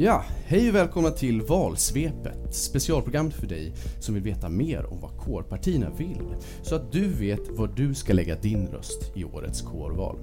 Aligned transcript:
Ja, 0.00 0.24
hej 0.46 0.68
och 0.68 0.74
välkomna 0.74 1.10
till 1.10 1.42
Valsvepet, 1.42 2.54
specialprogrammet 2.54 3.34
för 3.34 3.46
dig 3.46 3.72
som 4.00 4.14
vill 4.14 4.22
veta 4.22 4.48
mer 4.48 4.86
om 4.92 5.00
vad 5.00 5.16
kårpartierna 5.18 5.90
vill, 5.98 6.34
så 6.62 6.74
att 6.74 6.92
du 6.92 7.08
vet 7.08 7.48
var 7.48 7.66
du 7.76 7.94
ska 7.94 8.12
lägga 8.12 8.36
din 8.36 8.66
röst 8.66 9.16
i 9.16 9.24
årets 9.24 9.62
kårval. 9.62 10.18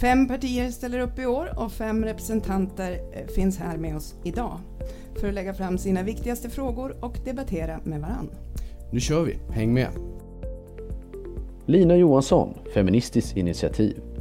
Fem 0.00 0.28
partier 0.28 0.70
ställer 0.70 0.98
upp 0.98 1.18
i 1.18 1.26
år 1.26 1.58
och 1.58 1.72
fem 1.72 2.04
representanter 2.04 2.92
eh, 3.12 3.26
finns 3.26 3.58
här 3.58 3.76
med 3.76 3.96
oss 3.96 4.14
idag 4.24 4.58
för 5.20 5.28
att 5.28 5.34
lägga 5.34 5.54
fram 5.54 5.78
sina 5.78 6.02
viktigaste 6.02 6.50
frågor 6.50 6.96
och 7.04 7.18
debattera 7.24 7.80
med 7.84 8.00
varann. 8.00 8.30
Nu 8.92 9.00
kör 9.00 9.22
vi, 9.22 9.38
häng 9.50 9.74
med! 9.74 9.90
Lina 11.66 11.96
Johansson, 11.96 12.54
Feministiskt 12.74 13.36
initiativ. 13.36 14.13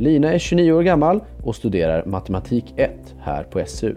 Lina 0.00 0.32
är 0.32 0.38
29 0.38 0.72
år 0.72 0.82
gammal 0.82 1.20
och 1.42 1.56
studerar 1.56 2.04
matematik 2.06 2.74
1 2.76 3.14
här 3.20 3.42
på 3.42 3.62
SU. 3.66 3.96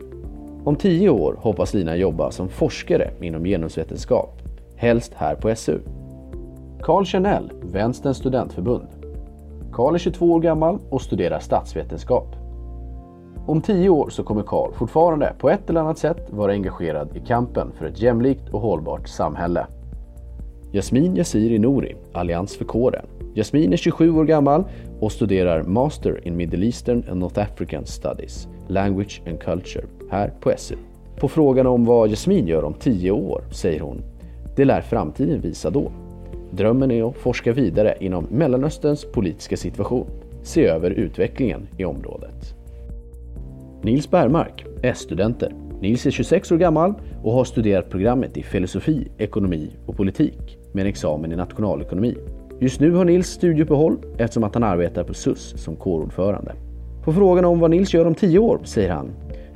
Om 0.64 0.76
10 0.76 1.10
år 1.10 1.36
hoppas 1.40 1.74
Lina 1.74 1.96
jobba 1.96 2.32
som 2.32 2.50
forskare 2.50 3.12
inom 3.22 3.44
genusvetenskap, 3.44 4.42
helst 4.76 5.14
här 5.16 5.36
på 5.36 5.56
SU. 5.56 5.80
Carl 6.82 7.06
Chanel, 7.06 7.52
Vänsterns 7.62 8.18
studentförbund. 8.18 8.88
Carl 9.72 9.96
är 9.96 10.00
22 10.00 10.32
år 10.32 10.40
gammal 10.40 10.80
och 10.90 11.02
studerar 11.02 11.40
statsvetenskap. 11.40 12.36
Om 13.48 13.62
10 13.62 13.90
år 13.90 14.10
så 14.10 14.24
kommer 14.24 14.44
Carl 14.44 14.74
fortfarande 14.74 15.34
på 15.40 15.50
ett 15.50 15.70
eller 15.70 15.82
annat 15.82 15.98
sätt 15.98 16.28
vara 16.30 16.52
engagerad 16.52 17.18
i 17.18 17.20
kampen 17.20 17.72
för 17.78 17.86
ett 17.86 18.02
jämlikt 18.02 18.50
och 18.50 18.62
hållbart 18.62 19.08
samhälle. 19.08 19.68
Jasmin 20.72 21.16
Yassiri 21.16 21.60
Nouri, 21.60 21.96
Allians 22.14 22.58
för 22.58 22.66
kåren. 22.66 23.06
Jasmin 23.36 23.74
är 23.74 23.78
27 23.78 24.12
år 24.12 24.26
gammal 24.26 24.64
och 25.00 25.12
studerar 25.12 25.64
Master 25.64 26.28
in 26.28 26.38
Middle 26.38 26.66
Eastern 26.66 27.04
and 27.10 27.20
North 27.20 27.40
African 27.40 27.86
Studies, 27.86 28.48
Language 28.68 29.22
and 29.28 29.40
Culture, 29.40 29.86
här 30.10 30.34
på 30.40 30.52
SU. 30.58 30.76
På 31.20 31.28
frågan 31.28 31.68
om 31.68 31.86
vad 31.86 32.10
Jasmin 32.10 32.48
gör 32.48 32.64
om 32.64 32.74
10 32.74 33.12
år 33.12 33.44
säger 33.52 33.80
hon 33.80 34.02
Det 34.56 34.66
lär 34.66 34.82
framtiden 34.82 35.42
visa 35.42 35.70
då. 35.70 35.92
Drömmen 36.52 36.92
är 36.92 37.10
att 37.10 37.18
forska 37.18 37.54
vidare 37.54 37.98
inom 38.00 38.28
Mellanösterns 38.32 39.06
politiska 39.06 39.58
situation, 39.58 40.08
se 40.44 40.66
över 40.66 40.92
utvecklingen 40.92 41.68
i 41.78 41.86
området. 41.86 42.56
Nils 43.82 44.12
Bergmark, 44.12 44.66
S-studenter. 44.84 45.54
Nils 45.82 46.06
är 46.06 46.12
26 46.12 46.52
år 46.52 46.58
gammal 46.58 46.94
och 47.24 47.34
har 47.34 47.44
studerat 47.44 47.90
programmet 47.90 48.38
i 48.38 48.44
filosofi, 48.44 49.08
ekonomi 49.18 49.70
och 49.86 49.98
politik 49.98 50.58
med 50.72 50.82
en 50.82 50.88
examen 50.88 51.32
i 51.32 51.36
nationalekonomi. 51.36 52.16
Just 52.64 52.80
nu 52.80 52.92
har 52.92 53.06
Nils 53.06 53.28
studieuppehåll 53.28 53.98
eftersom 54.18 54.44
att 54.44 54.54
han 54.54 54.64
arbetar 54.64 55.04
på 55.04 55.14
SUS 55.14 55.54
som 55.58 55.76
kårordförande. 55.76 56.54
På 57.04 57.14
frågan 57.14 57.46
om 57.46 57.60
vad 57.60 57.72
Nils 57.72 57.94
gör 57.94 58.08
om 58.08 58.16
tio 58.16 58.40
år 58.40 58.60
säger 58.64 58.92
han 58.92 59.12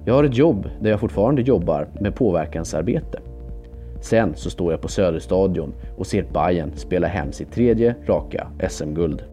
Jag 0.06 0.14
har 0.14 0.24
ett 0.24 0.38
jobb 0.38 0.70
där 0.82 0.90
jag 0.90 1.00
fortfarande 1.00 1.42
jobbar 1.42 1.88
med 2.00 2.16
påverkansarbete. 2.16 3.20
Sen 4.02 4.34
så 4.36 4.50
står 4.50 4.72
jag 4.72 4.82
på 4.82 4.88
Söderstadion 4.88 5.74
och 5.98 6.08
ser 6.08 6.26
Bayern 6.34 6.72
spela 6.76 7.08
hem 7.08 7.32
sitt 7.32 7.52
tredje 7.52 7.96
raka 8.06 8.48
SM-guld. 8.70 9.24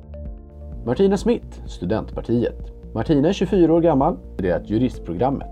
Martina 0.87 1.17
Smith, 1.17 1.67
Studentpartiet. 1.67 2.73
Martina 2.95 3.29
är 3.29 3.33
24 3.33 3.75
år 3.75 3.81
gammal 3.81 4.13
och 4.13 4.35
studerat 4.35 4.71
juristprogrammet. 4.71 5.49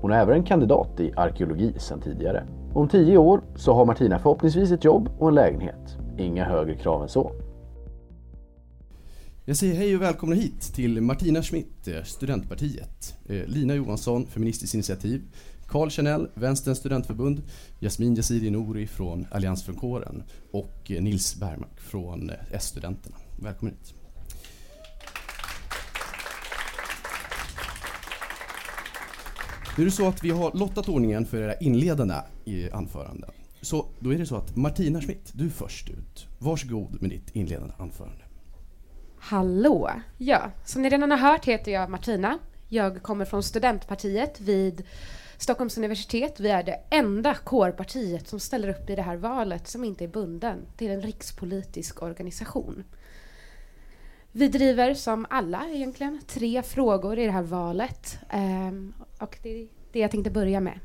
Hon 0.00 0.12
är 0.12 0.22
även 0.22 0.34
en 0.34 0.44
kandidat 0.44 1.00
i 1.00 1.12
arkeologi 1.16 1.74
sedan 1.78 2.00
tidigare. 2.00 2.42
Om 2.74 2.88
10 2.88 3.18
år 3.18 3.40
så 3.56 3.72
har 3.72 3.84
Martina 3.84 4.18
förhoppningsvis 4.18 4.72
ett 4.72 4.84
jobb 4.84 5.08
och 5.18 5.28
en 5.28 5.34
lägenhet. 5.34 5.98
Inga 6.18 6.44
högre 6.44 6.74
krav 6.74 7.02
än 7.02 7.08
så. 7.08 7.32
Jag 9.46 9.56
säger 9.56 9.74
hej 9.74 9.96
och 9.96 10.02
välkomna 10.02 10.34
hit 10.34 10.60
till 10.74 11.00
Martina 11.00 11.42
Schmidt, 11.42 11.88
eh, 11.88 12.02
Studentpartiet, 12.02 13.16
eh, 13.26 13.46
Lina 13.46 13.74
Johansson, 13.74 14.26
Feministiskt 14.26 14.74
initiativ, 14.74 15.22
Carl 15.66 15.90
Chanel, 15.90 16.28
Vänsterns 16.34 16.78
studentförbund, 16.78 17.42
Jasmin 17.80 18.16
Yazidi-Nouri 18.16 18.86
från 18.86 19.26
Allians 19.30 19.64
för 19.64 19.72
kåren 19.72 20.22
och 20.50 20.90
eh, 20.90 21.02
Nils 21.02 21.36
Bergmark 21.36 21.80
från 21.80 22.30
S-studenterna. 22.50 23.16
Välkommen 23.42 23.74
hit. 23.74 23.94
Nu 29.76 29.82
är 29.82 29.86
det 29.86 29.92
så 29.92 30.08
att 30.08 30.24
vi 30.24 30.30
har 30.30 30.52
lottat 30.54 30.88
ordningen 30.88 31.26
för 31.26 31.38
era 31.38 31.54
inledande 31.54 32.14
anföranden. 32.72 33.30
Så 33.60 33.86
då 34.00 34.14
är 34.14 34.18
det 34.18 34.26
så 34.26 34.36
att 34.36 34.56
Martina 34.56 35.00
Schmidt, 35.00 35.32
du 35.32 35.46
är 35.46 35.50
först 35.50 35.90
ut. 35.90 36.26
Varsågod 36.38 37.02
med 37.02 37.10
ditt 37.10 37.36
inledande 37.36 37.74
anförande. 37.78 38.24
Hallå! 39.26 39.90
Ja, 40.18 40.50
som 40.64 40.82
ni 40.82 40.88
redan 40.88 41.10
har 41.10 41.18
hört 41.18 41.44
heter 41.44 41.72
jag 41.72 41.90
Martina. 41.90 42.38
Jag 42.68 43.02
kommer 43.02 43.24
från 43.24 43.42
Studentpartiet 43.42 44.40
vid 44.40 44.84
Stockholms 45.38 45.78
universitet. 45.78 46.40
Vi 46.40 46.48
är 46.48 46.62
det 46.62 46.80
enda 46.90 47.34
kårpartiet 47.34 48.28
som 48.28 48.40
ställer 48.40 48.68
upp 48.68 48.90
i 48.90 48.96
det 48.96 49.02
här 49.02 49.16
valet 49.16 49.68
som 49.68 49.84
inte 49.84 50.04
är 50.04 50.08
bunden 50.08 50.58
till 50.76 50.90
en 50.90 51.02
rikspolitisk 51.02 52.02
organisation. 52.02 52.84
Vi 54.32 54.48
driver 54.48 54.94
som 54.94 55.26
alla 55.30 55.68
egentligen 55.68 56.20
tre 56.26 56.62
frågor 56.62 57.18
i 57.18 57.24
det 57.24 57.32
här 57.32 57.42
valet 57.42 58.18
ehm, 58.30 58.94
och 59.18 59.38
det 59.42 59.62
är 59.62 59.68
det 59.92 59.98
jag 59.98 60.10
tänkte 60.10 60.30
börja 60.30 60.60
med. 60.60 60.80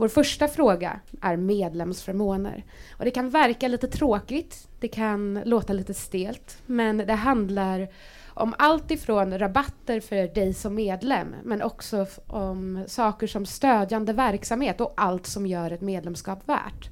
Vår 0.00 0.08
första 0.08 0.48
fråga 0.48 1.00
är 1.20 1.36
medlemsförmåner. 1.36 2.64
Och 2.92 3.04
det 3.04 3.10
kan 3.10 3.30
verka 3.30 3.68
lite 3.68 3.88
tråkigt, 3.88 4.68
det 4.80 4.88
kan 4.88 5.40
låta 5.44 5.72
lite 5.72 5.94
stelt, 5.94 6.62
men 6.66 6.96
det 6.96 7.12
handlar 7.12 7.88
om 8.26 8.54
allt 8.58 8.90
ifrån 8.90 9.38
rabatter 9.38 10.00
för 10.00 10.34
dig 10.34 10.54
som 10.54 10.74
medlem, 10.74 11.34
men 11.44 11.62
också 11.62 12.06
om 12.26 12.84
saker 12.86 13.26
som 13.26 13.46
stödjande 13.46 14.12
verksamhet 14.12 14.80
och 14.80 14.92
allt 14.96 15.26
som 15.26 15.46
gör 15.46 15.70
ett 15.70 15.80
medlemskap 15.80 16.48
värt. 16.48 16.90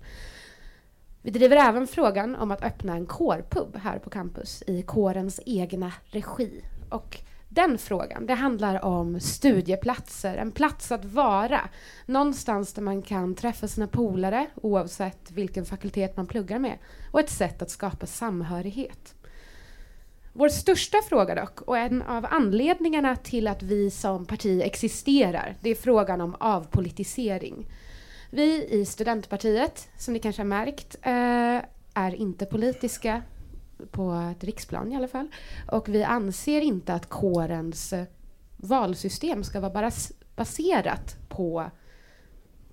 Vi 1.22 1.30
driver 1.30 1.56
även 1.56 1.86
frågan 1.86 2.36
om 2.36 2.50
att 2.50 2.64
öppna 2.64 2.94
en 2.94 3.06
kårpub 3.06 3.76
här 3.76 3.98
på 3.98 4.10
campus 4.10 4.62
i 4.66 4.82
kårens 4.82 5.40
egna 5.46 5.92
regi. 6.04 6.64
Och 6.90 7.18
den 7.56 7.78
frågan, 7.78 8.26
det 8.26 8.34
handlar 8.34 8.84
om 8.84 9.20
studieplatser, 9.20 10.36
en 10.36 10.52
plats 10.52 10.92
att 10.92 11.04
vara. 11.04 11.60
Någonstans 12.06 12.72
där 12.72 12.82
man 12.82 13.02
kan 13.02 13.34
träffa 13.34 13.68
sina 13.68 13.86
polare 13.86 14.46
oavsett 14.54 15.30
vilken 15.30 15.64
fakultet 15.64 16.16
man 16.16 16.26
pluggar 16.26 16.58
med 16.58 16.78
och 17.12 17.20
ett 17.20 17.30
sätt 17.30 17.62
att 17.62 17.70
skapa 17.70 18.06
samhörighet. 18.06 19.14
Vår 20.32 20.48
största 20.48 20.98
fråga 21.08 21.34
dock, 21.34 21.60
och 21.60 21.78
en 21.78 22.02
av 22.02 22.26
anledningarna 22.30 23.16
till 23.16 23.48
att 23.48 23.62
vi 23.62 23.90
som 23.90 24.26
parti 24.26 24.62
existerar, 24.62 25.54
det 25.60 25.70
är 25.70 25.74
frågan 25.74 26.20
om 26.20 26.34
avpolitisering. 26.40 27.66
Vi 28.30 28.66
i 28.70 28.84
Studentpartiet, 28.84 29.88
som 29.98 30.14
ni 30.14 30.20
kanske 30.20 30.42
har 30.42 30.46
märkt, 30.46 30.96
eh, 31.02 31.62
är 31.94 32.14
inte 32.14 32.46
politiska 32.46 33.22
på 33.90 34.32
ett 34.36 34.44
riksplan 34.44 34.92
i 34.92 34.96
alla 34.96 35.08
fall. 35.08 35.28
Och 35.72 35.88
vi 35.88 36.04
anser 36.04 36.60
inte 36.60 36.94
att 36.94 37.08
kårens 37.08 37.94
valsystem 38.56 39.44
ska 39.44 39.60
vara 39.60 39.90
baserat 40.36 41.16
på 41.28 41.70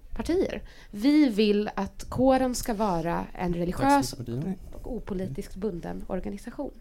partier. 0.09 0.63
Vi 0.91 1.29
vill 1.29 1.69
att 1.75 2.09
kåren 2.09 2.55
ska 2.55 2.73
vara 2.73 3.25
en 3.33 3.53
religiös 3.53 4.13
och 4.71 4.95
opolitiskt 4.95 5.55
bunden 5.55 6.05
organisation. 6.07 6.73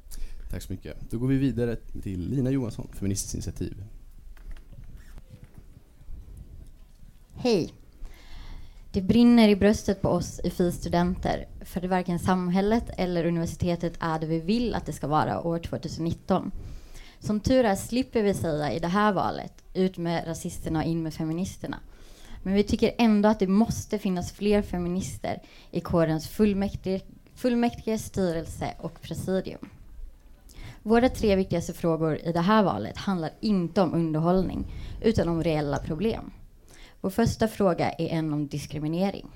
Tack 0.50 0.62
så 0.62 0.72
mycket. 0.72 1.10
Då 1.10 1.18
går 1.18 1.28
vi 1.28 1.36
vidare 1.36 1.76
till 2.02 2.30
Lina 2.30 2.50
Johansson, 2.50 2.88
Feministiskt 2.92 3.34
initiativ. 3.34 3.84
Hej. 7.34 7.72
Det 8.94 9.02
brinner 9.02 9.48
i 9.48 9.56
bröstet 9.56 10.02
på 10.02 10.08
oss 10.08 10.40
i 10.44 10.50
FI 10.50 10.72
studenter 10.72 11.46
för 11.64 11.80
det 11.80 11.88
varken 11.88 12.18
samhället 12.18 12.84
eller 12.96 13.26
universitetet 13.26 13.92
är 14.00 14.18
det 14.18 14.26
vi 14.26 14.40
vill 14.40 14.74
att 14.74 14.86
det 14.86 14.92
ska 14.92 15.06
vara 15.06 15.40
år 15.40 15.58
2019. 15.58 16.50
Som 17.18 17.40
tur 17.40 17.64
är 17.64 17.74
slipper 17.74 18.22
vi 18.22 18.34
säga 18.34 18.72
i 18.72 18.78
det 18.78 18.88
här 18.88 19.12
valet 19.12 19.52
ut 19.74 19.98
med 19.98 20.26
rasisterna 20.26 20.78
och 20.78 20.84
in 20.84 21.02
med 21.02 21.14
feministerna. 21.14 21.78
Men 22.42 22.54
vi 22.54 22.62
tycker 22.62 22.94
ändå 22.98 23.28
att 23.28 23.38
det 23.38 23.46
måste 23.46 23.98
finnas 23.98 24.32
fler 24.32 24.62
feminister 24.62 25.42
i 25.70 25.80
kårens 25.80 26.28
fullmäktige, 26.28 27.00
fullmäktige 27.34 27.98
styrelse 27.98 28.74
och 28.78 29.02
presidium. 29.02 29.68
Våra 30.82 31.08
tre 31.08 31.36
viktigaste 31.36 31.72
frågor 31.72 32.18
i 32.24 32.32
det 32.32 32.40
här 32.40 32.62
valet 32.62 32.96
handlar 32.96 33.30
inte 33.40 33.82
om 33.82 33.94
underhållning 33.94 34.66
utan 35.00 35.28
om 35.28 35.42
reella 35.42 35.78
problem. 35.78 36.30
Vår 37.02 37.10
första 37.10 37.48
fråga 37.48 37.90
är 37.90 38.08
en 38.08 38.32
om 38.32 38.46
diskriminering. 38.46 39.30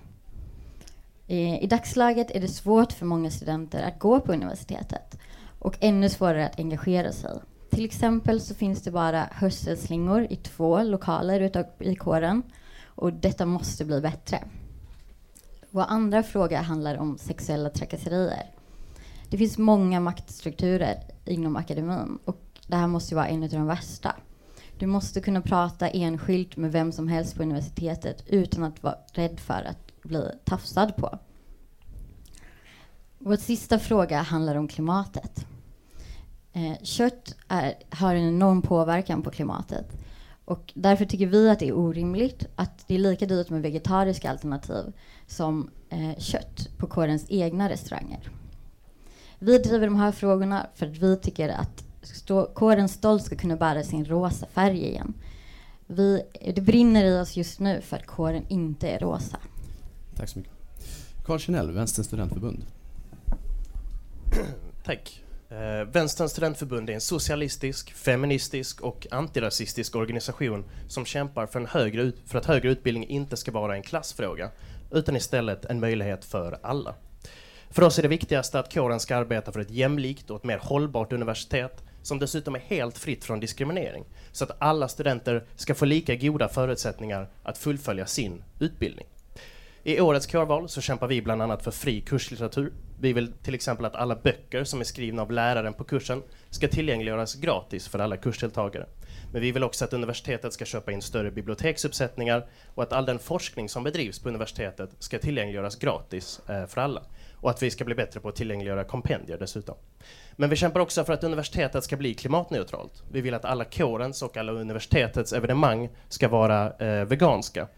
I 1.60 1.66
dagsläget 1.66 2.30
är 2.30 2.40
det 2.40 2.48
svårt 2.48 2.92
för 2.92 3.06
många 3.06 3.30
studenter 3.30 3.82
att 3.82 3.98
gå 3.98 4.20
på 4.20 4.32
universitetet 4.32 5.18
och 5.58 5.76
ännu 5.80 6.08
svårare 6.08 6.46
att 6.46 6.58
engagera 6.58 7.12
sig. 7.12 7.38
Till 7.70 7.84
exempel 7.84 8.40
så 8.40 8.54
finns 8.54 8.82
det 8.82 8.90
bara 8.90 9.28
hörselslingor 9.32 10.26
i 10.30 10.36
två 10.36 10.82
lokaler 10.82 11.40
utav, 11.40 11.64
i 11.78 11.94
kåren 11.94 12.42
och 12.84 13.12
detta 13.12 13.46
måste 13.46 13.84
bli 13.84 14.00
bättre. 14.00 14.44
Vår 15.70 15.84
andra 15.88 16.22
fråga 16.22 16.60
handlar 16.60 16.98
om 16.98 17.18
sexuella 17.18 17.70
trakasserier. 17.70 18.50
Det 19.30 19.38
finns 19.38 19.58
många 19.58 20.00
maktstrukturer 20.00 20.98
inom 21.24 21.56
akademin 21.56 22.18
och 22.24 22.40
det 22.66 22.76
här 22.76 22.86
måste 22.86 23.14
vara 23.14 23.28
en 23.28 23.42
av 23.42 23.48
de 23.48 23.66
värsta. 23.66 24.14
Du 24.78 24.86
måste 24.86 25.20
kunna 25.20 25.40
prata 25.40 25.88
enskilt 25.88 26.56
med 26.56 26.72
vem 26.72 26.92
som 26.92 27.08
helst 27.08 27.36
på 27.36 27.42
universitetet 27.42 28.24
utan 28.26 28.64
att 28.64 28.82
vara 28.82 28.96
rädd 29.12 29.40
för 29.40 29.62
att 29.68 30.02
bli 30.02 30.30
tafsad 30.44 30.96
på. 30.96 31.18
Vår 33.18 33.36
sista 33.36 33.78
fråga 33.78 34.22
handlar 34.22 34.54
om 34.56 34.68
klimatet. 34.68 35.46
Eh, 36.52 36.82
kött 36.82 37.34
är, 37.48 37.74
har 37.90 38.14
en 38.14 38.28
enorm 38.28 38.62
påverkan 38.62 39.22
på 39.22 39.30
klimatet. 39.30 39.86
Och 40.44 40.72
därför 40.74 41.04
tycker 41.04 41.26
vi 41.26 41.50
att 41.50 41.58
det 41.58 41.68
är 41.68 41.78
orimligt 41.78 42.46
att 42.54 42.88
det 42.88 42.94
är 42.94 42.98
lika 42.98 43.26
dyrt 43.26 43.50
med 43.50 43.62
vegetariska 43.62 44.30
alternativ 44.30 44.92
som 45.26 45.70
eh, 45.88 46.18
kött 46.18 46.68
på 46.78 46.86
kårens 46.86 47.26
egna 47.28 47.68
restauranger. 47.68 48.30
Vi 49.38 49.58
driver 49.58 49.86
de 49.86 49.96
här 49.96 50.12
frågorna 50.12 50.66
för 50.74 50.86
att 50.86 50.96
vi 50.96 51.16
tycker 51.16 51.48
att 51.48 51.85
stå, 52.06 52.46
kåren 52.46 52.88
stolt 52.88 53.24
ska 53.24 53.36
kunna 53.36 53.56
bära 53.56 53.82
sin 53.82 54.04
rosa 54.04 54.46
färg 54.46 54.86
igen. 54.86 55.14
Vi, 55.86 56.22
det 56.54 56.60
brinner 56.60 57.04
i 57.04 57.20
oss 57.20 57.36
just 57.36 57.60
nu 57.60 57.80
för 57.80 57.96
att 57.96 58.06
kåren 58.06 58.44
inte 58.48 58.88
är 58.88 58.98
rosa. 58.98 59.36
Tack 60.16 60.28
så 60.28 60.38
mycket. 60.38 60.52
Carl 61.26 61.38
Kinell, 61.38 61.70
Vänsterns 61.70 62.06
studentförbund. 62.06 62.64
Tack. 64.84 65.22
Eh, 65.48 65.84
Vänsterns 65.92 66.32
studentförbund 66.32 66.90
är 66.90 66.94
en 66.94 67.00
socialistisk, 67.00 67.92
feministisk 67.92 68.80
och 68.80 69.06
antirasistisk 69.10 69.96
organisation 69.96 70.64
som 70.88 71.04
kämpar 71.04 71.46
för, 71.46 71.60
en 71.60 71.66
högre 71.66 72.02
ut, 72.02 72.16
för 72.26 72.38
att 72.38 72.46
högre 72.46 72.70
utbildning 72.70 73.08
inte 73.08 73.36
ska 73.36 73.52
vara 73.52 73.76
en 73.76 73.82
klassfråga, 73.82 74.50
utan 74.90 75.16
istället 75.16 75.64
en 75.64 75.80
möjlighet 75.80 76.24
för 76.24 76.58
alla. 76.62 76.94
För 77.70 77.82
oss 77.82 77.98
är 77.98 78.02
det 78.02 78.08
viktigaste 78.08 78.58
att 78.58 78.74
kåren 78.74 79.00
ska 79.00 79.16
arbeta 79.16 79.52
för 79.52 79.60
ett 79.60 79.70
jämlikt 79.70 80.30
och 80.30 80.36
ett 80.36 80.44
mer 80.44 80.58
hållbart 80.58 81.12
universitet 81.12 81.84
som 82.06 82.18
dessutom 82.18 82.54
är 82.54 82.60
helt 82.60 82.98
fritt 82.98 83.24
från 83.24 83.40
diskriminering, 83.40 84.04
så 84.32 84.44
att 84.44 84.56
alla 84.58 84.88
studenter 84.88 85.44
ska 85.56 85.74
få 85.74 85.84
lika 85.84 86.14
goda 86.14 86.48
förutsättningar 86.48 87.28
att 87.42 87.58
fullfölja 87.58 88.06
sin 88.06 88.42
utbildning. 88.58 89.06
I 89.82 90.00
årets 90.00 90.26
kårval 90.26 90.68
så 90.68 90.80
kämpar 90.80 91.06
vi 91.06 91.22
bland 91.22 91.42
annat 91.42 91.64
för 91.64 91.70
fri 91.70 92.00
kurslitteratur. 92.00 92.72
Vi 93.00 93.12
vill 93.12 93.32
till 93.32 93.54
exempel 93.54 93.86
att 93.86 93.94
alla 93.94 94.14
böcker 94.14 94.64
som 94.64 94.80
är 94.80 94.84
skrivna 94.84 95.22
av 95.22 95.32
läraren 95.32 95.74
på 95.74 95.84
kursen 95.84 96.22
ska 96.50 96.68
tillgängliggöras 96.68 97.34
gratis 97.34 97.88
för 97.88 97.98
alla 97.98 98.16
kursdeltagare. 98.16 98.86
Men 99.32 99.42
vi 99.42 99.52
vill 99.52 99.64
också 99.64 99.84
att 99.84 99.92
universitetet 99.92 100.52
ska 100.52 100.64
köpa 100.64 100.92
in 100.92 101.02
större 101.02 101.30
biblioteksuppsättningar 101.30 102.46
och 102.74 102.82
att 102.82 102.92
all 102.92 103.06
den 103.06 103.18
forskning 103.18 103.68
som 103.68 103.84
bedrivs 103.84 104.18
på 104.18 104.28
universitetet 104.28 104.90
ska 104.98 105.18
tillgängliggöras 105.18 105.76
gratis 105.76 106.40
eh, 106.48 106.66
för 106.66 106.80
alla. 106.80 107.02
Och 107.40 107.50
att 107.50 107.62
vi 107.62 107.70
ska 107.70 107.84
bli 107.84 107.94
bättre 107.94 108.20
på 108.20 108.28
att 108.28 108.36
tillgängliggöra 108.36 108.84
kompendier 108.84 109.38
dessutom. 109.38 109.74
Men 110.32 110.50
vi 110.50 110.56
kämpar 110.56 110.80
också 110.80 111.04
för 111.04 111.12
att 111.12 111.24
universitetet 111.24 111.84
ska 111.84 111.96
bli 111.96 112.14
klimatneutralt. 112.14 113.02
Vi 113.12 113.20
vill 113.20 113.34
att 113.34 113.44
alla 113.44 113.64
kårens 113.64 114.22
och 114.22 114.36
alla 114.36 114.52
universitetets 114.52 115.32
evenemang 115.32 115.88
ska 116.08 116.28
vara 116.28 116.72
eh, 116.72 117.04
veganska. 117.04 117.68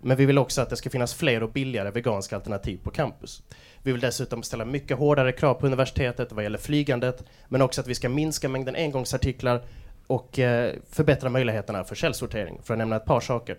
Men 0.00 0.16
vi 0.16 0.26
vill 0.26 0.38
också 0.38 0.62
att 0.62 0.70
det 0.70 0.76
ska 0.76 0.90
finnas 0.90 1.14
fler 1.14 1.42
och 1.42 1.52
billigare 1.52 1.90
veganska 1.90 2.36
alternativ 2.36 2.78
på 2.82 2.90
campus. 2.90 3.42
Vi 3.82 3.92
vill 3.92 4.00
dessutom 4.00 4.42
ställa 4.42 4.64
mycket 4.64 4.98
hårdare 4.98 5.32
krav 5.32 5.54
på 5.54 5.66
universitetet 5.66 6.32
vad 6.32 6.44
gäller 6.44 6.58
flygandet, 6.58 7.24
men 7.48 7.62
också 7.62 7.80
att 7.80 7.86
vi 7.86 7.94
ska 7.94 8.08
minska 8.08 8.48
mängden 8.48 8.76
engångsartiklar 8.76 9.62
och 10.06 10.38
eh, 10.38 10.74
förbättra 10.90 11.30
möjligheterna 11.30 11.84
för 11.84 11.94
källsortering, 11.94 12.60
för 12.62 12.74
att 12.74 12.78
nämna 12.78 12.96
ett 12.96 13.04
par 13.04 13.20
saker. 13.20 13.56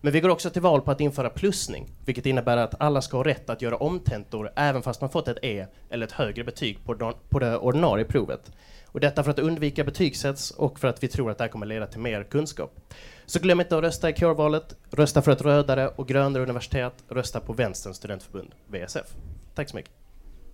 Men 0.00 0.12
vi 0.12 0.20
går 0.20 0.28
också 0.28 0.50
till 0.50 0.62
val 0.62 0.80
på 0.80 0.90
att 0.90 1.00
införa 1.00 1.30
plussning, 1.30 1.90
vilket 2.04 2.26
innebär 2.26 2.56
att 2.56 2.80
alla 2.80 3.02
ska 3.02 3.16
ha 3.16 3.24
rätt 3.24 3.50
att 3.50 3.62
göra 3.62 3.76
omtentor 3.76 4.50
även 4.56 4.82
fast 4.82 5.00
man 5.00 5.10
fått 5.10 5.28
ett 5.28 5.38
E 5.42 5.66
eller 5.90 6.06
ett 6.06 6.12
högre 6.12 6.44
betyg 6.44 6.84
på, 6.84 7.14
på 7.28 7.38
det 7.38 7.58
ordinarie 7.58 8.04
provet. 8.04 8.52
Och 8.86 9.00
detta 9.00 9.24
för 9.24 9.30
att 9.30 9.38
undvika 9.38 9.84
betygshets 9.84 10.50
och 10.50 10.78
för 10.78 10.88
att 10.88 11.02
vi 11.02 11.08
tror 11.08 11.30
att 11.30 11.38
det 11.38 11.44
här 11.44 11.48
kommer 11.48 11.66
leda 11.66 11.86
till 11.86 12.00
mer 12.00 12.24
kunskap. 12.24 12.80
Så 13.26 13.40
glöm 13.40 13.60
inte 13.60 13.76
att 13.76 13.82
rösta 13.82 14.10
i 14.10 14.12
kårvalet, 14.12 14.76
rösta 14.90 15.22
för 15.22 15.32
ett 15.32 15.42
rödare 15.42 15.88
och 15.88 16.08
grönare 16.08 16.42
universitet, 16.42 16.94
rösta 17.08 17.40
på 17.40 17.52
Vänsterns 17.52 17.96
studentförbund, 17.96 18.54
VSF. 18.66 19.06
Tack 19.54 19.68
så 19.68 19.76
mycket. 19.76 19.92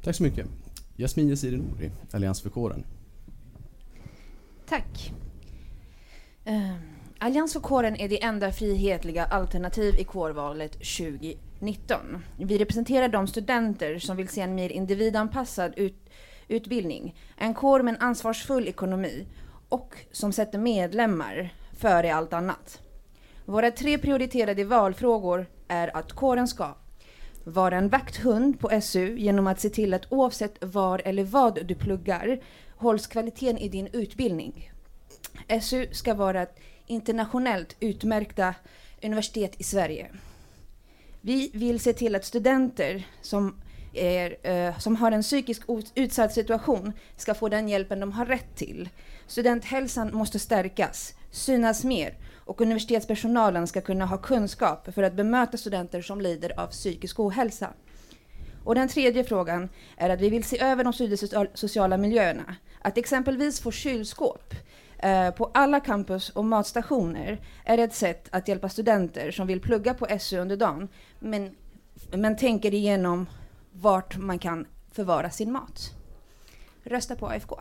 Tack 0.02 0.16
så 0.16 0.22
mycket. 0.22 0.46
Jasmin 0.96 1.28
Yaziri 1.28 1.56
Nouri, 1.56 1.90
Allians 2.12 2.42
för 2.42 2.50
kåren. 2.50 2.84
Tack. 4.68 5.12
Uh, 6.48 6.95
Allians 7.18 7.52
för 7.52 7.60
kåren 7.60 7.96
är 7.96 8.08
det 8.08 8.22
enda 8.22 8.52
frihetliga 8.52 9.24
alternativ 9.24 9.94
i 9.98 10.04
kårvalet 10.04 10.72
2019. 10.72 12.24
Vi 12.38 12.58
representerar 12.58 13.08
de 13.08 13.26
studenter 13.26 13.98
som 13.98 14.16
vill 14.16 14.28
se 14.28 14.40
en 14.40 14.54
mer 14.54 14.72
individanpassad 14.72 15.72
ut, 15.76 16.10
utbildning, 16.48 17.14
en 17.36 17.54
kår 17.54 17.82
med 17.82 17.94
en 17.94 18.00
ansvarsfull 18.00 18.68
ekonomi 18.68 19.26
och 19.68 19.96
som 20.12 20.32
sätter 20.32 20.58
medlemmar 20.58 21.54
före 21.78 22.14
allt 22.14 22.32
annat. 22.32 22.80
Våra 23.44 23.70
tre 23.70 23.98
prioriterade 23.98 24.64
valfrågor 24.64 25.46
är 25.68 25.96
att 25.96 26.12
kåren 26.12 26.48
ska 26.48 26.74
vara 27.44 27.76
en 27.76 27.88
vakthund 27.88 28.60
på 28.60 28.80
SU 28.80 29.18
genom 29.18 29.46
att 29.46 29.60
se 29.60 29.70
till 29.70 29.94
att 29.94 30.12
oavsett 30.12 30.64
var 30.64 31.02
eller 31.04 31.24
vad 31.24 31.66
du 31.66 31.74
pluggar 31.74 32.40
hålls 32.76 33.06
kvaliteten 33.06 33.58
i 33.58 33.68
din 33.68 33.88
utbildning. 33.92 34.70
SU 35.62 35.86
ska 35.92 36.14
vara 36.14 36.42
ett 36.42 36.58
internationellt 36.86 37.76
utmärkta 37.80 38.54
universitet 39.02 39.60
i 39.60 39.62
Sverige. 39.62 40.10
Vi 41.20 41.50
vill 41.54 41.80
se 41.80 41.92
till 41.92 42.14
att 42.14 42.24
studenter 42.24 43.06
som, 43.22 43.60
är, 43.92 44.36
eh, 44.42 44.78
som 44.78 44.96
har 44.96 45.12
en 45.12 45.22
psykisk 45.22 45.62
utsatt 45.94 46.32
situation 46.32 46.92
ska 47.16 47.34
få 47.34 47.48
den 47.48 47.68
hjälpen 47.68 48.00
de 48.00 48.12
har 48.12 48.26
rätt 48.26 48.56
till. 48.56 48.88
Studenthälsan 49.26 50.14
måste 50.14 50.38
stärkas, 50.38 51.14
synas 51.30 51.84
mer 51.84 52.14
och 52.34 52.60
universitetspersonalen 52.60 53.66
ska 53.66 53.80
kunna 53.80 54.06
ha 54.06 54.18
kunskap 54.18 54.94
för 54.94 55.02
att 55.02 55.14
bemöta 55.14 55.56
studenter 55.56 56.02
som 56.02 56.20
lider 56.20 56.60
av 56.60 56.66
psykisk 56.66 57.20
ohälsa. 57.20 57.72
Och 58.64 58.74
den 58.74 58.88
tredje 58.88 59.24
frågan 59.24 59.68
är 59.96 60.10
att 60.10 60.20
vi 60.20 60.28
vill 60.28 60.44
se 60.44 60.60
över 60.60 60.84
de 60.84 60.92
studiesociala 60.92 61.96
miljöerna. 61.96 62.56
Att 62.82 62.98
exempelvis 62.98 63.60
få 63.60 63.70
kylskåp 63.70 64.54
eh, 64.98 65.30
på 65.30 65.50
alla 65.54 65.80
campus 65.80 66.30
och 66.30 66.44
matstationer 66.44 67.40
är 67.64 67.78
ett 67.78 67.94
sätt 67.94 68.28
att 68.32 68.48
hjälpa 68.48 68.68
studenter 68.68 69.30
som 69.30 69.46
vill 69.46 69.60
plugga 69.60 69.94
på 69.94 70.06
SU 70.20 70.38
under 70.38 70.56
dagen, 70.56 70.88
men, 71.18 71.56
men 72.10 72.36
tänker 72.36 72.74
igenom 72.74 73.26
vart 73.72 74.16
man 74.16 74.38
kan 74.38 74.66
förvara 74.92 75.30
sin 75.30 75.52
mat. 75.52 75.94
Rösta 76.84 77.16
på 77.16 77.28
AFK. 77.28 77.60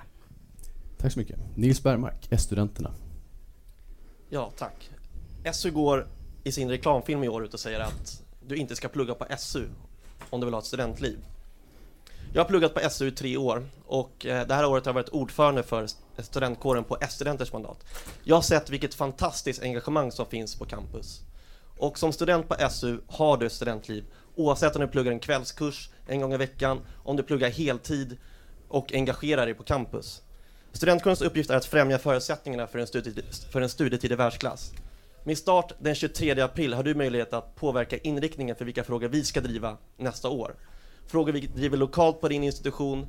Tack 0.97 1.11
så 1.11 1.19
mycket. 1.19 1.39
Nils 1.55 1.83
Bergmark, 1.83 2.27
S-studenterna. 2.31 2.91
Ja, 4.29 4.51
tack. 4.57 4.89
SU 5.53 5.71
går 5.71 6.07
i 6.43 6.51
sin 6.51 6.69
reklamfilm 6.69 7.23
i 7.23 7.29
år 7.29 7.43
ut 7.43 7.53
och 7.53 7.59
säger 7.59 7.79
att 7.79 8.23
du 8.47 8.55
inte 8.55 8.75
ska 8.75 8.87
plugga 8.87 9.13
på 9.13 9.25
SU 9.37 9.67
om 10.29 10.39
du 10.39 10.45
vill 10.45 10.53
ha 10.53 10.59
ett 10.59 10.65
studentliv. 10.65 11.17
Jag 12.33 12.41
har 12.41 12.49
pluggat 12.49 12.73
på 12.73 12.89
SU 12.89 13.07
i 13.07 13.11
tre 13.11 13.37
år 13.37 13.65
och 13.85 14.25
eh, 14.25 14.47
det 14.47 14.53
här 14.53 14.65
året 14.65 14.85
har 14.85 14.89
jag 14.89 14.93
varit 14.93 15.09
ordförande 15.09 15.63
för 15.63 15.87
studentkåren 16.23 16.83
på 16.83 16.97
S-studenters 17.01 17.53
mandat. 17.53 17.85
Jag 18.23 18.35
har 18.35 18.41
sett 18.41 18.69
vilket 18.69 18.93
fantastiskt 18.93 19.61
engagemang 19.63 20.11
som 20.11 20.25
finns 20.25 20.55
på 20.55 20.65
campus. 20.65 21.21
Och 21.77 21.99
som 21.99 22.13
student 22.13 22.49
på 22.49 22.69
SU 22.69 22.97
har 23.07 23.37
du 23.37 23.49
studentliv 23.49 24.05
oavsett 24.35 24.75
om 24.75 24.81
du 24.81 24.87
pluggar 24.87 25.11
en 25.11 25.19
kvällskurs 25.19 25.89
en 26.07 26.21
gång 26.21 26.33
i 26.33 26.37
veckan, 26.37 26.79
om 27.03 27.15
du 27.15 27.23
pluggar 27.23 27.49
heltid 27.49 28.17
och 28.67 28.93
engagerar 28.93 29.45
dig 29.45 29.55
på 29.55 29.63
campus. 29.63 30.21
Studentkårens 30.71 31.21
uppgift 31.21 31.49
är 31.49 31.55
att 31.55 31.65
främja 31.65 31.99
förutsättningarna 31.99 32.67
för 32.67 32.79
en 32.79 32.87
studietid, 32.87 33.25
för 33.51 33.61
en 33.61 33.69
studietid 33.69 34.11
i 34.11 34.15
världsklass. 34.15 34.71
Med 35.23 35.37
start 35.37 35.73
den 35.79 35.95
23 35.95 36.41
april 36.41 36.73
har 36.73 36.83
du 36.83 36.95
möjlighet 36.95 37.33
att 37.33 37.55
påverka 37.55 37.97
inriktningen 37.97 38.55
för 38.55 38.65
vilka 38.65 38.83
frågor 38.83 39.07
vi 39.07 39.23
ska 39.23 39.41
driva 39.41 39.77
nästa 39.97 40.29
år. 40.29 40.55
Frågor 41.07 41.31
vi 41.31 41.39
driver 41.39 41.77
lokalt 41.77 42.21
på 42.21 42.27
din 42.27 42.43
institution, 42.43 43.07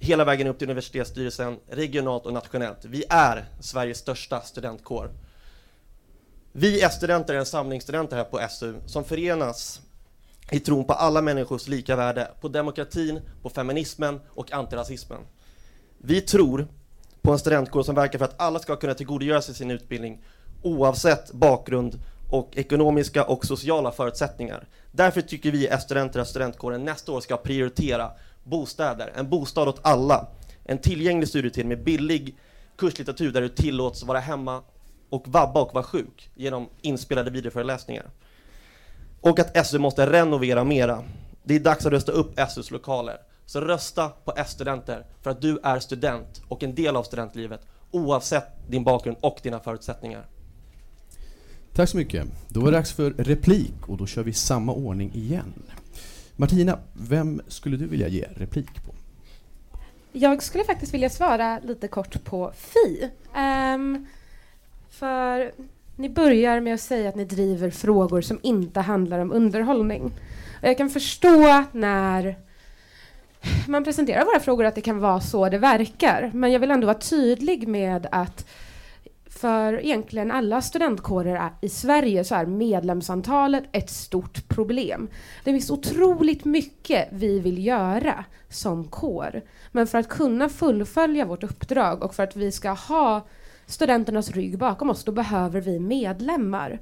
hela 0.00 0.24
vägen 0.24 0.46
upp 0.46 0.58
till 0.58 0.68
universitetsstyrelsen, 0.68 1.58
regionalt 1.68 2.26
och 2.26 2.32
nationellt. 2.32 2.84
Vi 2.84 3.04
är 3.08 3.44
Sveriges 3.60 3.98
största 3.98 4.40
studentkår. 4.40 5.10
Vi 6.52 6.82
S-studenter 6.82 7.34
är 7.34 7.38
en 7.38 7.46
samling 7.46 7.80
studenter 7.80 8.16
här 8.16 8.24
på 8.24 8.40
SU 8.50 8.74
som 8.86 9.04
förenas 9.04 9.80
i 10.50 10.60
tron 10.60 10.84
på 10.84 10.92
alla 10.92 11.22
människors 11.22 11.68
lika 11.68 11.96
värde, 11.96 12.30
på 12.40 12.48
demokratin, 12.48 13.20
på 13.42 13.50
feminismen 13.50 14.20
och 14.28 14.52
antirasismen. 14.52 15.20
Vi 15.98 16.20
tror 16.20 16.66
på 17.22 17.32
en 17.32 17.38
studentkår 17.38 17.82
som 17.82 17.94
verkar 17.94 18.18
för 18.18 18.24
att 18.24 18.40
alla 18.40 18.58
ska 18.58 18.76
kunna 18.76 18.94
tillgodogöra 18.94 19.42
sig 19.42 19.54
sin 19.54 19.70
utbildning 19.70 20.24
oavsett 20.62 21.32
bakgrund 21.32 21.98
och 22.30 22.56
ekonomiska 22.56 23.24
och 23.24 23.44
sociala 23.44 23.92
förutsättningar. 23.92 24.68
Därför 24.92 25.20
tycker 25.20 25.50
vi 25.50 25.66
S-studenter 25.66 26.20
att 26.20 26.28
studentkåren 26.28 26.84
nästa 26.84 27.12
år 27.12 27.20
ska 27.20 27.36
prioritera 27.36 28.10
bostäder, 28.44 29.12
en 29.14 29.28
bostad 29.28 29.68
åt 29.68 29.80
alla, 29.82 30.28
en 30.64 30.78
tillgänglig 30.78 31.28
studietid 31.28 31.66
med 31.66 31.84
billig 31.84 32.36
kurslitteratur 32.76 33.32
där 33.32 33.40
du 33.40 33.48
tillåts 33.48 34.02
vara 34.02 34.18
hemma 34.18 34.62
och 35.10 35.28
vabba 35.28 35.60
och 35.60 35.74
vara 35.74 35.84
sjuk 35.84 36.30
genom 36.34 36.68
inspelade 36.80 37.30
videoföreläsningar. 37.30 38.10
Och 39.20 39.38
att 39.38 39.66
SU 39.66 39.78
måste 39.78 40.12
renovera 40.12 40.64
mera. 40.64 41.04
Det 41.42 41.54
är 41.54 41.60
dags 41.60 41.86
att 41.86 41.92
rösta 41.92 42.12
upp 42.12 42.40
SUs 42.50 42.70
lokaler. 42.70 43.16
Så 43.46 43.60
rösta 43.60 44.08
på 44.08 44.32
S-studenter 44.36 45.06
för 45.22 45.30
att 45.30 45.40
du 45.40 45.58
är 45.62 45.78
student 45.78 46.42
och 46.48 46.62
en 46.62 46.74
del 46.74 46.96
av 46.96 47.02
studentlivet 47.02 47.60
oavsett 47.90 48.46
din 48.68 48.84
bakgrund 48.84 49.16
och 49.20 49.40
dina 49.42 49.60
förutsättningar. 49.60 50.26
Tack 51.74 51.88
så 51.88 51.96
mycket. 51.96 52.26
Då 52.48 52.60
är 52.60 52.64
det 52.64 52.70
dags 52.70 52.92
för 52.92 53.10
replik 53.10 53.88
och 53.88 53.96
då 53.96 54.06
kör 54.06 54.22
vi 54.22 54.32
samma 54.32 54.72
ordning 54.72 55.14
igen. 55.14 55.52
Martina, 56.40 56.78
vem 56.92 57.42
skulle 57.48 57.76
du 57.76 57.86
vilja 57.86 58.08
ge 58.08 58.24
replik 58.36 58.84
på? 58.86 58.94
Jag 60.12 60.42
skulle 60.42 60.64
faktiskt 60.64 60.94
vilja 60.94 61.10
svara 61.10 61.58
lite 61.58 61.88
kort 61.88 62.24
på 62.24 62.52
Fi. 62.56 63.10
Um, 63.74 64.06
för 64.90 65.52
ni 65.96 66.08
börjar 66.08 66.60
med 66.60 66.74
att 66.74 66.80
säga 66.80 67.08
att 67.08 67.16
ni 67.16 67.24
driver 67.24 67.70
frågor 67.70 68.20
som 68.20 68.38
inte 68.42 68.80
handlar 68.80 69.18
om 69.18 69.32
underhållning. 69.32 70.02
Och 70.62 70.68
jag 70.68 70.78
kan 70.78 70.90
förstå 70.90 71.64
när 71.72 72.36
man 73.68 73.84
presenterar 73.84 74.24
våra 74.24 74.40
frågor 74.40 74.64
att 74.64 74.74
det 74.74 74.80
kan 74.80 74.98
vara 74.98 75.20
så 75.20 75.48
det 75.48 75.58
verkar. 75.58 76.30
Men 76.34 76.52
jag 76.52 76.60
vill 76.60 76.70
ändå 76.70 76.86
vara 76.86 76.98
tydlig 76.98 77.68
med 77.68 78.06
att 78.12 78.46
för 79.30 79.84
egentligen 79.84 80.30
alla 80.30 80.62
studentkårer 80.62 81.50
i 81.60 81.68
Sverige 81.68 82.24
så 82.24 82.34
är 82.34 82.46
medlemsantalet 82.46 83.64
ett 83.72 83.90
stort 83.90 84.48
problem. 84.48 85.08
Det 85.44 85.52
finns 85.52 85.70
otroligt 85.70 86.44
mycket 86.44 87.08
vi 87.12 87.40
vill 87.40 87.66
göra 87.66 88.24
som 88.48 88.84
kår. 88.84 89.42
Men 89.72 89.86
för 89.86 89.98
att 89.98 90.08
kunna 90.08 90.48
fullfölja 90.48 91.24
vårt 91.24 91.44
uppdrag 91.44 92.02
och 92.02 92.14
för 92.14 92.22
att 92.22 92.36
vi 92.36 92.52
ska 92.52 92.70
ha 92.70 93.26
studenternas 93.66 94.30
rygg 94.30 94.58
bakom 94.58 94.90
oss, 94.90 95.04
då 95.04 95.12
behöver 95.12 95.60
vi 95.60 95.80
medlemmar. 95.80 96.80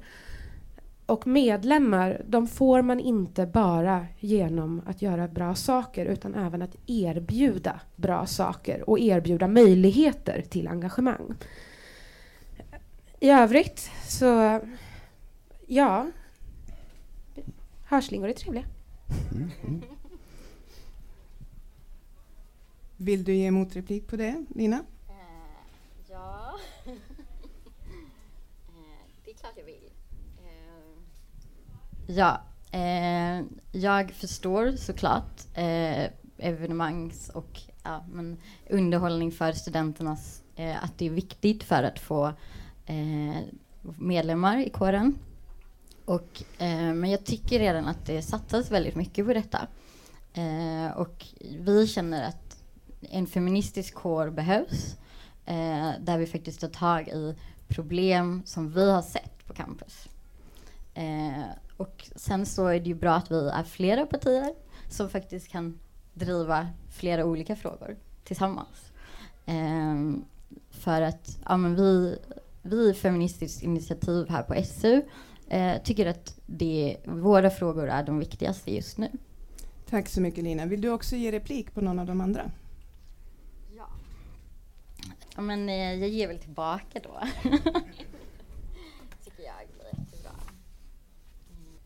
Och 1.05 1.27
medlemmar, 1.27 2.21
de 2.27 2.47
får 2.47 2.81
man 2.81 2.99
inte 2.99 3.45
bara 3.45 4.05
genom 4.19 4.81
att 4.85 5.01
göra 5.01 5.27
bra 5.27 5.55
saker 5.55 6.05
utan 6.05 6.35
även 6.35 6.61
att 6.61 6.75
erbjuda 6.87 7.79
bra 7.95 8.25
saker 8.25 8.89
och 8.89 8.99
erbjuda 8.99 9.47
möjligheter 9.47 10.43
till 10.49 10.67
engagemang. 10.67 11.35
I 13.21 13.29
övrigt 13.29 13.91
så, 14.07 14.61
ja, 15.67 16.11
hörslingor 17.85 18.29
är 18.29 18.33
trevliga. 18.33 18.65
Mm, 19.31 19.51
mm. 19.67 19.83
Vill 22.97 23.23
du 23.23 23.33
ge 23.33 23.51
motreplik 23.51 24.07
på 24.07 24.15
det, 24.15 24.45
Lina? 24.55 24.77
Uh, 24.77 24.83
ja, 26.09 26.55
uh, 26.87 26.93
det 29.25 29.31
är 29.31 29.35
klart 29.35 29.53
jag 29.55 29.65
vill. 29.65 29.89
Uh, 30.39 30.95
ja, 32.07 32.41
jag 33.71 34.11
förstår 34.11 34.71
såklart 34.71 35.41
evenemangs 36.37 37.29
och 37.29 37.61
ja, 37.83 38.05
men 38.11 38.37
underhållning 38.69 39.31
för 39.31 39.51
studenternas, 39.51 40.43
att 40.81 40.97
det 40.97 41.05
är 41.05 41.09
viktigt 41.09 41.63
för 41.63 41.83
att 41.83 41.99
få 41.99 42.33
eh, 42.89 43.41
medlemmar 43.97 44.57
i 44.57 44.69
kåren. 44.69 45.17
Och, 46.05 46.43
eh, 46.57 46.93
men 46.93 47.11
jag 47.11 47.25
tycker 47.25 47.59
redan 47.59 47.85
att 47.85 48.05
det 48.05 48.21
satsas 48.21 48.71
väldigt 48.71 48.95
mycket 48.95 49.25
på 49.25 49.33
detta. 49.33 49.67
Eh, 50.33 50.97
och 50.97 51.25
vi 51.59 51.87
känner 51.87 52.27
att 52.27 52.63
en 53.01 53.27
feministisk 53.27 53.93
kår 53.93 54.29
behövs. 54.29 54.95
Eh, 55.45 55.91
där 55.99 56.17
vi 56.17 56.25
faktiskt 56.25 56.61
tar 56.61 56.67
tag 56.67 57.07
i 57.07 57.35
problem 57.67 58.41
som 58.45 58.71
vi 58.71 58.91
har 58.91 59.01
sett 59.01 59.47
på 59.47 59.53
campus. 59.53 60.07
Eh, 60.93 61.43
och 61.77 62.09
sen 62.15 62.45
så 62.45 62.67
är 62.67 62.79
det 62.79 62.89
ju 62.89 62.95
bra 62.95 63.13
att 63.13 63.31
vi 63.31 63.49
är 63.49 63.63
flera 63.63 64.05
partier 64.05 64.53
som 64.89 65.09
faktiskt 65.09 65.47
kan 65.47 65.79
driva 66.13 66.67
flera 66.91 67.25
olika 67.25 67.55
frågor 67.55 67.97
tillsammans. 68.23 68.91
Eh, 69.45 69.95
för 70.69 71.01
att 71.01 71.37
ja, 71.45 71.57
men 71.57 71.75
vi 71.75 72.17
vi 72.61 72.93
Feministiskt 72.93 73.63
initiativ 73.63 74.29
här 74.29 74.43
på 74.43 74.63
SU 74.63 75.01
eh, 75.49 75.81
tycker 75.83 76.05
att 76.05 76.39
det, 76.45 76.97
våra 77.05 77.49
frågor 77.49 77.89
är 77.89 78.03
de 78.03 78.19
viktigaste 78.19 78.71
just 78.71 78.97
nu. 78.97 79.09
Tack 79.89 80.07
så 80.07 80.21
mycket 80.21 80.43
Lina. 80.43 80.65
Vill 80.65 80.81
du 80.81 80.89
också 80.89 81.15
ge 81.15 81.31
replik 81.31 81.73
på 81.73 81.81
någon 81.81 81.99
av 81.99 82.05
de 82.05 82.21
andra? 82.21 82.51
Ja. 83.77 83.87
ja 85.35 85.41
men 85.41 85.69
eh, 85.69 85.93
jag 85.93 86.09
ger 86.09 86.27
väl 86.27 86.39
tillbaka 86.39 86.99
då. 87.03 87.21
tycker 89.23 89.43
jag 89.43 89.53
blir 89.67 89.99
jättebra. 89.99 90.31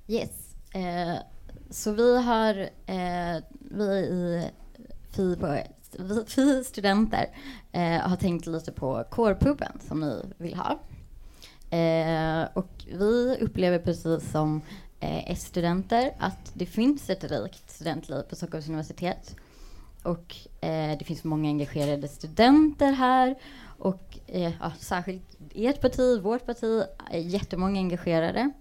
Yes. 0.08 0.56
Eh, 0.74 1.18
så 1.70 1.92
vi 1.92 2.22
har, 2.22 2.70
eh, 2.86 3.44
vi 3.60 3.84
i 3.84 4.50
faktiskt, 5.98 6.38
vi 6.38 6.64
studenter 6.64 7.30
eh, 7.72 8.00
har 8.00 8.16
tänkt 8.16 8.46
lite 8.46 8.72
på 8.72 9.04
kårpuben 9.10 9.80
som 9.88 10.00
ni 10.00 10.22
vill 10.38 10.56
ha. 10.56 10.80
Eh, 11.78 12.48
och 12.54 12.86
vi 12.88 13.38
upplever 13.42 13.80
precis 13.80 14.32
som 14.32 14.62
eh, 15.00 15.32
S-studenter 15.32 16.14
att 16.20 16.52
det 16.54 16.66
finns 16.66 17.10
ett 17.10 17.24
rikt 17.24 17.72
studentliv 17.72 18.22
på 18.22 18.36
Stockholms 18.36 18.68
universitet. 18.68 19.36
Och 20.04 20.36
eh, 20.62 20.98
det 20.98 21.06
finns 21.06 21.24
många 21.24 21.50
engagerade 21.50 22.08
studenter 22.08 22.92
här. 22.92 23.36
Och 23.78 24.20
eh, 24.28 24.54
ja, 24.60 24.72
särskilt 24.80 25.38
ert 25.56 25.82
parti, 25.82 26.22
vårt 26.22 26.46
parti, 26.46 26.84
är 27.12 27.20
jättemånga 27.20 27.80
engagerade. 27.80 28.52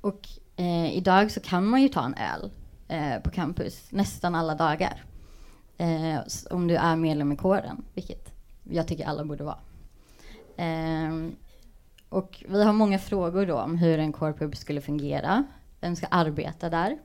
Och 0.00 0.28
eh, 0.56 0.96
idag 0.96 1.30
så 1.30 1.40
kan 1.40 1.66
man 1.66 1.82
ju 1.82 1.88
ta 1.88 2.04
en 2.04 2.14
öl 2.14 2.50
eh, 2.88 3.22
på 3.22 3.30
campus 3.30 3.86
nästan 3.90 4.34
alla 4.34 4.54
dagar 4.54 5.04
eh, 5.80 6.20
om 6.50 6.68
du 6.68 6.76
är 6.76 6.96
medlem 6.96 7.32
i 7.32 7.36
kåren, 7.36 7.84
vilket 7.94 8.32
jag 8.70 8.88
tycker 8.88 9.06
alla 9.06 9.24
borde 9.24 9.44
vara. 9.44 9.58
Eh, 10.56 11.30
och 12.08 12.44
vi 12.48 12.64
har 12.64 12.72
många 12.72 12.98
frågor 12.98 13.46
då 13.46 13.58
om 13.58 13.78
hur 13.78 13.98
en 13.98 14.12
kårpub 14.12 14.56
skulle 14.56 14.80
fungera, 14.80 15.44
vem 15.80 15.96
ska 15.96 16.06
arbeta 16.06 16.70
där? 16.70 16.98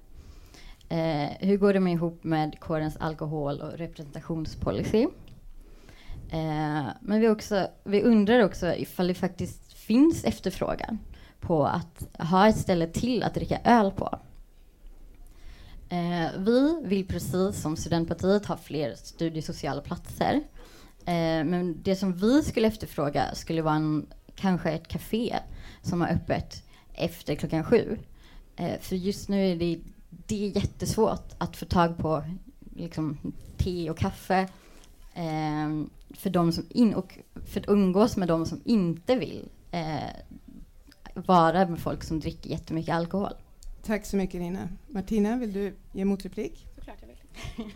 Eh, 0.89 1.29
hur 1.39 1.57
går 1.57 1.73
det 1.73 1.79
med 1.79 1.93
ihop 1.93 2.23
med 2.23 2.59
kårens 2.59 2.97
alkohol 2.97 3.61
och 3.61 3.77
representationspolicy? 3.77 5.07
Eh, 6.29 6.85
men 6.99 7.21
vi, 7.21 7.29
också, 7.29 7.67
vi 7.83 8.01
undrar 8.01 8.43
också 8.43 8.75
ifall 8.75 9.07
det 9.07 9.13
faktiskt 9.13 9.73
finns 9.73 10.23
efterfrågan 10.23 10.99
på 11.39 11.65
att 11.65 12.07
ha 12.19 12.47
ett 12.47 12.57
ställe 12.57 12.87
till 12.87 13.23
att 13.23 13.33
dricka 13.33 13.59
öl 13.63 13.91
på. 13.91 14.19
Eh, 15.89 16.39
vi 16.39 16.81
vill 16.83 17.07
precis 17.07 17.61
som 17.61 17.75
Studentpartiet 17.77 18.45
ha 18.45 18.57
fler 18.57 18.95
studiesociala 18.95 19.81
platser. 19.81 20.33
Eh, 21.05 21.43
men 21.45 21.81
det 21.83 21.95
som 21.95 22.13
vi 22.13 22.43
skulle 22.43 22.67
efterfråga 22.67 23.35
skulle 23.35 23.61
vara 23.61 23.75
en, 23.75 24.05
kanske 24.35 24.71
ett 24.71 24.87
café 24.87 25.39
som 25.81 26.01
har 26.01 26.07
öppet 26.07 26.63
efter 26.93 27.35
klockan 27.35 27.63
sju. 27.63 27.97
Eh, 28.55 28.79
för 28.79 28.95
just 28.95 29.29
nu 29.29 29.51
är 29.51 29.55
det, 29.55 29.79
det 30.09 30.45
är 30.45 30.55
jättesvårt 30.55 31.33
att 31.37 31.57
få 31.57 31.65
tag 31.65 31.97
på 31.97 32.23
liksom, 32.75 33.17
te 33.57 33.89
och 33.89 33.97
kaffe 33.97 34.39
eh, 35.13 35.85
för 36.09 36.29
de 36.29 36.51
som 36.51 36.65
in, 36.69 36.93
och 36.93 37.17
för 37.45 37.59
att 37.59 37.69
umgås 37.69 38.17
med 38.17 38.27
de 38.27 38.45
som 38.45 38.61
inte 38.65 39.15
vill 39.15 39.49
eh, 39.71 40.09
vara 41.13 41.67
med 41.67 41.79
folk 41.79 42.03
som 42.03 42.19
dricker 42.19 42.49
jättemycket 42.49 42.95
alkohol. 42.95 43.33
Tack 43.85 44.05
så 44.05 44.17
mycket 44.17 44.41
Nina. 44.41 44.69
Martina, 44.87 45.35
vill 45.35 45.53
du 45.53 45.75
ge 45.91 46.05
motreplik? 46.05 46.67
Såklart 46.75 46.97
jag 47.01 47.07
vill. 47.07 47.73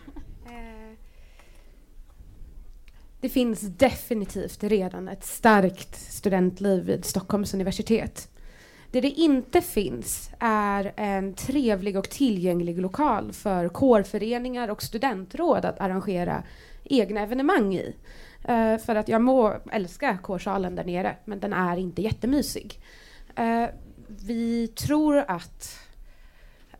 Det 3.20 3.28
finns 3.28 3.60
definitivt 3.60 4.64
redan 4.64 5.08
ett 5.08 5.24
starkt 5.24 5.96
studentliv 5.96 6.84
vid 6.84 7.04
Stockholms 7.04 7.54
universitet. 7.54 8.30
Det 8.90 9.00
det 9.00 9.08
inte 9.10 9.60
finns 9.60 10.30
är 10.38 10.92
en 10.96 11.34
trevlig 11.34 11.96
och 11.96 12.10
tillgänglig 12.10 12.78
lokal 12.80 13.32
för 13.32 13.68
kårföreningar 13.68 14.68
och 14.68 14.82
studentråd 14.82 15.64
att 15.64 15.80
arrangera 15.80 16.42
egna 16.84 17.20
evenemang 17.20 17.74
i. 17.74 17.94
Uh, 18.48 18.76
för 18.76 18.94
att 18.94 19.08
jag 19.08 19.22
må 19.22 19.56
älska 19.72 20.18
kårsalen 20.18 20.74
där 20.74 20.84
nere, 20.84 21.16
men 21.24 21.40
den 21.40 21.52
är 21.52 21.76
inte 21.76 22.02
jättemysig. 22.02 22.80
Uh, 23.38 23.66
vi 24.06 24.68
tror 24.68 25.16
att 25.16 25.89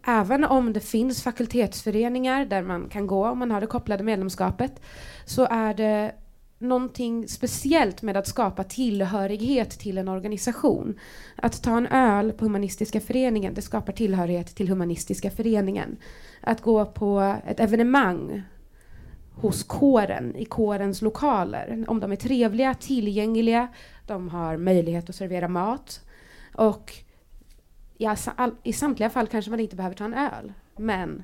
även 0.07 0.45
om 0.45 0.73
det 0.73 0.80
finns 0.80 1.23
fakultetsföreningar 1.23 2.45
där 2.45 2.62
man 2.62 2.88
kan 2.88 3.07
gå 3.07 3.28
om 3.28 3.38
man 3.38 3.50
har 3.50 3.61
det 3.61 3.66
kopplade 3.66 4.04
medlemskapet, 4.04 4.80
så 5.25 5.47
är 5.50 5.75
det 5.75 6.14
någonting 6.59 7.28
speciellt 7.28 8.02
med 8.02 8.16
att 8.16 8.26
skapa 8.26 8.64
tillhörighet 8.64 9.71
till 9.71 9.99
en 9.99 10.09
organisation. 10.09 10.99
Att 11.37 11.62
ta 11.62 11.76
en 11.76 11.87
öl 11.87 12.33
på 12.33 12.45
Humanistiska 12.45 13.00
föreningen, 13.00 13.54
det 13.54 13.62
skapar 13.62 13.92
tillhörighet 13.92 14.54
till 14.54 14.69
Humanistiska 14.69 15.30
föreningen. 15.30 15.97
Att 16.40 16.61
gå 16.61 16.87
på 16.87 17.37
ett 17.47 17.61
evenemang 17.61 18.42
hos 19.35 19.62
kåren, 19.62 20.37
i 20.37 20.45
kårens 20.45 21.02
lokaler. 21.02 21.85
Om 21.88 22.00
de 22.00 22.12
är 22.12 22.16
trevliga, 22.16 22.75
tillgängliga, 22.75 23.69
de 24.07 24.28
har 24.28 24.57
möjlighet 24.57 25.09
att 25.09 25.16
servera 25.16 25.49
mat. 25.49 26.00
Och 26.54 26.92
i, 28.00 28.09
i 28.62 28.73
samtliga 28.73 29.11
fall 29.11 29.26
kanske 29.26 29.50
man 29.50 29.61
inte 29.61 29.76
behöver 29.76 29.97
ta 29.97 30.04
en 30.04 30.14
öl. 30.14 30.52
Men 30.76 31.23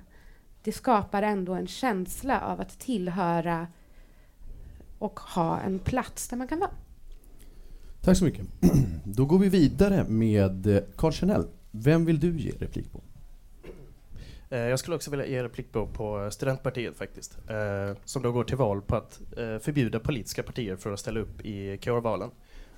det 0.63 0.73
skapar 0.73 1.23
ändå 1.23 1.55
en 1.55 1.67
känsla 1.67 2.41
av 2.41 2.61
att 2.61 2.79
tillhöra 2.79 3.67
och 4.99 5.21
ha 5.21 5.61
en 5.61 5.79
plats 5.79 6.29
där 6.29 6.37
man 6.37 6.49
kan 6.49 6.61
vara. 6.61 6.71
Tack 8.01 8.17
så 8.17 8.25
mycket. 8.25 8.47
Då 9.05 9.25
går 9.25 9.39
vi 9.39 9.49
vidare 9.49 10.05
med 10.09 10.85
Carl 10.97 11.13
Chanel. 11.13 11.47
Vem 11.71 12.05
vill 12.05 12.21
du 12.21 12.39
ge 12.39 12.51
replik 12.51 12.93
på? 12.93 13.01
Eh, 14.51 14.59
jag 14.59 14.79
skulle 14.79 14.97
också 14.97 15.11
vilja 15.11 15.27
ge 15.27 15.43
replik 15.43 15.73
på, 15.73 15.87
på 15.87 16.31
Studentpartiet 16.31 16.97
faktiskt. 16.97 17.39
Eh, 17.49 17.97
som 18.05 18.23
då 18.23 18.33
går 18.33 18.45
till 18.45 18.57
val 18.57 18.83
på 18.83 18.97
att 18.97 19.21
eh, 19.37 19.59
förbjuda 19.59 20.01
politiska 20.01 20.43
partier 20.43 20.77
för 20.77 20.93
att 20.93 21.01
ställa 21.01 21.21
upp 21.21 21.41
i 21.41 21.79
kårvalen. 21.79 22.31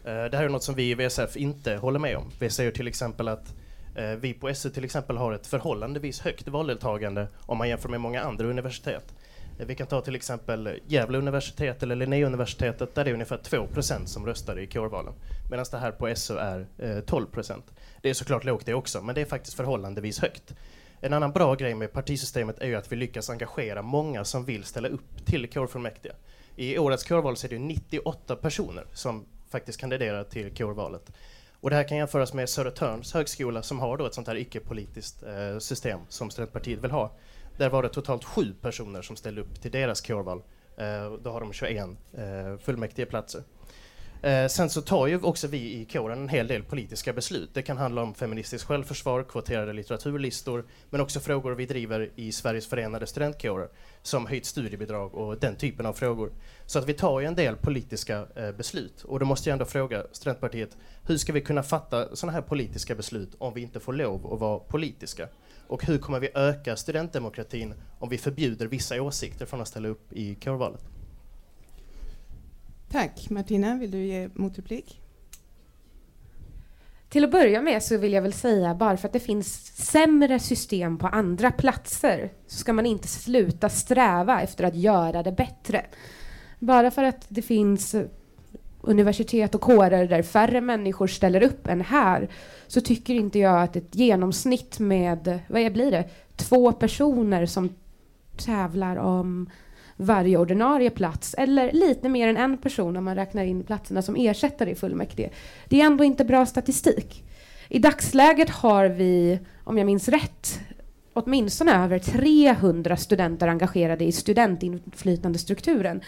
Det 0.03 0.37
här 0.37 0.45
är 0.45 0.49
något 0.49 0.63
som 0.63 0.75
vi 0.75 0.91
i 0.91 0.95
VSF 0.95 1.37
inte 1.37 1.77
håller 1.77 1.99
med 1.99 2.17
om. 2.17 2.31
Vi 2.39 2.51
säger 2.51 2.71
till 2.71 2.89
exempel 2.89 3.29
att 3.29 3.55
Eh, 3.99 4.17
vi 4.17 4.35
på 4.35 4.55
SU 4.55 4.71
till 4.71 4.85
exempel 4.85 5.17
har 5.17 5.33
ett 5.33 5.47
förhållandevis 5.47 6.21
högt 6.21 6.49
valdeltagande 6.49 7.29
om 7.47 7.59
man 7.59 7.69
jämför 7.69 7.89
med 7.89 8.01
många 8.01 8.23
andra 8.23 8.47
universitet. 8.47 9.15
Eh, 9.59 9.67
vi 9.67 9.75
kan 9.75 9.87
ta 9.87 10.01
till 10.01 10.17
exempel 10.17 10.81
Gävle 10.87 11.19
universitet 11.19 11.83
eller 11.83 11.97
Linnéuniversitetet 11.97 12.95
där 12.95 13.05
det 13.05 13.11
är 13.11 13.15
ungefär 13.15 13.39
2% 13.39 14.07
som 14.07 14.27
röstar 14.27 14.59
i 14.59 14.67
kårvalen. 14.67 15.13
Medan 15.51 15.65
det 15.71 15.79
här 15.79 15.91
på 15.91 16.15
SU 16.17 16.37
är 16.37 16.67
eh, 16.79 16.87
12% 16.87 17.63
Det 18.03 18.11
är 18.11 18.15
såklart 18.15 18.45
lågt 18.45 18.67
det 18.67 18.75
också, 18.75 19.03
men 19.03 19.15
det 19.15 19.21
är 19.21 19.25
faktiskt 19.25 19.57
förhållandevis 19.57 20.21
högt. 20.21 20.55
En 21.01 21.13
annan 21.13 21.33
bra 21.33 21.55
grej 21.55 21.75
med 21.75 21.93
partisystemet 21.93 22.59
är 22.59 22.67
ju 22.67 22.75
att 22.75 22.93
vi 22.93 22.97
lyckas 22.97 23.31
engagera 23.31 23.83
många 23.83 24.25
som 24.25 24.45
vill 24.45 24.65
ställa 24.65 24.89
upp 24.89 25.27
till 25.27 25.51
kårfullmäktige. 25.51 26.15
I 26.57 26.79
årets 26.79 27.05
kårval 27.05 27.37
så 27.37 27.47
är 27.47 27.51
det 27.51 27.59
98 27.59 28.37
personer 28.37 28.85
som 28.93 29.25
faktiskt 29.51 29.81
kandiderar 29.81 30.25
till 30.25 30.55
kårvalet. 30.55 31.11
Och 31.61 31.71
det 31.71 31.77
här 31.77 31.89
kan 31.89 31.99
jämföras 31.99 32.35
med 32.35 32.49
Södertörns 32.49 33.15
högskola 33.15 33.63
som 33.63 33.81
har 33.81 33.97
då 33.97 34.07
ett 34.07 34.15
sånt 34.15 34.27
här 34.29 34.37
icke-politiskt 34.37 35.23
eh, 35.23 35.59
system 35.59 36.01
som 36.09 36.31
Studentpartiet 36.31 36.85
vill 36.85 36.91
ha. 36.91 37.13
Där 37.57 37.71
var 37.71 37.83
det 37.83 37.89
totalt 37.89 38.25
sju 38.25 38.55
personer 38.61 39.03
som 39.03 39.17
ställde 39.17 39.41
upp 39.41 39.63
till 39.63 39.71
deras 39.71 40.01
kårval. 40.01 40.43
Eh, 40.77 41.13
då 41.23 41.31
har 41.31 41.41
de 41.41 41.53
21 41.53 41.89
eh, 42.13 42.59
fullmäktigeplatser. 42.59 43.43
Eh, 44.23 44.47
sen 44.47 44.71
så 44.71 44.83
tar 44.83 45.07
ju 45.07 45.21
också 45.21 45.47
vi 45.47 45.59
i 45.59 45.85
kåren 45.85 46.19
en 46.19 46.29
hel 46.29 46.47
del 46.47 46.63
politiska 46.63 47.13
beslut. 47.13 47.51
Det 47.53 47.63
kan 47.63 47.79
handla 47.79 48.03
om 48.03 48.15
feministiskt 48.15 48.69
självförsvar, 48.69 49.23
kvoterade 49.23 49.73
litteraturlistor, 49.73 50.65
men 50.91 51.01
också 51.01 51.21
frågor 51.21 51.53
vi 51.53 51.67
driver 51.67 52.11
i 52.15 52.33
Sveriges 52.33 52.67
förenade 52.67 53.07
studentkårer, 53.07 53.69
som 54.03 54.27
höjt 54.27 54.47
studiebidrag 54.47 55.15
och 55.15 55.39
den 55.39 55.57
typen 55.57 55.87
av 55.87 55.93
frågor. 55.93 56.33
Så 56.67 56.79
att 56.79 56.89
vi 56.89 56.95
tar 56.95 57.21
ju 57.21 57.27
en 57.27 57.35
del 57.35 57.57
politiska 57.57 58.27
eh, 58.37 58.53
beslut. 58.53 59.05
Och 59.05 59.19
då 59.19 59.27
måste 59.27 59.49
jag 59.49 59.53
ändå 59.53 59.65
fråga 59.65 60.05
Studentpartiet, 60.13 60.77
hur 61.07 61.17
ska 61.17 61.33
vi 61.33 61.41
kunna 61.41 61.63
fatta 61.63 62.17
sådana 62.17 62.33
här 62.33 62.43
politiska 62.43 62.95
beslut 62.95 63.35
om 63.39 63.55
vi 63.55 63.61
inte 63.61 63.81
får 63.81 63.93
lov 63.93 64.33
att 64.33 64.41
vara 64.41 64.59
politiska? 64.59 65.29
Och 65.67 65.87
hur 65.87 65.99
kommer 65.99 66.21
vi 66.21 66.31
öka 66.35 66.77
studentdemokratin 66.77 67.75
om 67.99 68.09
vi 68.09 68.19
förbjuder 68.19 68.67
vissa 68.67 69.03
åsikter 69.03 69.47
från 69.47 69.61
att 69.61 69.69
ställa 69.69 69.89
upp 69.89 70.13
i 70.13 70.35
kårvalet? 70.35 70.98
Tack. 72.91 73.31
Martina, 73.31 73.75
vill 73.75 73.91
du 73.91 74.05
ge 74.05 74.29
motreplik? 74.35 75.01
Till 77.09 77.25
att 77.25 77.31
börja 77.31 77.63
med 77.63 77.83
så 77.83 77.99
vill 77.99 78.13
jag 78.13 78.23
väl 78.23 78.33
säga, 78.33 78.75
bara 78.75 78.97
för 78.97 79.09
att 79.09 79.13
det 79.13 79.21
finns 79.21 79.77
sämre 79.77 80.39
system 80.39 80.99
på 80.99 81.07
andra 81.07 81.51
platser, 81.51 82.33
så 82.47 82.59
ska 82.59 82.73
man 82.73 82.87
inte 82.87 83.09
sluta 83.09 83.69
sträva 83.69 84.43
efter 84.43 84.65
att 84.65 84.75
göra 84.75 85.23
det 85.23 85.33
bättre. 85.33 85.87
Bara 86.59 86.91
för 86.91 87.03
att 87.03 87.27
det 87.29 87.43
finns 87.43 87.95
universitet 88.81 89.55
och 89.55 89.61
kårer 89.61 90.09
där 90.09 90.23
färre 90.23 90.61
människor 90.61 91.07
ställer 91.07 91.43
upp 91.43 91.67
än 91.67 91.81
här, 91.81 92.29
så 92.67 92.81
tycker 92.81 93.15
inte 93.15 93.39
jag 93.39 93.63
att 93.63 93.77
ett 93.77 93.95
genomsnitt 93.95 94.79
med, 94.79 95.39
vad 95.49 95.73
blir 95.73 95.91
det, 95.91 96.09
två 96.37 96.73
personer 96.73 97.47
som 97.47 97.75
tävlar 98.37 98.97
om 98.97 99.51
varje 100.01 100.37
ordinarie 100.37 100.91
plats 100.91 101.35
eller 101.39 101.73
lite 101.73 102.09
mer 102.09 102.29
än 102.29 102.37
en 102.37 102.59
person 102.59 102.97
om 102.97 103.05
man 103.05 103.15
räknar 103.15 103.45
in 103.45 103.63
platserna 103.63 104.03
som 104.03 104.17
ersättare 104.17 104.71
i 104.71 104.75
fullmäktige. 104.75 105.31
Det 105.69 105.81
är 105.81 105.87
ändå 105.87 106.05
inte 106.05 106.25
bra 106.25 106.47
statistik. 106.47 107.25
I 107.69 107.79
dagsläget 107.79 108.51
har 108.51 108.89
vi, 108.89 109.39
om 109.65 109.79
jag 109.79 109.87
minns 109.87 110.09
rätt, 110.09 110.61
åtminstone 111.13 111.85
över 111.85 111.99
300 111.99 112.97
studenter 112.97 113.49
engagerade 113.49 114.05
i 114.05 114.13
studentinflytandestrukturen. 114.13 116.01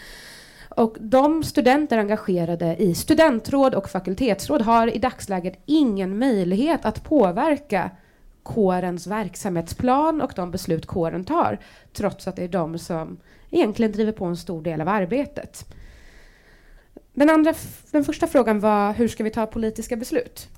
Och 0.69 0.97
de 0.99 1.43
studenter 1.43 1.97
engagerade 1.97 2.75
i 2.79 2.95
studentråd 2.95 3.75
och 3.75 3.89
fakultetsråd 3.89 4.61
har 4.61 4.95
i 4.95 4.99
dagsläget 4.99 5.61
ingen 5.65 6.17
möjlighet 6.19 6.85
att 6.85 7.03
påverka 7.03 7.91
kårens 8.43 9.07
verksamhetsplan 9.07 10.21
och 10.21 10.33
de 10.35 10.51
beslut 10.51 10.85
kåren 10.85 11.23
tar, 11.23 11.59
trots 11.93 12.27
att 12.27 12.35
det 12.35 12.43
är 12.43 12.47
de 12.47 12.77
som 12.77 13.17
egentligen 13.51 13.91
driver 13.91 14.11
på 14.11 14.25
en 14.25 14.37
stor 14.37 14.61
del 14.61 14.81
av 14.81 14.87
arbetet. 14.87 15.65
Den, 17.13 17.29
andra, 17.29 17.53
den 17.91 18.03
första 18.03 18.27
frågan 18.27 18.59
var 18.59 18.93
hur 18.93 19.07
ska 19.07 19.23
vi 19.23 19.29
ta 19.29 19.45
politiska 19.45 19.95
beslut? 19.95 20.49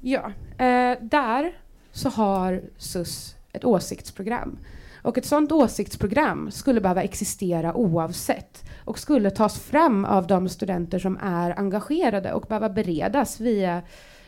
Ja, 0.00 0.32
eh, 0.58 0.98
där 1.00 1.58
så 1.92 2.08
har 2.08 2.62
SUS 2.76 3.36
ett 3.52 3.64
åsiktsprogram. 3.64 4.58
Och 5.02 5.18
ett 5.18 5.26
sådant 5.26 5.52
åsiktsprogram 5.52 6.50
skulle 6.50 6.80
behöva 6.80 7.02
existera 7.02 7.74
oavsett 7.74 8.64
och 8.84 8.98
skulle 8.98 9.30
tas 9.30 9.60
fram 9.60 10.04
av 10.04 10.26
de 10.26 10.48
studenter 10.48 10.98
som 10.98 11.18
är 11.22 11.58
engagerade 11.58 12.32
och 12.32 12.42
behöva 12.48 12.68
beredas 12.68 13.40
via 13.40 13.82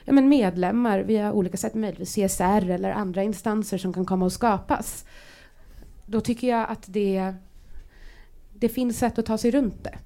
ja, 0.04 0.12
men 0.12 0.28
medlemmar, 0.28 0.98
via 0.98 1.32
olika 1.32 1.56
sätt, 1.56 1.74
möjligtvis 1.74 2.14
CSR 2.14 2.70
eller 2.70 2.90
andra 2.90 3.22
instanser 3.22 3.78
som 3.78 3.92
kan 3.92 4.06
komma 4.06 4.26
att 4.26 4.32
skapas. 4.32 5.04
Då 6.06 6.20
tycker 6.20 6.48
jag 6.48 6.70
att 6.70 6.84
det 6.86 7.34
det 8.64 8.68
finns 8.68 8.98
sätt 8.98 9.18
att 9.18 9.26
ta 9.26 9.38
sig 9.38 9.50
runt 9.50 9.84
det. 9.84 9.98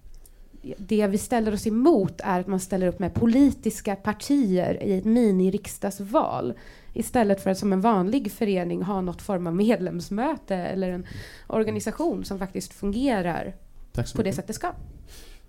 Det 0.78 1.06
vi 1.06 1.18
ställer 1.18 1.54
oss 1.54 1.66
emot 1.66 2.20
är 2.24 2.40
att 2.40 2.46
man 2.46 2.60
ställer 2.60 2.86
upp 2.86 2.98
med 2.98 3.14
politiska 3.14 3.96
partier 3.96 4.82
i 4.82 4.98
ett 4.98 5.04
mini-riksdagsval 5.04 6.54
istället 6.92 7.42
för 7.42 7.50
att 7.50 7.58
som 7.58 7.72
en 7.72 7.80
vanlig 7.80 8.32
förening 8.32 8.82
ha 8.82 9.00
något 9.00 9.22
form 9.22 9.46
av 9.46 9.56
medlemsmöte 9.56 10.54
eller 10.56 10.90
en 10.90 11.06
organisation 11.46 12.24
som 12.24 12.38
faktiskt 12.38 12.72
fungerar 12.72 13.56
på 13.92 14.00
mycket. 14.00 14.24
det 14.24 14.32
sätt 14.32 14.46
det 14.46 14.52
ska. 14.52 14.72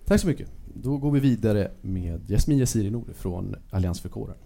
Tack 0.04 0.20
så 0.20 0.26
mycket. 0.26 0.48
Då 0.74 0.96
går 0.96 1.10
vi 1.10 1.20
vidare 1.20 1.70
med 1.80 2.30
Jasmin 2.30 2.58
Yaziri 2.58 2.90
Nouri 2.90 3.14
från 3.14 3.56
Allians 3.70 4.00
för 4.00 4.08
kåren. 4.08 4.36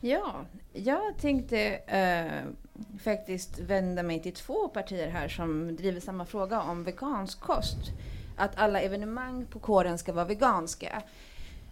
Ja, 0.00 0.46
jag 0.72 1.18
tänkte 1.20 1.72
uh, 1.72 2.52
faktiskt 3.04 3.58
vända 3.58 4.02
mig 4.02 4.22
till 4.22 4.34
två 4.34 4.68
partier 4.68 5.08
här 5.08 5.28
som 5.28 5.76
driver 5.76 6.00
samma 6.00 6.26
fråga 6.26 6.60
om 6.60 6.84
vegansk 6.84 7.40
kost. 7.40 7.78
Att 8.36 8.58
alla 8.58 8.80
evenemang 8.80 9.46
på 9.46 9.58
kåren 9.58 9.98
ska 9.98 10.12
vara 10.12 10.24
veganska. 10.24 11.02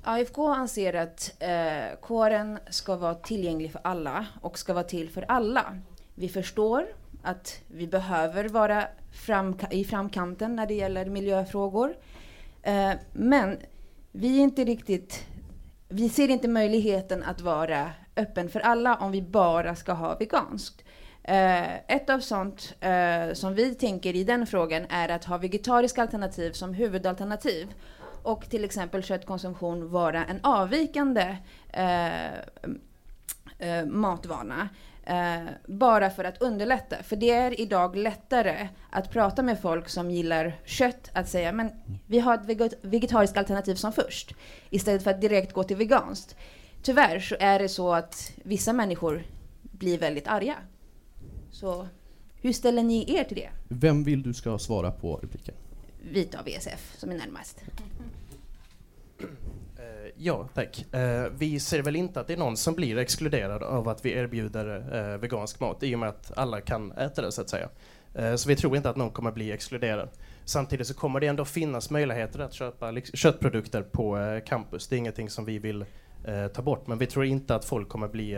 AFK 0.03 0.49
anser 0.49 0.95
att 0.95 1.35
eh, 1.39 1.99
kåren 2.01 2.59
ska 2.71 2.97
vara 2.97 3.15
tillgänglig 3.15 3.73
för 3.73 3.81
alla 3.85 4.27
och 4.41 4.59
ska 4.59 4.75
vara 4.75 4.85
till 4.85 5.11
för 5.11 5.25
alla. 5.29 5.79
Vi 6.15 6.29
förstår 6.29 6.87
att 7.23 7.61
vi 7.67 7.87
behöver 7.87 8.49
vara 8.49 8.85
fram, 9.27 9.59
i 9.71 9.85
framkanten 9.85 10.57
när 10.57 10.67
det 10.67 10.75
gäller 10.75 11.07
miljöfrågor. 11.07 11.97
Eh, 12.63 12.93
men 13.13 13.59
vi 14.13 14.39
är 14.39 14.43
inte 14.43 14.65
riktigt 14.65 15.27
vi 15.93 16.09
ser 16.09 16.29
inte 16.29 16.49
möjligheten 16.49 17.23
att 17.23 17.41
vara 17.41 17.91
öppen 18.21 18.49
för 18.49 18.61
alla 18.61 18.97
om 18.97 19.13
vi 19.13 19.23
bara 19.23 19.75
ska 19.75 19.93
ha 19.93 20.17
veganskt. 20.17 20.85
Uh, 21.29 21.75
ett 21.75 22.11
av 22.11 22.21
sånt 22.21 22.75
uh, 22.85 23.35
som 23.35 23.55
vi 23.55 23.75
tänker 23.75 24.17
i 24.17 24.25
den 24.25 24.47
frågan 24.47 24.87
är 24.89 25.09
att 25.09 25.25
ha 25.25 25.39
vegetariska 25.39 26.03
alternativ 26.03 26.53
som 26.53 26.75
huvudalternativ 26.75 27.75
och 28.23 28.51
till 28.51 28.65
exempel 28.65 29.03
köttkonsumtion 29.03 29.91
vara 29.91 30.25
en 30.25 30.41
avvikande 30.43 31.37
uh, 31.79 32.41
matvana. 33.87 34.69
Bara 35.67 36.11
för 36.11 36.25
att 36.25 36.43
underlätta. 36.43 36.97
För 37.03 37.17
det 37.17 37.31
är 37.31 37.61
idag 37.61 37.97
lättare 37.97 38.69
att 38.91 39.11
prata 39.11 39.43
med 39.43 39.61
folk 39.61 39.89
som 39.89 40.11
gillar 40.11 40.59
kött 40.65 41.11
att 41.13 41.29
säga 41.29 41.53
men 41.53 41.71
vi 42.07 42.21
har 42.21 42.35
ett 42.35 42.45
veget 42.45 42.75
vegetariskt 42.83 43.37
alternativ 43.37 43.75
som 43.75 43.93
först. 43.93 44.35
Istället 44.71 45.05
för 45.05 45.11
att 45.11 45.21
direkt 45.21 45.53
gå 45.53 45.65
till 45.65 45.77
veganskt. 45.77 46.37
Tyvärr 46.83 47.21
så 47.21 47.37
är 47.41 47.59
det 47.59 47.69
så 47.69 47.95
att 47.95 48.33
vissa 48.45 48.73
människor 48.73 49.23
blir 49.63 49.99
väldigt 49.99 50.29
arga. 50.29 50.57
Så 51.51 51.89
hur 52.41 52.53
ställer 52.53 52.83
ni 52.83 53.15
er 53.17 53.25
till 53.25 53.37
det? 53.37 53.51
Vem 53.69 54.05
vill 54.05 54.23
du 54.23 54.35
ska 54.35 54.59
svara 54.59 54.91
på 54.91 55.17
repliken? 55.17 55.55
Vita 56.03 56.39
av 56.39 56.45
VSF 56.45 56.95
som 56.97 57.11
är 57.11 57.19
närmast. 57.19 57.63
Eh, 59.21 60.13
Ja, 60.17 60.49
tack. 60.55 60.95
Eh, 60.95 61.33
vi 61.39 61.61
ser 61.61 61.83
väl 61.83 61.97
inte 61.97 62.21
att 62.21 62.27
det 62.27 62.33
är 62.33 62.37
någon 62.37 62.57
som 62.57 62.75
blir 62.75 62.99
exkluderad 62.99 63.63
av 63.63 63.89
att 63.89 64.05
vi 64.05 64.13
erbjuder 64.13 64.97
eh, 65.13 65.19
vegansk 65.19 65.61
mat 65.61 65.83
i 65.83 65.95
och 65.95 65.99
med 65.99 66.09
att 66.09 66.39
alla 66.39 66.61
kan 66.61 66.93
äta 66.93 67.23
det 67.23 67.33
så 67.33 67.41
att 67.41 67.51
säga. 67.51 67.69
Så 68.37 68.49
vi 68.49 68.57
tror 68.57 68.77
inte 68.77 68.91
att 68.91 68.97
någon 68.97 69.11
kommer 69.11 69.33
bli 69.33 69.53
exkluderad. 69.53 70.09
Samtidigt 70.45 70.87
så 70.87 70.95
kommer 70.95 71.21
det 71.21 71.27
ändå 71.27 71.45
finnas 71.45 71.91
möjligheter 71.91 72.39
att 72.39 72.53
köpa 72.53 72.91
liksom, 72.91 73.17
köttprodukter 73.17 73.83
på 73.83 74.41
campus. 74.47 74.89
Det 74.89 74.97
är 74.97 74.99
ingenting 74.99 75.31
som 75.31 75.45
vi 75.45 75.59
vill 75.59 75.85
eh, 76.25 76.47
ta 76.47 76.63
bort, 76.63 76.87
men 76.87 76.99
vi 76.99 77.07
tror 77.07 77.25
inte 77.25 77.55
att 77.55 77.65
folk 77.65 77.89
kommer 77.89 78.09
bli 78.09 78.33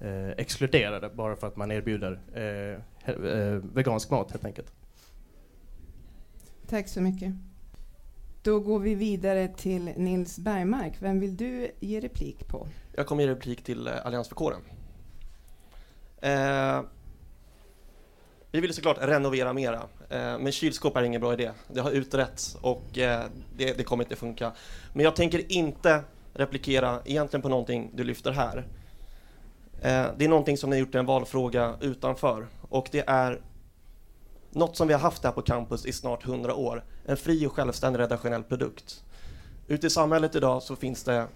eh, 0.00 0.30
exkluderade 0.30 1.08
bara 1.08 1.36
för 1.36 1.46
att 1.46 1.56
man 1.56 1.70
erbjuder 1.70 2.20
eh, 2.34 3.14
eh, 3.14 3.54
vegansk 3.74 4.10
mat 4.10 4.30
helt 4.30 4.44
enkelt. 4.44 4.72
Tack 6.66 6.88
så 6.88 7.00
mycket. 7.00 7.32
Då 8.42 8.60
går 8.60 8.78
vi 8.78 8.94
vidare 8.94 9.48
till 9.48 9.84
Nils 9.96 10.38
Bergmark. 10.38 10.92
Vem 10.98 11.20
vill 11.20 11.36
du 11.36 11.70
ge 11.80 12.00
replik 12.00 12.48
på? 12.48 12.66
Jag 12.92 13.06
kommer 13.06 13.22
ge 13.22 13.30
replik 13.30 13.62
till 13.64 13.86
eh, 13.86 14.06
Allians 14.06 14.28
för 14.28 14.34
kåren. 14.34 14.60
Eh, 16.22 16.82
vi 18.52 18.60
vill 18.60 18.74
såklart 18.74 18.98
renovera 19.00 19.52
mera, 19.52 19.82
eh, 20.08 20.38
men 20.38 20.52
kylskåp 20.52 20.96
är 20.96 21.02
ingen 21.02 21.20
bra 21.20 21.32
idé. 21.32 21.50
Det 21.68 21.80
har 21.80 21.90
utretts 21.90 22.54
och 22.54 22.98
eh, 22.98 23.24
det, 23.56 23.72
det 23.78 23.84
kommer 23.84 24.04
inte 24.04 24.16
funka. 24.16 24.52
Men 24.92 25.04
jag 25.04 25.16
tänker 25.16 25.52
inte 25.52 26.04
replikera 26.34 27.00
egentligen 27.04 27.42
på 27.42 27.48
någonting 27.48 27.90
du 27.94 28.04
lyfter 28.04 28.32
här. 28.32 28.66
Eh, 29.82 30.06
det 30.16 30.24
är 30.24 30.28
någonting 30.28 30.56
som 30.56 30.70
ni 30.70 30.76
har 30.76 30.80
gjort 30.80 30.90
till 30.90 31.00
en 31.00 31.06
valfråga 31.06 31.74
utanför 31.80 32.46
och 32.62 32.88
det 32.92 33.04
är 33.06 33.40
något 34.50 34.76
som 34.76 34.88
vi 34.88 34.94
har 34.94 35.00
haft 35.00 35.24
här 35.24 35.32
på 35.32 35.42
campus 35.42 35.86
i 35.86 35.92
snart 35.92 36.26
100 36.26 36.54
år. 36.54 36.84
En 37.04 37.16
fri 37.16 37.46
och 37.46 37.52
självständig 37.52 38.00
redaktionell 38.00 38.42
produkt. 38.42 39.04
Ute 39.68 39.86
i 39.86 39.90
samhället 39.90 40.34
idag 40.34 40.62
så 40.62 40.76
finns 40.76 41.04
det 41.04 41.26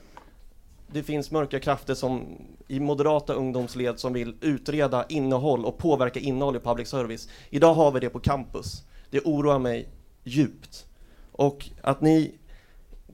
det 0.92 1.02
finns 1.02 1.30
mörka 1.30 1.60
krafter 1.60 1.94
som 1.94 2.26
i 2.68 2.80
moderata 2.80 3.32
ungdomsled 3.34 4.00
som 4.00 4.12
vill 4.12 4.36
utreda 4.40 5.06
innehåll 5.08 5.64
och 5.64 5.78
påverka 5.78 6.20
innehåll 6.20 6.56
i 6.56 6.60
public 6.60 6.88
service. 6.88 7.28
Idag 7.50 7.74
har 7.74 7.92
vi 7.92 8.00
det 8.00 8.10
på 8.10 8.20
campus. 8.20 8.82
Det 9.10 9.20
oroar 9.20 9.58
mig 9.58 9.88
djupt. 10.24 10.86
Och 11.32 11.70
att 11.82 12.00
ni 12.00 12.34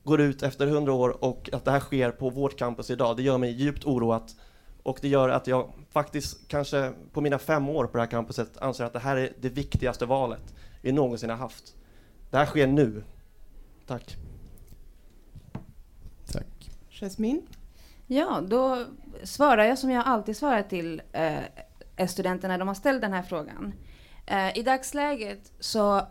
går 0.04 0.20
ut 0.20 0.42
efter 0.42 0.66
100 0.66 0.92
år 0.92 1.24
och 1.24 1.50
att 1.52 1.64
det 1.64 1.70
här 1.70 1.80
sker 1.80 2.10
på 2.10 2.30
vårt 2.30 2.58
campus 2.58 2.90
idag, 2.90 3.16
det 3.16 3.22
gör 3.22 3.38
mig 3.38 3.50
djupt 3.50 3.84
oroat. 3.84 4.36
Och 4.82 4.98
det 5.02 5.08
gör 5.08 5.28
att 5.28 5.46
jag 5.46 5.72
faktiskt 5.90 6.48
kanske 6.48 6.92
på 7.12 7.20
mina 7.20 7.38
fem 7.38 7.68
år 7.68 7.86
på 7.86 7.96
det 7.96 8.02
här 8.02 8.10
campuset 8.10 8.58
anser 8.58 8.84
att 8.84 8.92
det 8.92 8.98
här 8.98 9.16
är 9.16 9.32
det 9.40 9.48
viktigaste 9.48 10.06
valet 10.06 10.54
vi 10.80 10.92
någonsin 10.92 11.30
har 11.30 11.36
haft. 11.36 11.74
Det 12.30 12.36
här 12.36 12.46
sker 12.46 12.66
nu. 12.66 13.02
Tack. 13.86 14.16
Tack. 16.32 16.70
Jasmine? 16.90 17.42
Ja, 18.06 18.40
då 18.40 18.84
svarar 19.22 19.64
jag 19.64 19.78
som 19.78 19.90
jag 19.90 20.06
alltid 20.06 20.36
svarar 20.36 20.62
till 20.62 21.02
eh, 21.12 22.06
studenter 22.08 22.48
när 22.48 22.58
de 22.58 22.68
har 22.68 22.74
ställt 22.74 23.00
den 23.00 23.12
här 23.12 23.22
frågan. 23.22 23.72
Eh, 24.26 24.58
I 24.58 24.62
dagsläget 24.62 25.52
så 25.60 26.02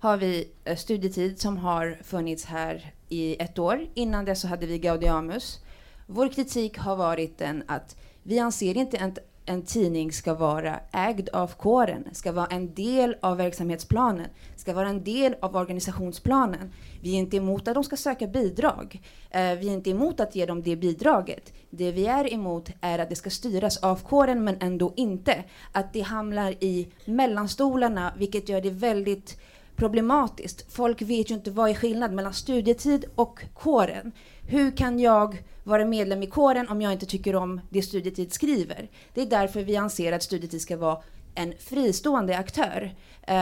har 0.00 0.16
vi 0.16 0.50
eh, 0.64 0.76
studietid 0.76 1.40
som 1.40 1.56
har 1.56 1.98
funnits 2.02 2.44
här 2.44 2.94
i 3.08 3.42
ett 3.42 3.58
år. 3.58 3.86
Innan 3.94 4.24
det 4.24 4.34
så 4.34 4.48
hade 4.48 4.66
vi 4.66 4.78
Gaudiamus. 4.78 5.58
Vår 6.06 6.28
kritik 6.28 6.78
har 6.78 6.96
varit 6.96 7.38
den 7.38 7.62
att 7.66 7.96
vi 8.22 8.38
anser 8.38 8.76
inte 8.76 9.04
att 9.04 9.18
en 9.48 9.62
tidning 9.62 10.12
ska 10.12 10.34
vara 10.34 10.80
ägd 10.92 11.28
av 11.32 11.54
kåren, 11.54 12.08
ska 12.12 12.32
vara 12.32 12.46
en 12.46 12.74
del 12.74 13.16
av 13.20 13.36
verksamhetsplanen, 13.36 14.26
ska 14.56 14.72
vara 14.74 14.88
en 14.88 15.04
del 15.04 15.36
av 15.40 15.56
organisationsplanen. 15.56 16.72
Vi 17.02 17.14
är 17.14 17.18
inte 17.18 17.36
emot 17.36 17.68
att 17.68 17.74
de 17.74 17.84
ska 17.84 17.96
söka 17.96 18.26
bidrag. 18.26 19.00
Eh, 19.30 19.40
vi 19.40 19.68
är 19.68 19.72
inte 19.72 19.90
emot 19.90 20.20
att 20.20 20.36
ge 20.36 20.46
dem 20.46 20.62
det 20.62 20.76
bidraget. 20.76 21.52
Det 21.70 21.92
vi 21.92 22.06
är 22.06 22.32
emot 22.32 22.70
är 22.80 22.98
att 22.98 23.08
det 23.08 23.16
ska 23.16 23.30
styras 23.30 23.76
av 23.76 23.96
kåren 24.02 24.44
men 24.44 24.56
ändå 24.60 24.92
inte. 24.96 25.44
Att 25.72 25.92
det 25.92 26.00
hamnar 26.00 26.50
i 26.50 26.88
mellanstolarna 27.04 28.12
vilket 28.18 28.48
gör 28.48 28.60
det 28.60 28.70
väldigt 28.70 29.40
problematiskt. 29.78 30.72
Folk 30.72 31.02
vet 31.02 31.30
ju 31.30 31.34
inte 31.34 31.50
vad 31.50 31.70
är 31.70 31.74
skillnad 31.74 32.12
mellan 32.12 32.34
studietid 32.34 33.04
och 33.14 33.40
kåren. 33.54 34.12
Hur 34.42 34.76
kan 34.76 34.98
jag 34.98 35.42
vara 35.64 35.84
medlem 35.84 36.22
i 36.22 36.26
kåren 36.26 36.68
om 36.68 36.82
jag 36.82 36.92
inte 36.92 37.06
tycker 37.06 37.36
om 37.36 37.60
det 37.70 37.82
studietid 37.82 38.32
skriver? 38.32 38.90
Det 39.14 39.22
är 39.22 39.26
därför 39.26 39.62
vi 39.62 39.76
anser 39.76 40.12
att 40.12 40.22
studietid 40.22 40.62
ska 40.62 40.76
vara 40.76 41.02
en 41.34 41.54
fristående 41.58 42.38
aktör. 42.38 42.94
Eh, 43.22 43.34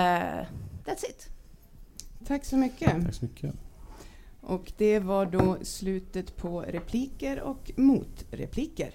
that's 0.85 1.05
it. 1.09 1.29
Tack 2.27 2.45
så 2.45 2.57
mycket. 2.57 3.05
Tack 3.05 3.15
så 3.15 3.25
mycket. 3.25 3.55
Och 4.41 4.73
det 4.77 4.99
var 4.99 5.27
då 5.27 5.57
slutet 5.63 6.37
på 6.37 6.61
repliker 6.61 7.41
och 7.41 7.71
motrepliker. 7.77 8.95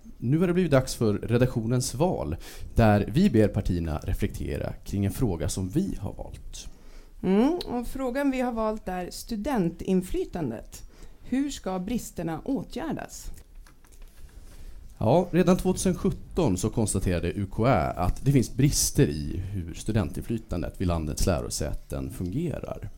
nu 0.21 0.39
har 0.39 0.47
det 0.47 0.53
blivit 0.53 0.71
dags 0.71 0.95
för 0.95 1.13
redaktionens 1.13 1.95
val, 1.95 2.35
där 2.75 3.09
vi 3.13 3.29
ber 3.29 3.47
partierna 3.47 3.99
reflektera 4.03 4.73
kring 4.73 5.05
en 5.05 5.11
fråga 5.11 5.49
som 5.49 5.69
vi 5.69 5.97
har 5.99 6.13
valt. 6.13 6.67
Mm, 7.23 7.59
och 7.65 7.87
frågan 7.87 8.31
vi 8.31 8.41
har 8.41 8.51
valt 8.51 8.87
är 8.87 9.09
studentinflytandet. 9.11 10.83
Hur 11.21 11.49
ska 11.49 11.79
bristerna 11.79 12.41
åtgärdas? 12.45 13.31
Ja, 14.97 15.27
redan 15.31 15.57
2017 15.57 16.57
så 16.57 16.69
konstaterade 16.69 17.33
UKÄ 17.33 17.93
att 17.95 18.25
det 18.25 18.31
finns 18.31 18.53
brister 18.53 19.07
i 19.07 19.41
hur 19.51 19.73
studentinflytandet 19.73 20.81
vid 20.81 20.87
landets 20.87 21.25
lärosäten 21.25 22.11
fungerar. 22.11 22.89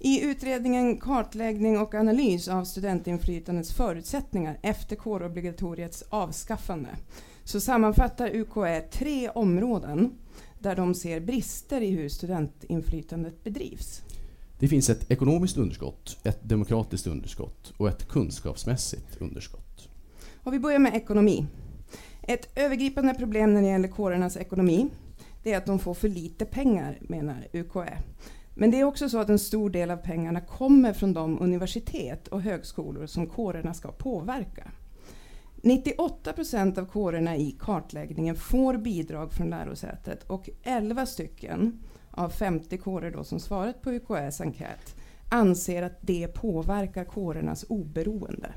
I 0.00 0.24
utredningen 0.24 0.96
Kartläggning 0.96 1.78
och 1.78 1.94
analys 1.94 2.48
av 2.48 2.64
studentinflytandets 2.64 3.72
förutsättningar 3.72 4.58
efter 4.62 4.96
kårobligatoriets 4.96 6.04
avskaffande 6.08 6.88
så 7.44 7.60
sammanfattar 7.60 8.30
UKÄ 8.34 8.80
tre 8.80 9.28
områden 9.28 10.12
där 10.58 10.76
de 10.76 10.94
ser 10.94 11.20
brister 11.20 11.80
i 11.80 11.90
hur 11.90 12.08
studentinflytandet 12.08 13.44
bedrivs. 13.44 14.02
Det 14.58 14.68
finns 14.68 14.90
ett 14.90 15.10
ekonomiskt 15.10 15.56
underskott, 15.56 16.18
ett 16.24 16.48
demokratiskt 16.48 17.06
underskott 17.06 17.72
och 17.76 17.88
ett 17.88 18.08
kunskapsmässigt 18.08 19.16
underskott. 19.20 19.88
Och 20.42 20.52
vi 20.52 20.58
börjar 20.58 20.78
med 20.78 20.94
ekonomi. 20.94 21.46
Ett 22.22 22.58
övergripande 22.58 23.14
problem 23.14 23.54
när 23.54 23.62
det 23.62 23.68
gäller 23.68 23.88
kårernas 23.88 24.36
ekonomi 24.36 24.90
det 25.42 25.52
är 25.52 25.58
att 25.58 25.66
de 25.66 25.78
får 25.78 25.94
för 25.94 26.08
lite 26.08 26.44
pengar, 26.44 26.98
menar 27.00 27.46
UKÄ. 27.52 27.98
Men 28.60 28.70
det 28.70 28.80
är 28.80 28.84
också 28.84 29.08
så 29.08 29.18
att 29.18 29.28
en 29.28 29.38
stor 29.38 29.70
del 29.70 29.90
av 29.90 29.96
pengarna 29.96 30.40
kommer 30.40 30.92
från 30.92 31.12
de 31.12 31.42
universitet 31.42 32.28
och 32.28 32.42
högskolor 32.42 33.06
som 33.06 33.26
kårerna 33.26 33.74
ska 33.74 33.92
påverka. 33.92 34.70
98 35.62 36.32
procent 36.32 36.78
av 36.78 36.86
kårerna 36.86 37.36
i 37.36 37.56
kartläggningen 37.60 38.36
får 38.36 38.76
bidrag 38.76 39.32
från 39.32 39.50
lärosätet 39.50 40.22
och 40.22 40.48
11 40.62 41.06
stycken 41.06 41.78
av 42.10 42.28
50 42.28 42.78
kårer 42.78 43.10
då 43.10 43.24
som 43.24 43.40
svarat 43.40 43.82
på 43.82 43.90
UKÄs 43.90 44.40
enkät 44.40 44.94
anser 45.28 45.82
att 45.82 45.98
det 46.00 46.28
påverkar 46.28 47.04
kårernas 47.04 47.64
oberoende. 47.68 48.52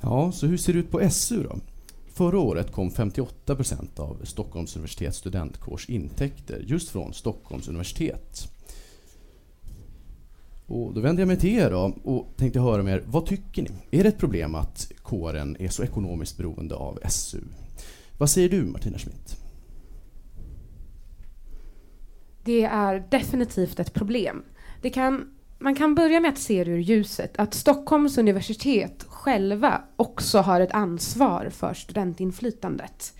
Ja, 0.00 0.32
så 0.32 0.46
hur 0.46 0.56
ser 0.56 0.72
det 0.72 0.78
ut 0.78 0.90
på 0.90 1.10
SU 1.10 1.42
då? 1.42 1.58
Förra 2.12 2.38
året 2.38 2.72
kom 2.72 2.90
58 2.90 3.56
procent 3.56 3.98
av 3.98 4.20
Stockholms 4.24 4.76
universitets 4.76 5.18
studentkårs 5.18 5.88
intäkter 5.88 6.64
just 6.66 6.88
från 6.88 7.14
Stockholms 7.14 7.68
universitet. 7.68 8.53
Och 10.66 10.94
då 10.94 11.00
vänder 11.00 11.20
jag 11.20 11.28
mig 11.28 11.38
till 11.38 11.58
er 11.58 11.70
då 11.70 11.96
och 12.04 12.36
tänkte 12.36 12.60
höra 12.60 12.82
med 12.82 12.94
er, 12.94 13.02
vad 13.06 13.26
tycker 13.26 13.62
ni? 13.62 13.70
Är 13.98 14.02
det 14.02 14.08
ett 14.08 14.18
problem 14.18 14.54
att 14.54 14.92
kåren 15.02 15.56
är 15.58 15.68
så 15.68 15.82
ekonomiskt 15.82 16.36
beroende 16.36 16.74
av 16.74 16.98
SU? 17.08 17.40
Vad 18.18 18.30
säger 18.30 18.48
du 18.48 18.62
Martina 18.62 18.98
Schmidt? 18.98 19.36
Det 22.44 22.64
är 22.64 23.06
definitivt 23.10 23.80
ett 23.80 23.94
problem. 23.94 24.44
Det 24.82 24.90
kan, 24.90 25.30
man 25.58 25.74
kan 25.74 25.94
börja 25.94 26.20
med 26.20 26.28
att 26.28 26.38
se 26.38 26.64
det 26.64 26.70
ur 26.70 26.78
ljuset 26.78 27.36
att 27.36 27.54
Stockholms 27.54 28.18
universitet 28.18 29.04
själva 29.08 29.82
också 29.96 30.38
har 30.38 30.60
ett 30.60 30.72
ansvar 30.72 31.48
för 31.50 31.74
studentinflytandet. 31.74 33.14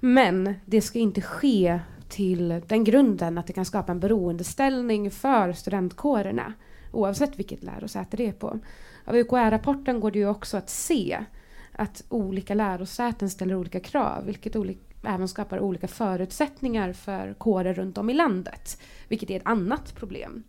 Men 0.00 0.54
det 0.66 0.80
ska 0.80 0.98
inte 0.98 1.20
ske 1.20 1.80
till 2.12 2.62
den 2.66 2.84
grunden 2.84 3.38
att 3.38 3.46
det 3.46 3.52
kan 3.52 3.64
skapa 3.64 3.92
en 3.92 4.00
beroendeställning 4.00 5.10
för 5.10 5.52
studentkårerna 5.52 6.52
oavsett 6.92 7.38
vilket 7.38 7.62
lärosäte 7.62 8.16
det 8.16 8.28
är 8.28 8.32
på. 8.32 8.58
Av 9.04 9.16
UKÄ-rapporten 9.16 10.00
går 10.00 10.10
det 10.10 10.18
ju 10.18 10.28
också 10.28 10.56
att 10.56 10.70
se 10.70 11.24
att 11.72 12.04
olika 12.08 12.54
lärosäten 12.54 13.30
ställer 13.30 13.54
olika 13.54 13.80
krav, 13.80 14.24
vilket 14.26 14.56
även 15.04 15.28
skapar 15.28 15.60
olika 15.60 15.88
förutsättningar 15.88 16.92
för 16.92 17.34
kårer 17.34 17.74
runt 17.74 17.98
om 17.98 18.10
i 18.10 18.14
landet, 18.14 18.82
vilket 19.08 19.30
är 19.30 19.36
ett 19.36 19.46
annat 19.46 19.94
problem. 19.94 20.42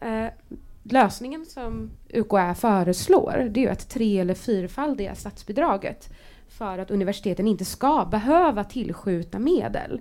Eh, 0.00 0.26
lösningen 0.82 1.46
som 1.46 1.90
UKÄ 2.08 2.54
föreslår 2.54 3.48
det 3.50 3.60
är 3.60 3.64
ju 3.64 3.68
att 3.68 3.88
tre 3.88 4.18
eller 4.18 4.34
fyrfaldiga 4.34 5.14
statsbidraget 5.14 6.12
för 6.48 6.78
att 6.78 6.90
universiteten 6.90 7.48
inte 7.48 7.64
ska 7.64 8.08
behöva 8.10 8.64
tillskjuta 8.64 9.38
medel. 9.38 10.00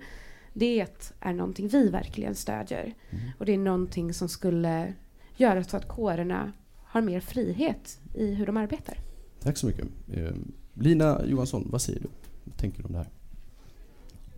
Det 0.53 0.87
är 1.19 1.33
någonting 1.33 1.67
vi 1.67 1.89
verkligen 1.89 2.35
stödjer. 2.35 2.93
Mm. 3.09 3.23
Och 3.37 3.45
det 3.45 3.53
är 3.53 3.57
någonting 3.57 4.13
som 4.13 4.29
skulle 4.29 4.93
göra 5.35 5.63
så 5.63 5.77
att 5.77 5.87
kårerna 5.87 6.51
har 6.85 7.01
mer 7.01 7.19
frihet 7.19 7.99
i 8.13 8.33
hur 8.33 8.45
de 8.45 8.57
arbetar. 8.57 8.97
Tack 9.39 9.57
så 9.57 9.67
mycket. 9.67 9.87
Eh, 10.13 10.31
Lina 10.73 11.25
Johansson, 11.25 11.67
vad 11.71 11.81
säger 11.81 11.99
du? 11.99 12.07
Vad 12.43 12.57
tänker 12.57 12.79
du 12.79 12.85
om 12.85 12.91
det 12.91 12.97
här? 12.97 13.09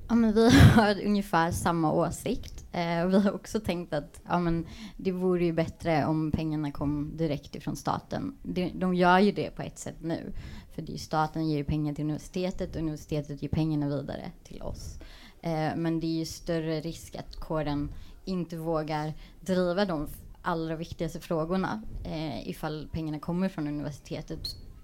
Ja, 0.08 0.16
men 0.16 0.34
vi 0.34 0.50
har 0.76 1.06
ungefär 1.06 1.52
samma 1.52 1.92
åsikt. 1.92 2.66
Eh, 2.72 3.08
vi 3.08 3.20
har 3.20 3.32
också 3.32 3.60
tänkt 3.60 3.94
att 3.94 4.22
ja, 4.28 4.40
men 4.40 4.66
det 4.98 5.12
vore 5.12 5.46
ju 5.46 5.54
bättre 5.54 6.06
om 6.06 6.32
pengarna 6.32 6.72
kom 6.72 7.18
direkt 7.18 7.56
ifrån 7.56 7.76
staten. 7.76 8.38
De, 8.44 8.72
de 8.76 8.96
gör 8.96 9.20
ju 9.20 9.32
det 9.32 9.56
på 9.56 9.62
ett 9.62 9.80
sätt 9.80 10.02
nu. 10.02 10.34
För 10.76 10.82
det 10.82 10.98
staten 10.98 11.50
ger 11.50 11.58
ju 11.58 11.64
pengar 11.64 11.94
till 11.94 12.04
universitetet 12.04 12.76
och 12.76 12.82
universitetet 12.82 13.42
ger 13.42 13.50
pengarna 13.50 13.88
vidare 13.88 14.32
till 14.44 14.62
oss. 14.62 15.00
Eh, 15.44 15.76
men 15.76 16.00
det 16.00 16.08
är 16.08 16.20
ju 16.20 16.26
större 16.26 16.82
risk 16.82 17.16
att 17.16 17.36
kåren 17.36 17.90
inte 18.26 18.58
vågar 18.58 19.14
driva 19.40 19.86
de 19.86 20.08
allra 20.42 20.76
viktigaste 20.76 21.20
frågorna 21.20 21.84
eh, 22.06 22.50
ifall 22.50 22.88
pengarna 22.92 23.20
kommer 23.20 23.50
från 23.50 23.68
universitetet. 23.68 24.40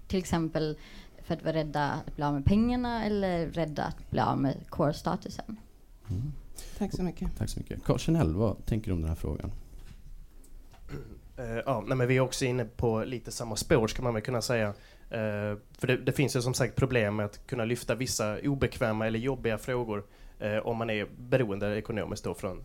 Till 0.08 0.18
exempel 0.18 0.78
för 1.22 1.34
att 1.34 1.42
vara 1.42 1.54
rädda 1.54 1.90
att 1.90 2.16
bli 2.16 2.24
av 2.24 2.34
med 2.34 2.44
pengarna 2.44 3.04
eller 3.04 3.46
rädda 3.46 3.84
att 3.84 4.10
bli 4.10 4.20
av 4.20 4.38
med 4.38 4.56
kårstatusen. 4.68 5.56
Mm. 6.10 6.32
Tack 6.78 6.92
så 6.92 7.02
mycket. 7.02 7.36
Tack 7.38 7.48
så 7.48 7.60
mycket. 7.60 7.84
Carl 7.84 7.98
Chanel, 7.98 8.34
vad 8.34 8.66
tänker 8.66 8.86
du 8.86 8.92
om 8.92 9.00
den 9.00 9.08
här 9.08 9.16
frågan? 9.16 9.52
Uh, 11.38 11.62
ja, 11.66 11.84
nej, 11.86 11.96
men 11.96 12.08
vi 12.08 12.16
är 12.16 12.20
också 12.20 12.44
inne 12.44 12.64
på 12.64 13.04
lite 13.04 13.30
samma 13.30 13.56
spår 13.56 13.86
ska 13.86 14.02
man 14.02 14.14
väl 14.14 14.22
kunna 14.22 14.42
säga. 14.42 14.68
Uh, 14.68 14.74
för 15.78 15.86
det, 15.86 15.96
det, 15.96 16.12
finns 16.12 16.36
ju 16.36 16.42
som 16.42 16.54
sagt 16.54 16.76
problem 16.76 17.16
med 17.16 17.26
att 17.26 17.46
kunna 17.46 17.64
lyfta 17.64 17.94
vissa 17.94 18.38
obekväma 18.38 19.06
eller 19.06 19.18
jobbiga 19.18 19.58
frågor 19.58 19.98
uh, 19.98 20.04
om 20.62 20.76
man 20.76 20.90
är 20.90 21.06
beroende 21.18 21.78
ekonomiskt 21.78 22.24
då 22.24 22.34
från 22.34 22.64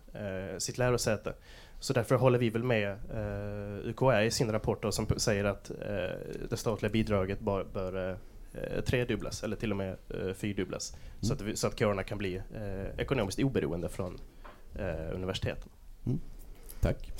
sitt 0.58 0.78
lärosäte. 0.78 1.34
Så 1.80 1.94
därför 1.94 2.16
håller 2.16 2.40
vi 2.40 2.50
väl 2.50 2.64
med 2.64 2.98
uh, 3.14 3.90
UKÄ 3.90 4.24
i 4.24 4.32
sin 4.32 4.52
rapport 4.52 4.82
då, 4.82 4.92
som 4.92 5.08
säger 5.18 5.46
att 5.46 5.72
det 6.50 6.58
statliga 6.58 6.92
bidraget 6.92 7.40
bör, 7.40 7.64
bör 7.74 8.18
eh, 8.62 8.82
tredubblas 8.82 9.44
eller 9.44 9.56
till 9.56 9.72
och 9.72 9.78
med 9.78 9.98
eh, 10.10 10.34
fyrdubblas 10.34 10.94
mm. 10.94 11.04
så, 11.22 11.34
att, 11.34 11.42
vi, 11.42 11.56
så 11.56 11.68
att 11.68 11.80
kårerna 11.80 12.04
kan 12.04 12.18
bli 12.18 12.36
eh, 12.36 13.00
ekonomiskt 13.00 13.40
oberoende 13.40 13.90
från 13.90 14.20
eh, 14.76 15.16
universiteten. 15.16 15.70
Mm. 16.06 16.20
Tack. 16.80 17.12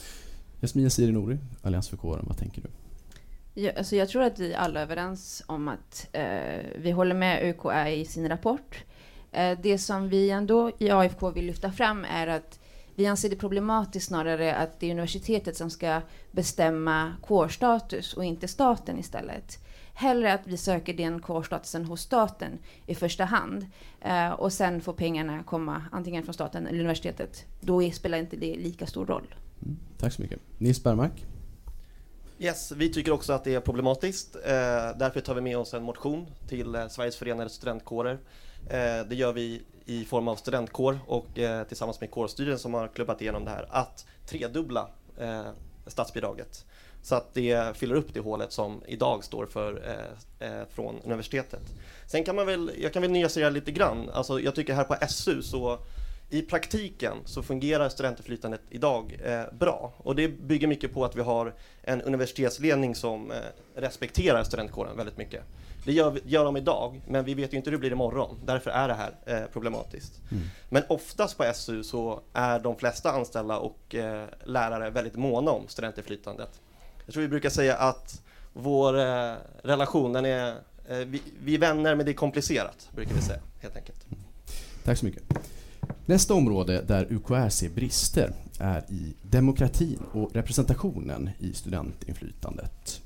Jasmin 0.62 0.84
Yaziri 0.84 1.12
Nouri, 1.12 1.38
Allians 1.62 1.90
för 1.90 1.98
kåren, 1.98 2.26
vad 2.28 2.38
tänker 2.38 2.62
du? 2.62 2.68
Ja, 3.62 3.72
alltså 3.78 3.96
jag 3.96 4.10
tror 4.10 4.24
att 4.24 4.40
vi 4.40 4.56
alla 4.56 4.80
är 4.80 4.84
överens 4.84 5.44
om 5.48 5.68
att 5.68 6.08
eh, 6.12 6.66
vi 6.76 6.92
håller 6.92 7.16
med 7.16 7.50
UKÄ 7.50 7.90
i 7.90 8.06
sin 8.06 8.30
rapport. 8.30 8.84
Eh, 9.32 9.60
det 9.64 9.78
som 9.78 10.10
vi 10.10 10.30
ändå 10.30 10.72
i 10.80 10.90
AFK 10.90 11.32
vill 11.32 11.46
lyfta 11.46 11.72
fram 11.72 12.06
är 12.06 12.28
att 12.28 12.60
vi 12.96 13.06
anser 13.06 13.30
det 13.30 13.36
problematiskt 13.36 14.08
snarare 14.08 14.56
att 14.56 14.80
det 14.80 14.88
är 14.88 14.92
universitetet 14.92 15.58
som 15.58 15.70
ska 15.70 16.02
bestämma 16.32 17.14
kårstatus 17.22 18.14
och 18.14 18.26
inte 18.26 18.48
staten 18.48 19.00
istället 19.00 19.60
hellre 19.96 20.34
att 20.34 20.42
vi 20.48 20.58
söker 20.58 20.94
den 20.94 21.20
kårstatusen 21.20 21.86
hos 21.86 22.02
staten 22.02 22.60
i 22.86 22.96
första 22.96 23.26
hand. 23.26 23.66
Eh, 24.02 24.32
och 24.32 24.54
sen 24.54 24.82
får 24.82 24.94
pengarna 24.94 25.44
komma 25.44 25.86
antingen 25.92 26.24
från 26.24 26.34
staten 26.34 26.68
eller 26.68 26.80
universitetet. 26.80 27.46
Då 27.62 27.92
spelar 27.92 28.18
inte 28.18 28.36
det 28.36 28.56
lika 28.56 28.86
stor 28.86 29.06
roll. 29.06 29.36
Mm, 29.62 29.78
tack 29.98 30.14
så 30.14 30.22
mycket. 30.22 30.40
Nils 30.58 30.84
Bergmark? 30.84 31.26
Yes, 32.40 32.72
vi 32.72 32.94
tycker 32.94 33.12
också 33.12 33.34
att 33.34 33.44
det 33.44 33.56
är 33.56 33.60
problematiskt. 33.60 34.36
Eh, 34.36 34.42
därför 35.00 35.22
tar 35.22 35.36
vi 35.36 35.42
med 35.42 35.58
oss 35.58 35.74
en 35.74 35.84
motion 35.84 36.28
till 36.48 36.76
eh, 36.76 36.88
Sveriges 36.88 37.18
förenade 37.18 37.50
studentkårer. 37.50 38.20
Eh, 38.70 39.08
det 39.08 39.16
gör 39.16 39.34
vi 39.34 39.62
i 39.86 40.06
form 40.06 40.28
av 40.28 40.36
studentkår 40.36 41.00
och 41.08 41.40
eh, 41.40 41.64
tillsammans 41.64 42.02
med 42.02 42.12
kårstyrelsen 42.12 42.60
som 42.60 42.74
har 42.74 42.88
klubbat 42.88 43.22
igenom 43.22 43.46
det 43.46 43.52
här, 43.52 43.68
att 43.70 44.06
tredubbla 44.26 44.90
eh, 45.18 45.46
statsbidraget 45.88 46.66
så 47.06 47.16
att 47.16 47.34
det 47.34 47.78
fyller 47.78 47.96
upp 47.96 48.14
det 48.14 48.20
hålet 48.20 48.52
som 48.52 48.82
idag 48.88 49.24
står 49.24 49.46
för 49.46 49.84
eh, 50.40 50.50
eh, 50.50 50.66
från 50.70 50.96
universitetet. 51.04 51.62
Sen 52.08 52.24
kan 52.24 52.36
man 52.36 52.46
väl, 52.46 52.72
jag 52.82 52.94
kan 52.94 53.02
väl 53.02 53.12
nyansera 53.12 53.50
lite 53.50 53.72
grann. 53.72 54.10
Alltså, 54.14 54.40
jag 54.40 54.56
tycker 54.56 54.74
här 54.74 54.84
på 54.84 54.96
SU 55.08 55.42
så 55.42 55.80
i 56.30 56.42
praktiken 56.42 57.18
så 57.26 57.44
fungerar 57.44 57.90
studentinflytandet 57.90 58.62
idag 58.70 59.20
eh, 59.24 59.44
bra 59.60 59.94
och 59.98 60.16
det 60.16 60.28
bygger 60.28 60.68
mycket 60.68 60.94
på 60.94 61.06
att 61.06 61.16
vi 61.16 61.22
har 61.22 61.54
en 61.82 62.02
universitetsledning 62.02 62.96
som 62.96 63.32
eh, 63.32 63.38
respekterar 63.76 64.44
studentkåren 64.44 64.98
väldigt 64.98 65.18
mycket. 65.18 65.44
Det 65.86 65.94
gör, 65.94 66.20
gör 66.26 66.46
de 66.46 66.58
idag, 66.58 67.02
men 67.08 67.26
vi 67.26 67.34
vet 67.34 67.54
ju 67.54 67.58
inte 67.58 67.70
hur 67.70 67.78
det 67.78 67.80
blir 67.80 67.92
imorgon. 67.92 68.40
Därför 68.46 68.72
är 68.72 68.88
det 68.88 68.94
här 68.94 69.16
eh, 69.26 69.52
problematiskt. 69.54 70.22
Mm. 70.32 70.44
Men 70.70 70.84
oftast 70.90 71.38
på 71.38 71.52
SU 71.54 71.84
så 71.84 72.22
är 72.34 72.60
de 72.60 72.76
flesta 72.76 73.12
anställda 73.12 73.58
och 73.58 73.96
eh, 73.96 74.26
lärare 74.44 74.90
väldigt 74.90 75.16
måna 75.16 75.52
om 75.52 75.68
studentinflytandet. 75.68 76.62
Jag 77.06 77.14
tror 77.14 77.22
vi 77.22 77.30
brukar 77.30 77.50
säga 77.50 77.76
att 77.76 78.22
vår 78.54 79.00
eh, 79.00 79.34
relation, 79.64 80.14
den 80.14 80.26
är, 80.26 80.50
eh, 80.88 80.98
vi, 80.98 81.22
vi 81.44 81.56
är 81.56 81.60
vänner 81.60 81.96
men 81.96 82.06
det 82.06 82.12
är 82.12 82.14
komplicerat, 82.14 82.90
brukar 82.96 83.16
vi 83.16 83.22
säga 83.22 83.40
helt 83.62 83.76
enkelt. 83.76 84.06
Tack 84.84 84.98
så 84.98 85.06
mycket. 85.06 85.24
Nästa 86.06 86.34
område 86.34 86.82
där 86.88 87.08
UKR 87.10 87.50
ser 87.50 87.70
brister 87.70 88.34
är 88.60 88.84
i 88.90 89.14
demokratin 89.22 90.00
och 90.14 90.34
representationen 90.34 91.30
i 91.40 91.54
studentinflytandet. 91.54 93.02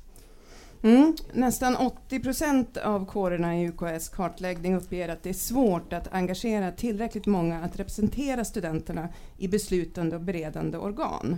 Mm. 0.82 1.16
Nästan 1.34 1.76
80 1.76 2.20
procent 2.20 2.78
av 2.78 3.06
kårerna 3.06 3.60
i 3.60 3.68
UKS 3.68 4.10
kartläggning 4.10 4.76
uppger 4.76 5.10
att 5.10 5.24
det 5.24 5.30
är 5.30 5.34
svårt 5.34 5.94
att 5.94 6.14
engagera 6.14 6.72
tillräckligt 6.72 7.26
många 7.26 7.62
att 7.62 7.80
representera 7.80 8.46
studenterna 8.46 9.10
i 9.38 9.48
beslutande 9.48 10.16
och 10.16 10.22
beredande 10.22 10.78
organ. 10.78 11.38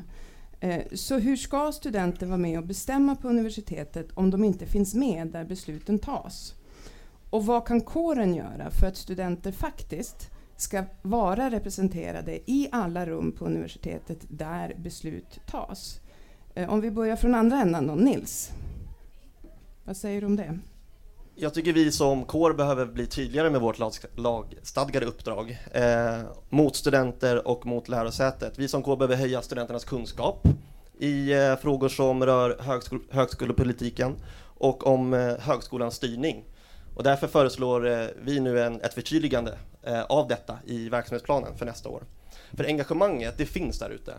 Eh, 0.60 0.82
så 0.94 1.18
hur 1.18 1.36
ska 1.36 1.72
studenter 1.72 2.26
vara 2.26 2.38
med 2.38 2.60
och 2.60 2.66
bestämma 2.66 3.16
på 3.16 3.28
universitetet 3.28 4.08
om 4.14 4.32
de 4.32 4.44
inte 4.44 4.66
finns 4.66 4.94
med 4.94 5.28
där 5.28 5.46
besluten 5.46 6.00
tas? 6.00 6.54
Och 7.30 7.46
vad 7.46 7.68
kan 7.68 7.82
kåren 7.82 8.36
göra 8.36 8.72
för 8.72 8.88
att 8.88 8.98
studenter 8.98 9.52
faktiskt 9.52 10.30
ska 10.58 10.84
vara 11.02 11.52
representerade 11.52 12.52
i 12.52 12.70
alla 12.72 13.06
rum 13.06 13.32
på 13.32 13.46
universitetet 13.46 14.26
där 14.30 14.76
beslut 14.78 15.40
tas? 15.48 16.00
Eh, 16.56 16.70
om 16.70 16.82
vi 16.82 16.92
börjar 16.92 17.16
från 17.16 17.36
andra 17.36 17.62
änden 17.62 17.88
då, 17.88 17.96
Nils. 17.96 18.52
Vad 19.92 19.98
säger 19.98 20.22
du 20.22 20.28
om 20.28 20.36
det? 20.36 20.60
Jag 21.36 21.54
tycker 21.54 21.74
vi 21.74 21.92
som 21.92 22.26
kår 22.26 22.54
behöver 22.54 22.86
bli 22.86 23.08
tydligare 23.08 23.50
med 23.50 23.62
vårt 23.62 23.80
lagstadgade 24.16 25.06
uppdrag 25.06 25.58
eh, 25.72 26.20
mot 26.50 26.76
studenter 26.76 27.48
och 27.48 27.66
mot 27.66 27.88
lärosätet. 27.88 28.60
Vi 28.60 28.68
som 28.68 28.84
kår 28.84 28.98
behöver 28.98 29.16
höja 29.16 29.42
studenternas 29.42 29.86
kunskap 29.86 30.48
i 31.00 31.34
eh, 31.34 31.56
frågor 31.56 31.90
som 31.90 32.26
rör 32.26 32.58
högskol- 32.60 33.08
högskolepolitiken 33.12 34.16
och 34.58 34.88
om 34.88 35.14
eh, 35.14 35.38
högskolans 35.40 35.96
styrning. 35.96 36.44
Och 36.96 37.04
därför 37.04 37.28
föreslår 37.28 37.88
eh, 37.88 38.08
vi 38.22 38.40
nu 38.40 38.62
en, 38.62 38.82
ett 38.82 38.94
förtydligande 38.94 39.58
eh, 39.84 40.04
av 40.04 40.28
detta 40.28 40.58
i 40.66 40.90
verksamhetsplanen 40.90 41.58
för 41.58 41.66
nästa 41.66 41.90
år. 41.90 42.04
För 42.54 42.64
engagemanget, 42.64 43.38
det 43.38 43.46
finns 43.46 43.80
där 43.80 43.90
ute. 43.90 44.14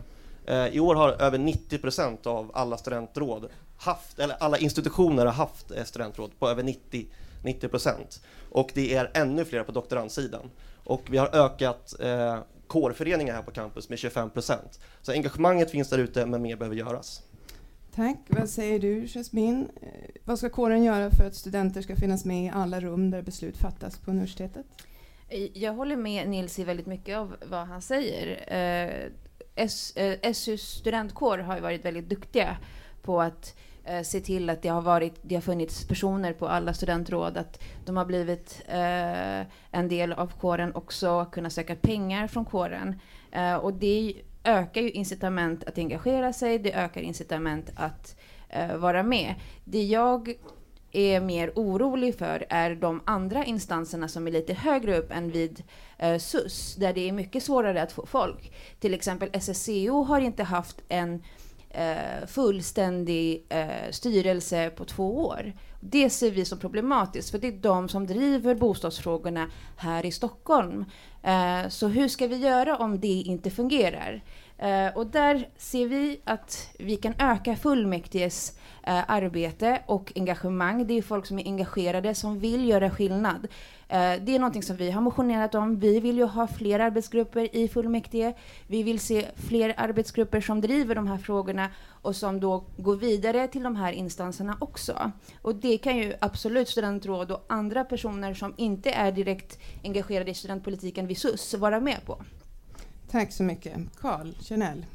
Eh, 0.47 0.67
I 0.67 0.81
år 0.81 0.95
har 0.95 1.09
över 1.09 1.39
90 1.39 1.79
procent 1.79 2.27
av 2.27 2.51
alla 2.55 2.77
studentråd 2.77 3.49
haft, 3.83 4.18
eller 4.18 4.37
alla 4.40 4.59
institutioner 4.59 5.27
har 5.27 5.33
haft 5.33 5.71
eh, 5.71 5.85
studentråd 5.85 6.31
på 6.38 6.49
över 6.49 6.62
90 6.62 7.07
90 7.45 7.68
procent. 7.68 8.23
Och 8.51 8.71
det 8.75 8.95
är 8.95 9.11
ännu 9.14 9.45
fler 9.45 9.62
på 9.64 9.73
doktorandsidan. 9.73 10.51
Och 10.85 11.03
vi 11.11 11.18
har 11.18 11.37
ökat 11.37 12.01
eh, 12.01 12.38
kårföreningar 12.66 13.35
här 13.35 13.42
på 13.42 13.51
campus 13.51 13.88
med 13.88 13.99
25 13.99 14.31
procent. 14.31 14.81
Så 15.03 15.12
engagemanget 15.12 15.71
finns 15.71 15.88
där 15.88 15.99
ute, 15.99 16.27
men 16.27 16.42
mer 16.42 16.57
behöver 16.57 16.77
göras. 16.77 17.23
Tack. 17.95 18.18
Vad 18.27 18.51
säger 18.51 18.79
du, 18.79 19.07
Jasmin? 19.09 19.68
Eh, 19.83 19.88
Vad 20.25 20.38
ska 20.38 20.49
kåren 20.51 20.85
göra 20.85 21.11
för 21.11 21.25
att 21.25 21.35
studenter 21.35 21.83
ska 21.83 21.97
finnas 21.97 22.25
med 22.25 22.45
i 22.45 22.51
alla 22.55 22.81
rum 22.81 23.11
där 23.11 23.23
beslut 23.23 23.57
fattas 23.57 23.99
på 23.99 24.11
universitetet? 24.11 24.66
Jag 25.55 25.73
håller 25.73 25.97
med 25.97 26.29
Nils 26.29 26.59
i 26.59 26.64
väldigt 26.64 26.87
mycket 26.87 27.16
av 27.16 27.37
vad 27.47 27.66
han 27.66 27.83
säger. 27.83 28.27
Eh, 28.47 29.11
S, 29.55 29.97
eh, 29.97 30.33
SUs 30.33 30.62
studentkår 30.62 31.38
har 31.38 31.55
ju 31.55 31.61
varit 31.61 31.85
väldigt 31.85 32.09
duktiga 32.09 32.57
på 33.03 33.21
att 33.21 33.57
eh, 33.85 34.03
se 34.03 34.21
till 34.21 34.51
att 34.51 34.62
det 34.62 34.69
har, 34.69 34.83
varit, 34.83 35.15
det 35.23 35.35
har 35.35 35.43
funnits 35.43 35.88
personer 35.88 36.33
på 36.33 36.49
alla 36.49 36.75
studentråd, 36.75 37.37
att 37.37 37.62
de 37.85 37.97
har 37.97 38.05
blivit 38.05 38.62
eh, 38.69 39.41
en 39.71 39.88
del 39.88 40.12
av 40.12 40.33
kåren 40.41 40.75
också, 40.75 41.27
kunna 41.33 41.51
söka 41.51 41.77
pengar 41.77 42.27
från 42.27 42.45
kåren. 42.45 43.01
Eh, 43.33 43.55
och 43.55 43.75
det 43.75 44.15
ökar 44.45 44.81
ju 44.81 44.91
incitament 44.91 45.65
att 45.65 45.79
engagera 45.79 46.33
sig, 46.33 46.59
det 46.59 46.73
ökar 46.73 47.01
incitament 47.01 47.71
att 47.77 48.17
eh, 48.49 48.77
vara 48.77 49.03
med. 49.03 49.35
Det 49.65 49.83
jag 49.83 50.35
är 50.93 51.21
mer 51.21 51.53
orolig 51.55 52.19
för 52.19 52.47
är 52.49 52.75
de 52.75 53.01
andra 53.05 53.45
instanserna 53.45 54.09
som 54.09 54.27
är 54.27 54.31
lite 54.31 54.55
högre 54.55 54.99
upp 54.99 55.12
än 55.12 55.31
vid 55.31 55.62
eh, 55.99 56.19
SUS, 56.19 56.75
där 56.75 56.93
det 56.93 57.09
är 57.09 57.12
mycket 57.12 57.43
svårare 57.43 57.83
att 57.83 57.93
få 57.93 58.07
folk. 58.07 58.53
Till 58.81 58.95
exempel 58.95 59.31
SSCO 59.33 60.03
har 60.03 60.21
inte 60.21 60.43
haft 60.43 60.83
en 60.88 61.23
eh, 61.75 62.27
fullständig 62.27 63.47
eh, 63.49 63.91
styrelse 63.91 64.71
på 64.71 64.85
två 64.85 65.27
år. 65.27 65.53
Det 65.81 66.11
ser 66.11 66.31
vi 66.31 66.45
som 66.45 66.59
problematiskt, 66.59 67.31
för 67.31 67.39
det 67.39 67.49
är 67.49 67.53
de 67.53 67.89
som 67.89 68.07
driver 68.07 68.55
bostadsfrågorna 68.55 69.51
här 69.77 70.07
i 70.07 70.13
Stockholm. 70.13 70.85
Eh, 71.23 71.69
så 71.69 71.89
hur 71.89 72.09
ska 72.09 72.27
vi 72.27 72.37
göra 72.37 72.77
om 72.77 73.01
det 73.01 73.09
inte 73.09 73.51
fungerar? 73.51 74.23
Eh, 74.62 74.96
och 74.96 75.07
där 75.07 75.48
ser 75.57 75.87
vi 75.87 76.20
att 76.25 76.68
vi 76.79 76.96
kan 76.96 77.14
öka 77.18 77.57
fullmäktiges 77.57 78.59
eh, 78.83 79.11
arbete 79.11 79.83
och 79.87 80.12
engagemang. 80.14 80.87
Det 80.87 80.98
är 80.98 81.03
folk 81.03 81.27
som 81.27 81.38
är 81.38 81.44
engagerade, 81.44 82.14
som 82.14 82.38
vill 82.38 82.68
göra 82.68 82.90
skillnad. 82.90 83.48
Eh, 83.88 84.12
det 84.20 84.35
är 84.35 84.38
någonting 84.38 84.62
som 84.62 84.77
vi 84.77 84.90
har 84.90 85.01
motionerat 85.01 85.55
om. 85.55 85.79
Vi 85.79 86.01
vill 86.01 86.16
ju 86.16 86.25
ha 86.25 86.46
fler 86.46 86.81
arbetsgrupper 86.81 87.57
i 87.57 87.68
fullmäktige. 87.68 88.35
Vi 88.66 88.83
vill 88.83 89.01
se 89.01 89.27
fler 89.37 89.75
arbetsgrupper 89.77 90.40
som 90.40 90.61
driver 90.61 90.94
de 90.94 91.07
här 91.07 91.18
frågorna 91.18 91.68
och 92.03 92.16
som 92.16 92.40
då 92.40 92.64
går 92.77 92.96
vidare 92.96 93.48
till 93.48 93.62
de 93.62 93.77
här 93.77 93.92
instanserna 93.92 94.57
också. 94.61 95.12
Och 95.42 95.55
det 95.55 95.79
kan 95.79 95.96
ju 95.96 96.14
absolut 96.20 96.68
studentråd 96.68 97.33
och 97.33 97.44
andra 97.48 97.85
personer 97.85 98.35
som 98.35 98.55
inte 98.57 98.90
är 98.90 99.12
direkt 99.12 99.59
engagerade 99.85 100.31
i 100.31 100.35
studentpolitiken 100.35 101.07
vid 101.07 101.18
SUS 101.18 101.55
vara 101.55 101.81
med 101.81 102.07
på. 102.07 102.18
Tack 103.12 103.33
så 103.33 103.42
mycket. 103.42 103.75
Carl 104.01 104.35
Kjernell. 104.40 104.87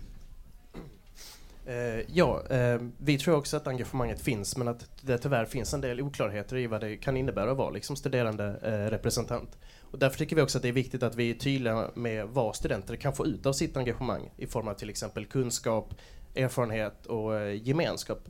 Eh, 1.65 1.75
ja, 2.13 2.43
eh, 2.49 2.81
vi 2.97 3.17
tror 3.17 3.35
också 3.35 3.57
att 3.57 3.67
engagemanget 3.67 4.21
finns 4.21 4.57
men 4.57 4.67
att 4.67 4.89
det 5.01 5.17
tyvärr 5.17 5.45
finns 5.45 5.73
en 5.73 5.81
del 5.81 6.01
oklarheter 6.01 6.57
i 6.57 6.67
vad 6.67 6.81
det 6.81 6.97
kan 6.97 7.17
innebära 7.17 7.51
att 7.51 7.57
vara 7.57 7.69
liksom 7.69 7.95
studerande 7.95 8.59
eh, 8.63 8.91
representant. 8.91 9.57
Och 9.81 9.99
därför 9.99 10.17
tycker 10.17 10.35
vi 10.35 10.41
också 10.41 10.57
att 10.57 10.61
det 10.61 10.67
är 10.67 10.73
viktigt 10.73 11.03
att 11.03 11.15
vi 11.15 11.29
är 11.29 11.33
tydliga 11.33 11.91
med 11.93 12.27
vad 12.27 12.55
studenter 12.55 12.95
kan 12.95 13.13
få 13.13 13.25
ut 13.25 13.45
av 13.45 13.53
sitt 13.53 13.77
engagemang 13.77 14.29
i 14.37 14.47
form 14.47 14.67
av 14.67 14.73
till 14.73 14.89
exempel 14.89 15.25
kunskap, 15.25 15.93
erfarenhet 16.35 17.05
och 17.05 17.35
eh, 17.35 17.67
gemenskap. 17.67 18.29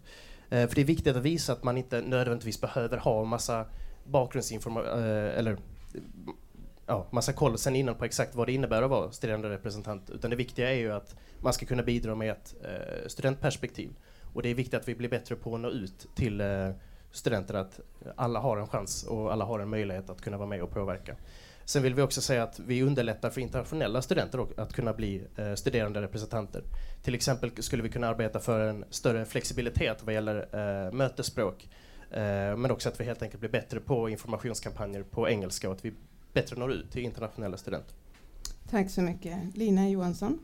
Eh, 0.50 0.68
för 0.68 0.76
det 0.76 0.82
är 0.82 0.86
viktigt 0.86 1.16
att 1.16 1.24
visa 1.24 1.54
att 1.54 1.64
man 1.64 1.78
inte 1.78 2.02
nödvändigtvis 2.02 2.62
behöver 2.62 2.98
ha 2.98 3.22
en 3.22 3.28
massa 3.28 3.66
bakgrundsinformation 4.04 5.00
eh, 5.04 5.40
eller 5.40 5.58
ja, 6.88 7.08
massa 7.12 7.34
koll 7.34 7.58
sen 7.58 7.76
innan 7.76 7.96
på 7.96 8.06
exakt 8.06 8.36
vad 8.36 8.48
det 8.48 8.54
innebär 8.54 8.82
att 8.82 8.90
vara 8.90 9.12
studeranderepresentant. 9.12 10.10
Utan 10.10 10.30
det 10.30 10.36
viktiga 10.36 10.72
är 10.72 10.76
ju 10.76 10.94
att 10.94 11.16
man 11.42 11.54
ska 11.54 11.66
kunna 11.66 11.84
bidra 11.84 12.16
med 12.16 12.32
ett 12.32 12.56
eh, 12.64 13.08
studentperspektiv. 13.08 13.90
Och 14.34 14.42
det 14.42 14.50
är 14.50 14.56
viktigt 14.56 14.74
att 14.74 14.88
vi 14.88 14.96
blir 14.96 15.10
bättre 15.10 15.36
på 15.36 15.56
att 15.56 15.62
nå 15.62 15.70
ut 15.70 16.08
till 16.16 16.42
eh, 16.42 16.70
studenter 17.12 17.54
att 17.54 17.80
alla 18.16 18.40
har 18.40 18.58
en 18.58 18.68
chans 18.68 19.04
och 19.04 19.34
alla 19.34 19.46
har 19.46 19.60
en 19.60 19.70
möjlighet 19.70 20.10
att 20.10 20.22
kunna 20.22 20.38
vara 20.38 20.50
med 20.50 20.62
och 20.62 20.72
påverka. 20.72 21.16
Sen 21.66 21.84
vill 21.84 21.94
vi 21.94 22.02
också 22.02 22.22
säga 22.22 22.44
att 22.44 22.60
vi 22.60 22.84
underlättar 22.84 23.30
för 23.30 23.42
internationella 23.42 24.02
studenter 24.02 24.48
att 24.58 24.74
kunna 24.74 24.94
bli 24.94 25.24
eh, 25.36 25.54
studerande 25.54 26.02
representanter. 26.02 26.64
Till 27.04 27.16
exempel 27.16 27.64
skulle 27.64 27.84
vi 27.84 27.90
kunna 27.90 28.08
arbeta 28.08 28.40
för 28.40 28.60
en 28.60 28.86
större 28.90 29.26
flexibilitet 29.26 30.04
vad 30.04 30.14
gäller 30.14 30.36
eh, 30.86 30.92
mötesspråk. 30.92 31.70
Eh, 32.12 32.58
men 32.58 32.72
också 32.72 32.90
att 32.90 33.00
vi 33.00 33.04
helt 33.04 33.22
enkelt 33.22 33.40
blir 33.40 33.50
bättre 33.50 33.80
på 33.80 34.10
informationskampanjer 34.10 35.04
på 35.04 35.30
engelska 35.30 35.70
och 35.70 35.76
att 35.76 35.86
vi 35.86 35.94
bättre 36.38 36.60
når 36.60 36.72
ut 36.72 36.92
till 36.92 37.04
internationella 37.04 37.58
studenter. 37.58 37.96
Tack 38.70 38.90
så 38.90 39.02
mycket. 39.02 39.58
Lina 39.58 39.90
Johansson. 39.90 40.40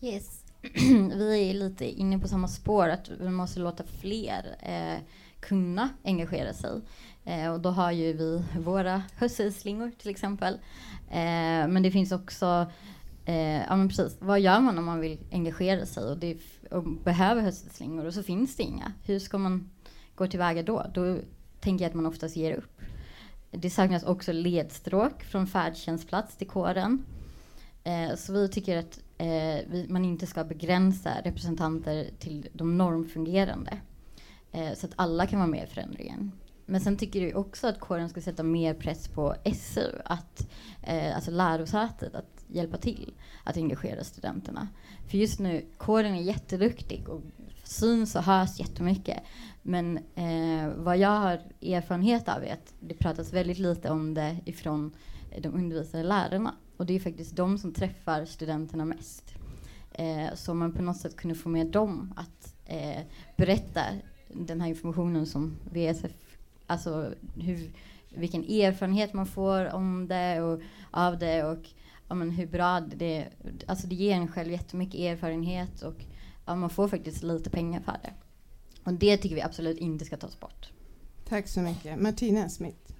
Yes. 0.00 0.44
Vi 1.16 1.50
är 1.50 1.54
lite 1.54 1.84
inne 1.84 2.18
på 2.18 2.28
samma 2.28 2.48
spår, 2.48 2.88
att 2.88 3.08
vi 3.08 3.30
måste 3.30 3.60
låta 3.60 3.84
fler 3.84 4.56
eh, 4.62 5.02
kunna 5.40 5.88
engagera 6.04 6.52
sig. 6.52 6.80
Eh, 7.24 7.52
och 7.52 7.60
då 7.60 7.70
har 7.70 7.92
ju 7.92 8.12
vi 8.12 8.42
våra 8.58 9.02
höstslingor 9.16 9.92
till 9.98 10.10
exempel. 10.10 10.54
Eh, 11.10 11.68
men 11.68 11.82
det 11.82 11.90
finns 11.90 12.12
också, 12.12 12.66
eh, 13.24 13.62
ja 13.62 13.76
men 13.76 13.88
precis, 13.88 14.16
vad 14.20 14.40
gör 14.40 14.60
man 14.60 14.78
om 14.78 14.84
man 14.84 15.00
vill 15.00 15.18
engagera 15.32 15.86
sig 15.86 16.04
och, 16.04 16.18
det, 16.18 16.38
och 16.70 16.84
behöver 17.04 17.42
höstslingor 17.42 18.04
och 18.04 18.14
så 18.14 18.22
finns 18.22 18.56
det 18.56 18.62
inga. 18.62 18.92
Hur 19.04 19.18
ska 19.18 19.38
man 19.38 19.70
gå 20.14 20.26
tillväga 20.26 20.62
då? 20.62 20.86
Då 20.94 21.18
tänker 21.60 21.84
jag 21.84 21.90
att 21.90 21.96
man 21.96 22.06
oftast 22.06 22.36
ger 22.36 22.56
upp. 22.56 22.75
Det 23.60 23.70
saknas 23.70 24.02
också 24.02 24.32
ledstråk 24.32 25.24
från 25.24 25.46
färdtjänstplats 25.46 26.36
till 26.36 26.46
kåren. 26.46 27.04
Eh, 27.84 28.16
så 28.16 28.32
vi 28.32 28.48
tycker 28.48 28.78
att 28.78 29.00
eh, 29.18 29.66
vi, 29.68 29.86
man 29.88 30.04
inte 30.04 30.26
ska 30.26 30.44
begränsa 30.44 31.10
representanter 31.24 32.10
till 32.18 32.48
de 32.52 32.78
normfungerande. 32.78 33.78
Eh, 34.52 34.74
så 34.74 34.86
att 34.86 34.92
alla 34.96 35.26
kan 35.26 35.38
vara 35.38 35.50
med 35.50 35.64
i 35.64 35.66
förändringen. 35.66 36.32
Men 36.66 36.80
sen 36.80 36.96
tycker 36.96 37.20
vi 37.20 37.34
också 37.34 37.66
att 37.66 37.80
kåren 37.80 38.08
ska 38.08 38.20
sätta 38.20 38.42
mer 38.42 38.74
press 38.74 39.08
på 39.08 39.34
SU, 39.54 39.90
att, 40.04 40.48
eh, 40.82 41.14
alltså 41.14 41.30
lärosätet, 41.30 42.14
att 42.14 42.44
hjälpa 42.48 42.76
till 42.76 43.14
att 43.44 43.56
engagera 43.56 44.04
studenterna. 44.04 44.68
För 45.08 45.18
just 45.18 45.38
nu, 45.38 45.66
kåren 45.76 46.14
är 46.14 46.22
jätteduktig 46.22 47.08
och 47.08 47.22
syns 47.64 48.16
och 48.16 48.22
hörs 48.22 48.60
jättemycket. 48.60 49.18
Men 49.68 49.98
eh, 50.14 50.68
vad 50.76 50.98
jag 50.98 51.20
har 51.20 51.40
erfarenhet 51.62 52.28
av 52.28 52.44
är 52.44 52.52
att 52.52 52.74
det 52.80 52.94
pratas 52.94 53.32
väldigt 53.32 53.58
lite 53.58 53.90
om 53.90 54.14
det 54.14 54.36
ifrån 54.44 54.92
de 55.40 55.48
undervisande 55.48 56.06
lärarna. 56.08 56.54
Och 56.76 56.86
det 56.86 56.94
är 56.94 57.00
faktiskt 57.00 57.36
de 57.36 57.58
som 57.58 57.72
träffar 57.72 58.24
studenterna 58.24 58.84
mest. 58.84 59.34
Eh, 59.92 60.34
så 60.34 60.52
om 60.52 60.58
man 60.58 60.72
på 60.72 60.82
något 60.82 60.96
sätt 60.96 61.16
kunde 61.16 61.34
få 61.34 61.48
med 61.48 61.66
dem 61.66 62.14
att 62.16 62.54
eh, 62.64 63.02
berätta 63.36 63.80
den 64.28 64.60
här 64.60 64.68
informationen 64.68 65.26
som 65.26 65.56
VSF, 65.72 66.36
alltså 66.66 67.12
hur, 67.34 67.70
vilken 68.08 68.44
erfarenhet 68.44 69.12
man 69.12 69.26
får 69.26 69.74
om 69.74 70.08
det 70.08 70.40
och 70.42 70.60
av 70.90 71.18
det 71.18 71.44
och 71.44 71.68
ja, 72.08 72.14
men 72.14 72.30
hur 72.30 72.46
bra 72.46 72.80
det 72.80 73.16
är. 73.16 73.30
Alltså 73.66 73.86
det 73.86 73.94
ger 73.94 74.14
en 74.14 74.28
själv 74.28 74.52
jättemycket 74.52 75.00
erfarenhet 75.00 75.82
och 75.82 76.04
ja, 76.46 76.56
man 76.56 76.70
får 76.70 76.88
faktiskt 76.88 77.22
lite 77.22 77.50
pengar 77.50 77.80
för 77.80 77.98
det. 78.02 78.12
Och 78.86 78.92
det 78.92 79.16
tycker 79.16 79.34
vi 79.34 79.42
absolut 79.42 79.78
inte 79.78 80.04
ska 80.04 80.16
tas 80.16 80.40
bort. 80.40 80.70
Tack 81.28 81.48
så 81.48 81.60
mycket. 81.60 82.00
Martina 82.00 82.48
Smith. 82.48 82.92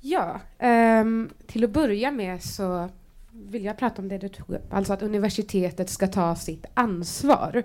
Ja, 0.00 0.40
ehm, 0.58 1.30
till 1.46 1.64
att 1.64 1.70
börja 1.70 2.10
med 2.10 2.42
så 2.42 2.88
vill 3.32 3.64
jag 3.64 3.78
prata 3.78 4.02
om 4.02 4.08
det 4.08 4.18
du 4.18 4.28
tog 4.28 4.50
upp, 4.50 4.72
alltså 4.72 4.92
att 4.92 5.02
universitetet 5.02 5.90
ska 5.90 6.06
ta 6.06 6.36
sitt 6.36 6.66
ansvar. 6.74 7.62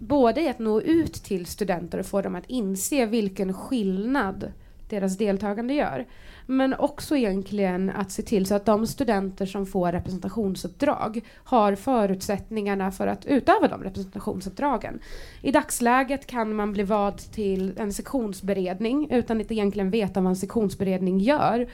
Både 0.00 0.40
i 0.40 0.48
att 0.48 0.58
nå 0.58 0.80
ut 0.80 1.14
till 1.14 1.46
studenter 1.46 1.98
och 1.98 2.06
få 2.06 2.22
dem 2.22 2.34
att 2.34 2.50
inse 2.50 3.06
vilken 3.06 3.54
skillnad 3.54 4.52
deras 4.92 5.18
deltagande 5.18 5.74
gör. 5.74 6.06
Men 6.46 6.74
också 6.74 7.16
egentligen 7.16 7.90
att 7.90 8.10
se 8.10 8.22
till 8.22 8.46
så 8.46 8.54
att 8.54 8.64
de 8.64 8.86
studenter 8.86 9.46
som 9.46 9.66
får 9.66 9.92
representationsuppdrag 9.92 11.20
har 11.44 11.74
förutsättningarna 11.74 12.90
för 12.90 13.06
att 13.06 13.26
utöva 13.26 13.68
de 13.68 13.82
representationsuppdragen. 13.82 15.00
I 15.42 15.52
dagsläget 15.52 16.26
kan 16.26 16.54
man 16.54 16.72
bli 16.72 16.82
vald 16.82 17.18
till 17.18 17.72
en 17.78 17.92
sektionsberedning 17.92 19.10
utan 19.10 19.40
att 19.40 19.52
egentligen 19.52 19.90
veta 19.90 20.20
vad 20.20 20.30
en 20.30 20.36
sektionsberedning 20.36 21.18
gör 21.18 21.68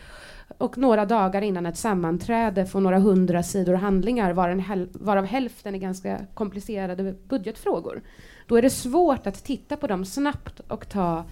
och 0.58 0.78
några 0.78 1.06
dagar 1.06 1.42
innan 1.42 1.66
ett 1.66 1.78
sammanträde 1.78 2.66
få 2.66 2.80
några 2.80 2.98
hundra 2.98 3.42
sidor 3.42 3.74
handlingar 3.74 4.32
varav 5.04 5.24
hälften 5.24 5.74
är 5.74 5.78
ganska 5.78 6.18
komplicerade 6.34 7.14
budgetfrågor. 7.28 8.02
Då 8.46 8.56
är 8.56 8.62
det 8.62 8.70
svårt 8.70 9.26
att 9.26 9.44
titta 9.44 9.76
på 9.76 9.86
dem 9.86 10.04
snabbt 10.04 10.60
och 10.60 10.88
ta 10.88 11.24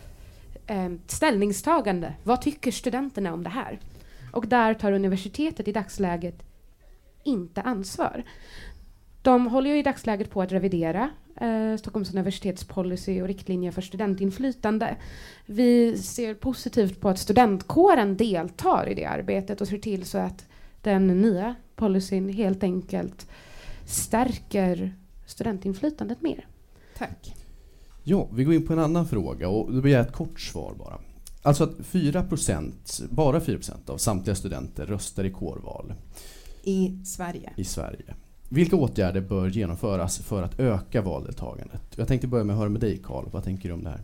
eh, 0.67 0.93
ställningstagande. 1.07 2.14
Vad 2.23 2.43
tycker 2.43 2.71
studenterna 2.71 3.33
om 3.33 3.43
det 3.43 3.51
här? 3.51 3.81
Och 4.33 4.47
där 4.47 4.75
tar 4.75 4.93
universitetet 4.93 5.69
i 5.69 5.73
dagsläget 5.73 6.43
inte 7.23 7.62
ansvar. 7.62 8.23
De 9.23 9.47
håller 9.47 9.71
ju 9.71 9.79
i 9.79 9.83
dagsläget 9.83 10.31
på 10.31 10.43
att 10.43 10.53
revidera 10.53 11.11
eh, 11.41 11.77
Stockholms 11.77 12.12
universitets 12.12 12.64
policy 12.64 13.23
och 13.23 13.29
riktlinjer 13.29 13.73
för 13.73 13.83
studentinflytande. 13.83 14.97
Vi 15.47 15.99
ser 15.99 16.35
positivt 16.35 17.01
på 17.01 17.09
att 17.09 17.19
studentkåren 17.19 18.17
deltar 18.17 18.89
i 18.89 18.95
det 18.95 19.05
arbetet 19.05 19.61
och 19.61 19.69
ser 19.69 19.79
till 19.79 20.05
så 20.05 20.19
att 20.19 20.47
den 20.83 21.07
nya 21.07 21.55
policyn 21.75 22.29
helt 22.29 22.62
enkelt 22.62 23.31
stärker 23.87 24.95
studentinflytandet 25.27 26.23
mer. 26.23 26.47
Tack. 26.99 27.35
Ja, 28.09 28.28
vi 28.32 28.44
går 28.44 28.54
in 28.54 28.66
på 28.66 28.72
en 28.72 28.78
annan 28.78 29.07
fråga 29.07 29.48
och 29.48 29.72
då 29.72 29.80
begär 29.80 29.98
jag 29.98 30.07
ett 30.07 30.12
kort 30.12 30.40
svar 30.40 30.74
bara. 30.78 30.98
Alltså 31.42 31.64
att 31.64 31.78
4% 31.78 32.72
bara 33.11 33.38
4% 33.38 33.90
av 33.90 33.96
samtliga 33.96 34.34
studenter 34.34 34.86
röstar 34.86 35.24
i 35.24 35.30
kårval. 35.30 35.94
I 36.62 37.04
Sverige. 37.04 37.52
I 37.57 37.64
Sverige. 37.64 38.14
Vilka 38.48 38.76
åtgärder 38.76 39.20
bör 39.20 39.48
genomföras 39.48 40.18
för 40.18 40.42
att 40.42 40.61
öka 40.61 41.02
valdeltagandet? 41.02 41.82
Jag 41.96 42.09
tänkte 42.09 42.26
börja 42.26 42.44
med 42.44 42.54
att 42.54 42.59
höra 42.59 42.68
med 42.68 42.80
dig 42.80 43.00
Karl. 43.04 43.24
Vad 43.30 43.44
tänker 43.44 43.68
du 43.68 43.74
om 43.74 43.84
det 43.84 43.90
här? 43.90 44.00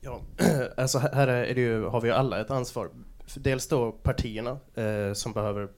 Ja, 0.00 0.20
alltså 0.76 0.98
här 0.98 1.28
är 1.28 1.54
det 1.54 1.60
ju, 1.60 1.84
har 1.84 2.00
vi 2.00 2.08
ju 2.08 2.14
alla 2.14 2.40
ett 2.40 2.50
ansvar. 2.50 2.90
Dels 3.34 3.68
då 3.68 3.92
partierna 3.92 4.58
eh, 4.74 5.12
som 5.12 5.32
behöver 5.32 5.68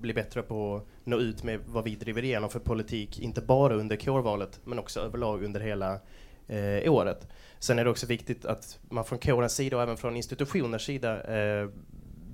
bli 0.00 0.14
bättre 0.14 0.42
på 0.42 0.76
att 0.76 0.86
nå 1.04 1.18
ut 1.18 1.42
med 1.42 1.60
vad 1.66 1.84
vi 1.84 1.94
driver 1.94 2.24
igenom 2.24 2.50
för 2.50 2.58
politik, 2.58 3.20
inte 3.20 3.40
bara 3.40 3.74
under 3.74 3.96
kårvalet 3.96 4.60
men 4.64 4.78
också 4.78 5.00
överlag 5.00 5.44
under 5.44 5.60
hela 5.60 6.00
eh, 6.46 6.92
året. 6.92 7.28
Sen 7.58 7.78
är 7.78 7.84
det 7.84 7.90
också 7.90 8.06
viktigt 8.06 8.44
att 8.44 8.78
man 8.88 9.04
från 9.04 9.18
kårens 9.18 9.54
sida 9.54 9.76
och 9.76 9.82
även 9.82 9.96
från 9.96 10.16
institutioners 10.16 10.86
sida 10.86 11.22
eh, 11.22 11.68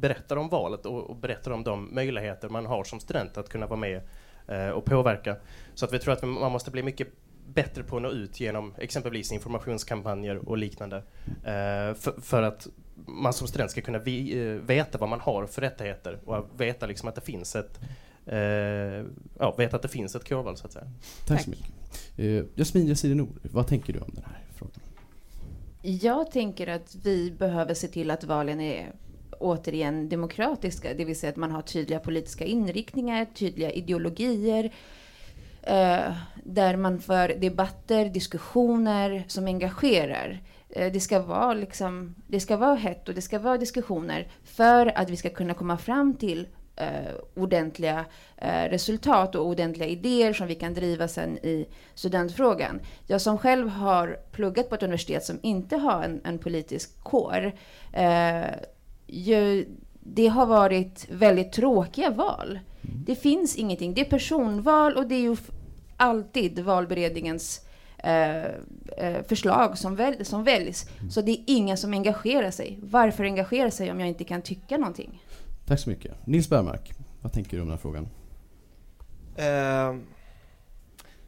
berättar 0.01 0.37
om 0.37 0.49
valet 0.49 0.87
och, 0.87 1.11
och, 1.11 1.17
berättar 1.17 1.51
om 1.51 1.65
de 1.65 1.95
möjligheter 1.95 2.49
man 2.49 2.67
har 2.67 2.85
som 2.85 3.01
student 3.01 3.39
att 3.39 3.49
kunna 3.49 3.67
vara 3.67 3.81
med 3.81 4.01
eh, 4.49 4.69
och 4.69 4.85
påverka. 4.85 5.37
Så 5.75 5.85
att 5.85 5.93
vi 5.93 5.99
tror 5.99 6.13
att 6.13 6.23
man 6.23 6.53
måste 6.53 6.71
bli 6.71 6.83
mycket 6.83 7.09
bättre 7.47 7.83
på 7.83 7.97
att 7.97 8.03
nå 8.03 8.11
ut 8.11 8.41
genom 8.41 8.75
exempelvis 8.79 9.33
informationskampanjer 9.33 10.49
och 10.49 10.59
liknande. 10.59 10.97
Eh, 11.27 11.95
för, 11.95 12.21
för, 12.21 12.43
att 12.43 12.69
man 13.07 13.33
som 13.33 13.49
student 13.49 13.71
ska 13.71 13.81
kunna 13.81 13.99
vi, 13.99 14.39
eh, 14.39 14.47
veta 14.47 14.99
vad 14.99 15.09
man 15.09 15.21
har 15.21 15.47
för 15.47 15.61
rättigheter 15.61 16.19
och 16.25 16.61
veta 16.61 16.87
liksom 16.87 17.09
att 17.09 17.15
det 17.15 17.21
finns 17.21 17.57
ett 17.57 17.81
eh, 18.27 18.39
ja, 19.39 19.55
veta 19.59 19.77
att 19.77 19.83
det 19.83 19.89
finns 19.89 20.15
ett 20.15 20.29
kårval 20.29 20.57
så 20.57 20.67
att 20.67 20.73
säga. 20.73 20.87
Tack, 21.27 21.43
så 21.43 21.51
mycket. 21.51 21.67
Eh, 22.17 22.45
Jasmin 22.55 22.87
Yazirinor, 22.87 23.29
vad 23.43 23.67
tänker 23.67 23.93
du 23.93 23.99
om 23.99 24.11
den 24.15 24.25
här 24.25 24.43
frågan? 24.55 24.81
Jag 25.83 26.31
tänker 26.31 26.67
att 26.67 26.97
vi 27.05 27.31
behöver 27.31 27.75
se 27.75 27.89
till 27.89 28.11
att 28.11 28.25
valen 28.25 28.61
är 28.61 28.93
återigen 29.39 30.09
demokratiska, 30.09 30.95
det 30.95 31.05
vill 31.05 31.19
säga 31.19 31.31
att 31.31 31.37
man 31.37 31.51
har 31.51 31.63
tydliga 31.63 31.99
politiska 31.99 32.45
inriktningar, 32.45 33.25
tydliga 33.25 33.71
ideologier, 33.71 34.73
eh, 35.63 36.13
där 36.45 36.77
man 36.77 37.01
för 37.01 37.29
debatter, 37.29 38.09
diskussioner 38.09 39.25
som 39.29 39.47
engagerar. 39.47 40.43
Eh, 40.75 40.93
det, 40.93 41.01
ska 41.01 41.23
vara 41.23 41.55
liksom, 41.55 42.15
det 42.27 42.41
ska 42.41 42.57
vara 42.57 42.75
hett 42.75 43.09
och 43.09 43.15
det 43.15 43.23
ska 43.23 43.39
vara 43.39 43.59
diskussioner 43.59 44.29
för 44.45 44.99
att 44.99 45.11
vi 45.11 45.17
ska 45.17 45.31
kunna 45.31 45.55
komma 45.55 45.79
fram 45.79 46.15
till 46.15 46.49
eh, 46.77 47.15
ordentliga 47.35 48.05
eh, 48.37 48.65
resultat 48.71 49.35
och 49.35 49.47
ordentliga 49.47 49.89
idéer 49.89 50.33
som 50.33 50.47
vi 50.47 50.55
kan 50.55 50.75
driva 50.75 51.09
sen 51.09 51.39
i 51.39 51.67
studentfrågan. 51.95 52.81
Jag 53.07 53.21
som 53.21 53.39
själv 53.39 53.69
har 53.69 54.19
pluggat 54.33 54.69
på 54.69 54.75
ett 54.75 54.83
universitet 54.83 55.25
som 55.25 55.39
inte 55.43 55.77
har 55.77 56.03
en, 56.03 56.21
en 56.25 56.39
politisk 56.39 57.01
kår 57.03 57.53
eh, 57.93 58.45
ju, 59.07 59.67
det 60.01 60.27
har 60.27 60.47
varit 60.47 61.07
väldigt 61.11 61.53
tråkiga 61.53 62.11
val. 62.11 62.49
Mm. 62.49 63.05
Det 63.07 63.15
finns 63.15 63.57
ingenting. 63.57 63.95
Det 63.95 64.01
är 64.01 64.11
personval 64.11 64.97
och 64.97 65.07
det 65.07 65.15
är 65.15 65.21
ju 65.21 65.37
alltid 65.97 66.59
valberedningens 66.59 67.61
eh, 68.05 68.45
eh, 68.97 69.23
förslag 69.29 69.79
som, 69.79 69.97
väl, 69.97 70.25
som 70.25 70.45
väljs. 70.45 70.87
Mm. 70.99 71.11
Så 71.11 71.21
det 71.21 71.33
är 71.33 71.45
ingen 71.47 71.77
som 71.77 71.93
engagerar 71.93 72.51
sig. 72.51 72.79
Varför 72.83 73.25
engagera 73.25 73.71
sig 73.71 73.91
om 73.91 74.01
jag 74.01 74.09
inte 74.09 74.25
kan 74.25 74.43
tycka 74.43 74.79
någonting? 74.79 75.23
Tack 75.67 75.81
så 75.81 75.91
mycket. 75.91 76.27
Nils 76.27 76.49
Bergmark, 76.49 76.93
vad 77.23 77.33
tänker 77.33 77.57
du 77.57 77.63
om 77.63 77.69
den 77.69 77.77
här 77.77 77.83
frågan? 77.83 78.09
Eh, 79.37 80.01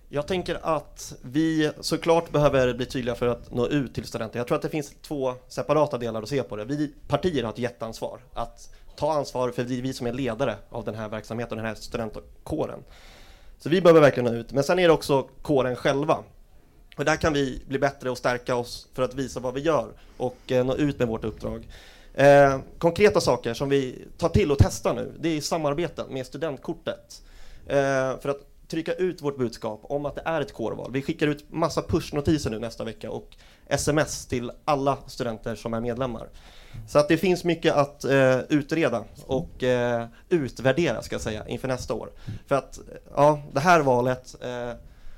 jag 0.08 0.26
tänker 0.26 0.58
att 0.62 1.14
vi 1.22 1.70
såklart 1.80 2.32
behöver 2.32 2.74
bli 2.74 2.86
tydliga 2.86 3.14
för 3.14 3.26
att 3.26 3.52
nå 3.52 3.66
ut 3.66 3.94
till 3.94 4.04
studenter. 4.04 4.38
Jag 4.38 4.46
tror 4.46 4.56
att 4.56 4.62
det 4.62 4.68
finns 4.68 4.94
två 5.02 5.34
separata 5.48 5.98
delar 5.98 6.22
att 6.22 6.28
se 6.28 6.42
på 6.42 6.56
det. 6.56 6.64
Vi 6.64 6.94
partier 7.08 7.42
har 7.42 7.52
ett 7.52 7.58
jätteansvar 7.58 8.20
att 8.32 8.74
ta 8.96 9.12
ansvar 9.12 9.50
för 9.50 9.62
är 9.62 9.82
vi 9.82 9.92
som 9.92 10.06
är 10.06 10.12
ledare 10.12 10.56
av 10.68 10.84
den 10.84 10.94
här 10.94 11.08
verksamheten, 11.08 11.58
den 11.58 11.66
här 11.66 11.74
studentkåren. 11.74 12.78
Så 13.58 13.68
vi 13.68 13.80
behöver 13.80 14.00
verkligen 14.00 14.32
nå 14.32 14.38
ut. 14.38 14.52
Men 14.52 14.64
sen 14.64 14.78
är 14.78 14.88
det 14.88 14.94
också 14.94 15.28
kåren 15.42 15.76
själva. 15.76 16.18
Och 16.96 17.04
där 17.04 17.16
kan 17.16 17.32
vi 17.32 17.62
bli 17.68 17.78
bättre 17.78 18.10
och 18.10 18.18
stärka 18.18 18.56
oss 18.56 18.88
för 18.94 19.02
att 19.02 19.14
visa 19.14 19.40
vad 19.40 19.54
vi 19.54 19.60
gör 19.60 19.92
och 20.16 20.52
eh, 20.52 20.64
nå 20.64 20.74
ut 20.74 20.98
med 20.98 21.08
vårt 21.08 21.24
uppdrag. 21.24 21.68
Eh, 22.14 22.60
konkreta 22.78 23.20
saker 23.20 23.54
som 23.54 23.68
vi 23.68 24.04
tar 24.18 24.28
till 24.28 24.52
och 24.52 24.58
testar 24.58 24.94
nu, 24.94 25.12
det 25.20 25.28
är 25.28 25.40
samarbeten 25.40 26.06
med 26.10 26.26
studentkortet. 26.26 27.22
Eh, 27.66 28.18
för 28.20 28.28
att 28.28 28.68
trycka 28.68 28.92
ut 28.92 29.22
vårt 29.22 29.38
budskap 29.38 29.80
om 29.82 30.06
att 30.06 30.14
det 30.14 30.22
är 30.24 30.40
ett 30.40 30.52
kårval. 30.52 30.92
Vi 30.92 31.02
skickar 31.02 31.26
ut 31.26 31.52
massa 31.52 31.82
pushnotiser 31.82 32.50
nu 32.50 32.58
nästa 32.58 32.84
vecka 32.84 33.10
och 33.10 33.36
sms 33.66 34.26
till 34.26 34.50
alla 34.64 34.98
studenter 35.06 35.54
som 35.54 35.74
är 35.74 35.80
medlemmar. 35.80 36.28
Så 36.88 36.98
att 36.98 37.08
det 37.08 37.16
finns 37.16 37.44
mycket 37.44 37.74
att 37.74 38.04
eh, 38.04 38.38
utreda 38.48 39.04
och 39.26 39.62
eh, 39.62 40.06
utvärdera 40.28 41.02
ska 41.02 41.14
jag 41.14 41.22
säga 41.22 41.48
inför 41.48 41.68
nästa 41.68 41.94
år. 41.94 42.10
För 42.46 42.54
att 42.54 42.78
eh, 42.78 42.84
ja, 43.14 43.42
det 43.52 43.60
här 43.60 43.80
valet, 43.80 44.36
eh, 44.40 44.70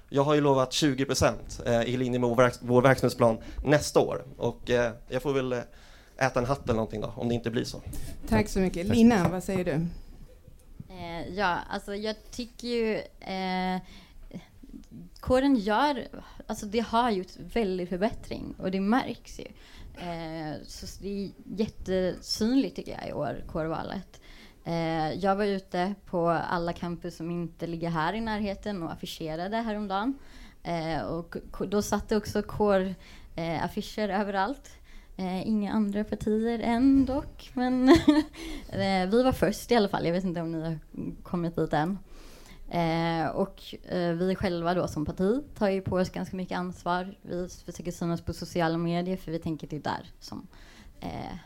jag 0.09 0.23
har 0.23 0.35
ju 0.35 0.41
lovat 0.41 0.73
20 0.73 1.05
procent 1.05 1.61
eh, 1.67 1.83
i 1.83 1.97
linje 1.97 2.19
med 2.19 2.29
vår, 2.29 2.37
verks 2.37 2.59
vår 2.63 2.83
verksamhetsplan 2.83 3.39
nästa 3.65 4.01
år 4.01 4.25
och 4.37 4.71
eh, 4.71 4.93
jag 5.09 5.23
får 5.23 5.33
väl 5.33 5.53
äta 6.19 6.41
en 6.41 6.47
hatt 6.47 6.65
eller 6.65 6.75
någonting 6.75 7.01
då 7.01 7.13
om 7.17 7.29
det 7.29 7.35
inte 7.35 7.51
blir 7.51 7.65
så. 7.65 7.83
Tack 8.29 8.49
så 8.49 8.59
mycket. 8.59 8.87
Lina, 8.87 9.29
vad 9.29 9.45
säger 9.45 9.65
du? 9.65 9.87
Eh, 10.95 11.35
ja, 11.35 11.59
alltså 11.71 11.95
jag 11.95 12.17
tycker 12.31 12.69
ju 12.69 12.95
eh, 13.21 13.81
kåren 15.21 15.57
gör, 15.57 16.09
alltså 16.47 16.67
det 16.67 16.81
har 16.81 17.11
gjort 17.11 17.37
väldigt 17.37 17.89
förbättring 17.89 18.55
och 18.59 18.71
det 18.71 18.81
märks 18.81 19.41
ju. 19.41 19.45
Eh, 20.07 20.55
så 20.67 20.87
det 21.03 21.09
är 21.09 21.31
jättesynligt 21.57 22.77
tycker 22.77 22.93
jag 22.93 23.09
i 23.09 23.13
år, 23.13 23.45
kårvalet. 23.47 24.21
Eh, 24.69 25.13
jag 25.13 25.37
var 25.37 25.45
ute 25.45 25.95
på 26.07 26.29
alla 26.29 26.73
campus 26.73 27.17
som 27.17 27.31
inte 27.31 27.67
ligger 27.67 27.91
här 27.91 28.13
i 28.13 28.21
närheten 28.21 28.83
och 28.83 28.93
affischerade 28.93 29.57
häromdagen. 29.57 30.19
Eh, 30.63 31.03
och 31.03 31.37
då 31.69 31.83
satt 31.83 32.09
det 32.09 32.17
också 32.17 32.43
kåraffischer 32.43 34.09
eh, 34.09 34.21
överallt. 34.21 34.71
Eh, 35.17 35.49
inga 35.49 35.73
andra 35.73 36.05
partier 36.05 36.59
än 36.59 37.07
dock, 37.07 37.51
men 37.55 37.89
eh, 38.69 39.09
vi 39.11 39.23
var 39.23 39.33
först 39.33 39.71
i 39.71 39.75
alla 39.75 39.89
fall. 39.89 40.07
Jag 40.07 40.13
vet 40.13 40.25
inte 40.25 40.41
om 40.41 40.53
ni 40.53 40.63
har 40.63 40.79
kommit 41.23 41.57
dit 41.57 41.73
än. 41.73 41.99
Eh, 42.71 43.27
och 43.29 43.75
eh, 43.89 44.13
vi 44.13 44.35
själva 44.35 44.75
då 44.75 44.89
som 44.89 45.05
parti 45.05 45.43
tar 45.59 45.69
ju 45.69 45.81
på 45.81 45.97
oss 45.97 46.11
ganska 46.11 46.37
mycket 46.37 46.59
ansvar. 46.59 47.15
Vi 47.23 47.49
försöker 47.49 47.93
synas 47.93 48.21
på 48.21 48.33
sociala 48.33 48.79
medier 48.79 49.17
för 49.17 49.33
vi 49.33 49.39
tänker 49.39 49.67
att 49.67 49.71
det 49.71 49.77
är 49.77 49.81
där 49.81 50.13
som, 50.21 50.47
eh, 51.01 51.37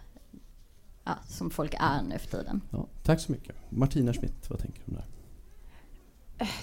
ja, 1.05 1.19
som 1.29 1.51
folk 1.51 1.75
är 1.79 2.03
nu 2.03 2.19
för 2.19 2.39
tiden. 2.39 2.61
Ja, 2.71 2.87
tack 3.03 3.21
så 3.21 3.33
mycket. 3.33 3.57
Martina 3.69 4.13
Schmidt, 4.13 4.51
vad 4.51 4.59
tänker 4.59 4.79
du 4.85 4.91
om 4.91 4.95
det 4.95 5.01
här? 5.01 5.09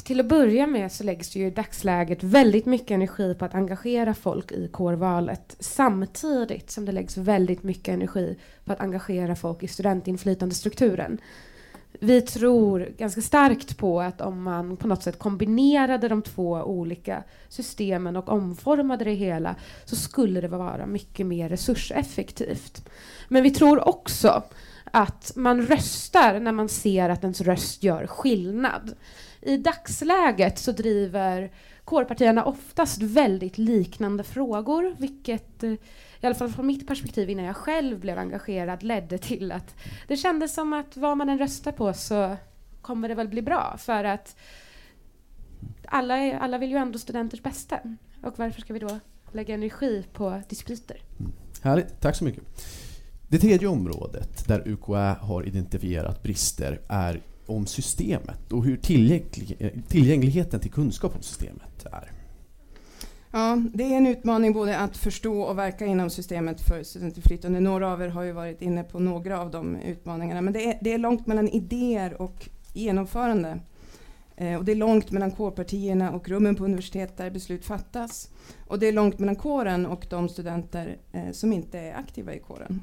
till 0.04 0.20
att 0.20 0.26
börja 0.26 0.68
med 0.68 0.92
så 0.92 1.04
läggs 1.04 1.30
det 1.30 1.40
ju 1.40 1.48
i 1.48 1.52
dagsläget 1.52 2.24
väldigt 2.24 2.66
mycket 2.66 2.92
energi 2.92 3.34
på 3.34 3.46
att 3.46 3.56
engagera 3.56 4.14
folk 4.14 4.52
i 4.52 4.68
kårvalet 4.68 5.56
samtidigt 5.60 6.72
som 6.72 6.86
det 6.86 6.92
läggs 6.92 7.18
väldigt 7.18 7.64
mycket 7.64 7.94
energi 7.94 8.38
på 8.66 8.74
att 8.74 8.80
engagera 8.80 9.36
folk 9.36 9.64
i 9.64 9.68
studentinflytandestrukturen. 9.68 11.18
Vi 11.92 12.22
tror 12.22 12.88
ganska 12.98 13.22
starkt 13.22 13.78
på 13.78 14.02
att 14.02 14.22
om 14.22 14.44
man 14.44 14.78
på 14.78 14.88
något 14.88 15.04
sätt 15.04 15.20
kombinerade 15.20 16.08
de 16.08 16.22
två 16.22 16.52
olika 16.52 17.24
systemen 17.50 18.16
och 18.16 18.30
omformade 18.30 19.06
det 19.06 19.14
hela 19.14 19.56
så 19.86 19.96
skulle 19.96 20.42
det 20.42 20.48
vara 20.48 20.86
mycket 20.86 21.26
mer 21.26 21.50
resurseffektivt. 21.50 22.90
Men 23.28 23.44
vi 23.44 23.52
tror 23.52 23.88
också 23.88 24.44
att 24.92 25.32
man 25.36 25.62
röstar 25.62 26.40
när 26.40 26.52
man 26.52 26.70
ser 26.70 27.10
att 27.10 27.24
ens 27.24 27.42
röst 27.42 27.84
gör 27.84 28.08
skillnad. 28.08 28.96
I 29.42 29.58
dagsläget 29.58 30.60
så 30.60 30.72
driver 30.72 31.52
kårpartierna 31.84 32.44
oftast 32.44 33.02
väldigt 33.02 33.58
liknande 33.58 34.24
frågor, 34.24 34.96
vilket 34.98 35.64
eh, 35.64 35.74
i 36.22 36.26
alla 36.26 36.36
fall 36.36 36.50
från 36.50 36.68
mitt 36.68 36.88
perspektiv 36.88 37.30
innan 37.30 37.46
jag 37.46 37.56
själv 37.56 38.00
blev 38.00 38.18
engagerad 38.18 38.84
ledde 38.84 39.18
till 39.18 39.52
att 39.52 39.76
det 40.08 40.18
kändes 40.18 40.54
som 40.54 40.74
att 40.74 40.98
vad 40.98 41.18
man 41.18 41.30
än 41.30 41.40
röstar 41.40 41.72
på 41.72 41.94
så 41.94 42.38
kommer 42.82 43.10
det 43.10 43.16
väl 43.16 43.28
bli 43.28 43.42
bra 43.42 43.76
för 43.78 44.04
att 44.04 44.36
alla, 45.86 46.18
är, 46.18 46.40
alla 46.40 46.58
vill 46.58 46.72
ju 46.72 46.78
ändå 46.78 47.00
studenters 47.00 47.44
bästa. 47.44 47.80
Och 48.24 48.40
varför 48.40 48.62
ska 48.62 48.74
vi 48.74 48.80
då 48.80 49.00
lägga 49.32 49.54
energi 49.54 50.06
på 50.14 50.42
dispyter? 50.50 51.02
Härligt, 51.62 52.02
tack 52.02 52.16
så 52.16 52.24
mycket. 52.24 52.44
Det 53.28 53.38
tredje 53.38 53.68
området 53.68 54.48
där 54.48 54.68
UKÄ 54.68 55.16
har 55.22 55.48
identifierat 55.48 56.24
brister 56.24 56.82
är 56.88 57.22
om 57.46 57.66
systemet 57.66 58.52
och 58.52 58.66
hur 58.66 58.78
tillgänglig, 58.78 59.74
tillgängligheten 59.88 60.60
till 60.60 60.72
kunskap 60.72 61.16
om 61.16 61.22
systemet 61.22 61.86
är. 61.86 62.12
Ja, 63.32 63.62
det 63.74 63.84
är 63.84 63.98
en 63.98 64.08
utmaning 64.08 64.54
både 64.54 64.78
att 64.78 64.98
förstå 64.98 65.42
och 65.42 65.58
verka 65.58 65.86
inom 65.86 66.10
systemet 66.10 66.62
för 66.62 66.84
studentinflytande. 66.84 67.60
Några 67.60 67.94
av 67.94 68.02
er 68.02 68.08
har 68.08 68.24
ju 68.24 68.32
varit 68.32 68.62
inne 68.62 68.84
på 68.84 69.00
några 69.00 69.42
av 69.42 69.52
de 69.52 69.76
utmaningarna. 69.76 70.42
Men 70.42 70.54
det 70.54 70.66
är, 70.66 70.80
det 70.82 70.94
är 70.94 70.98
långt 70.98 71.28
mellan 71.28 71.48
idéer 71.48 72.22
och 72.22 72.50
genomförande. 72.74 73.60
Eh, 74.36 74.58
och 74.58 74.66
det 74.66 74.72
är 74.72 74.76
långt 74.76 75.12
mellan 75.12 75.32
kårpartierna 75.32 76.12
och 76.12 76.30
rummen 76.30 76.56
på 76.56 76.66
universitet 76.66 77.18
där 77.18 77.30
beslut 77.30 77.66
fattas. 77.66 78.30
Och 78.68 78.80
det 78.80 78.88
är 78.88 78.92
långt 78.92 79.20
mellan 79.20 79.36
kåren 79.36 79.86
och 79.86 80.06
de 80.10 80.30
studenter 80.30 80.98
eh, 81.12 81.32
som 81.32 81.54
inte 81.54 81.80
är 81.80 81.96
aktiva 81.96 82.34
i 82.34 82.40
kåren. 82.40 82.82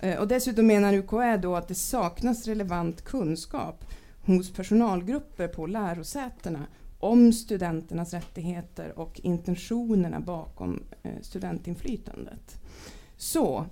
Eh, 0.00 0.18
och 0.18 0.28
dessutom 0.28 0.66
menar 0.66 0.94
UKÄ 0.94 1.36
då 1.36 1.56
att 1.56 1.68
det 1.68 1.74
saknas 1.74 2.46
relevant 2.46 3.04
kunskap 3.04 3.84
hos 4.26 4.52
personalgrupper 4.52 5.48
på 5.48 5.66
lärosätena 5.66 6.66
om 7.00 7.32
studenternas 7.32 8.14
rättigheter 8.14 8.98
och 8.98 9.20
intentionerna 9.22 10.20
bakom 10.20 10.82
eh, 11.02 11.12
studentinflytandet. 11.22 12.60
Så, 13.16 13.66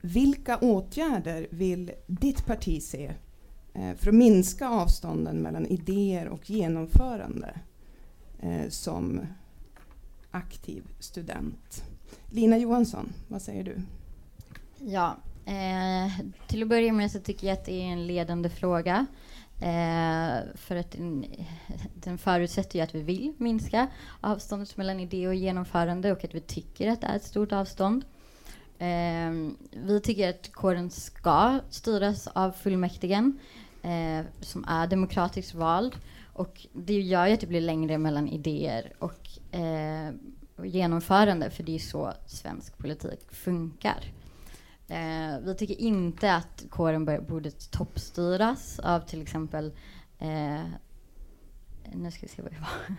vilka 0.00 0.58
åtgärder 0.58 1.48
vill 1.50 1.92
ditt 2.06 2.46
parti 2.46 2.82
se 2.82 3.12
eh, 3.74 3.94
för 3.96 4.08
att 4.08 4.14
minska 4.14 4.68
avstånden 4.68 5.36
mellan 5.36 5.66
idéer 5.66 6.28
och 6.28 6.50
genomförande 6.50 7.60
eh, 8.40 8.68
som 8.68 9.20
aktiv 10.30 10.82
student? 10.98 11.84
Lina 12.30 12.58
Johansson, 12.58 13.12
vad 13.28 13.42
säger 13.42 13.64
du? 13.64 13.82
Ja, 14.78 15.16
Eh, 15.50 16.10
till 16.46 16.62
att 16.62 16.68
börja 16.68 16.92
med 16.92 17.10
så 17.10 17.18
tycker 17.18 17.46
jag 17.46 17.54
att 17.54 17.64
det 17.64 17.82
är 17.82 17.86
en 17.86 18.06
ledande 18.06 18.48
fråga. 18.48 19.06
Eh, 19.60 20.38
för 20.54 20.76
att 20.76 20.90
den, 20.90 21.26
den 21.94 22.18
förutsätter 22.18 22.78
ju 22.78 22.82
att 22.82 22.94
vi 22.94 23.02
vill 23.02 23.32
minska 23.38 23.88
avståndet 24.20 24.76
mellan 24.76 25.00
idé 25.00 25.28
och 25.28 25.34
genomförande 25.34 26.12
och 26.12 26.24
att 26.24 26.34
vi 26.34 26.40
tycker 26.40 26.88
att 26.88 27.00
det 27.00 27.06
är 27.06 27.16
ett 27.16 27.24
stort 27.24 27.52
avstånd. 27.52 28.04
Eh, 28.78 29.30
vi 29.70 30.00
tycker 30.02 30.30
att 30.30 30.52
kåren 30.52 30.90
ska 30.90 31.60
styras 31.70 32.26
av 32.26 32.52
fullmäktigen 32.52 33.38
eh, 33.82 34.26
som 34.40 34.64
är 34.68 34.86
demokratiskt 34.86 35.54
vald. 35.54 35.96
Och 36.32 36.66
det 36.72 37.00
gör 37.00 37.26
ju 37.26 37.34
att 37.34 37.40
det 37.40 37.46
blir 37.46 37.60
längre 37.60 37.98
mellan 37.98 38.28
idéer 38.28 38.92
och, 38.98 39.54
eh, 39.58 40.14
och 40.56 40.66
genomförande 40.66 41.50
för 41.50 41.62
det 41.62 41.74
är 41.74 41.78
så 41.78 42.12
svensk 42.26 42.78
politik 42.78 43.20
funkar. 43.30 44.12
Eh, 44.90 45.38
vi 45.40 45.54
tycker 45.54 45.80
inte 45.80 46.34
att 46.34 46.64
kåren 46.70 47.04
borde 47.04 47.50
toppstyras 47.50 48.78
av 48.78 49.00
till 49.00 49.22
exempel 49.22 49.72
eh, 50.18 50.64
nu 51.92 52.10
ska 52.10 52.20
vi 52.22 52.28
se 52.28 52.42
vad 52.42 52.52
det 52.52 52.60
var. 52.60 52.96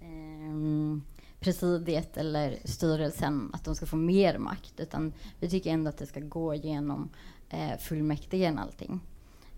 eh, 0.08 0.98
presidiet 1.40 2.16
eller 2.16 2.58
styrelsen, 2.64 3.50
att 3.52 3.64
de 3.64 3.74
ska 3.74 3.86
få 3.86 3.96
mer 3.96 4.38
makt. 4.38 4.80
Utan 4.80 5.12
vi 5.40 5.50
tycker 5.50 5.70
ändå 5.70 5.88
att 5.88 5.98
det 5.98 6.06
ska 6.06 6.20
gå 6.20 6.54
genom 6.54 7.10
eh, 7.48 7.78
fullmäktige 7.78 8.58
allting. 8.58 9.00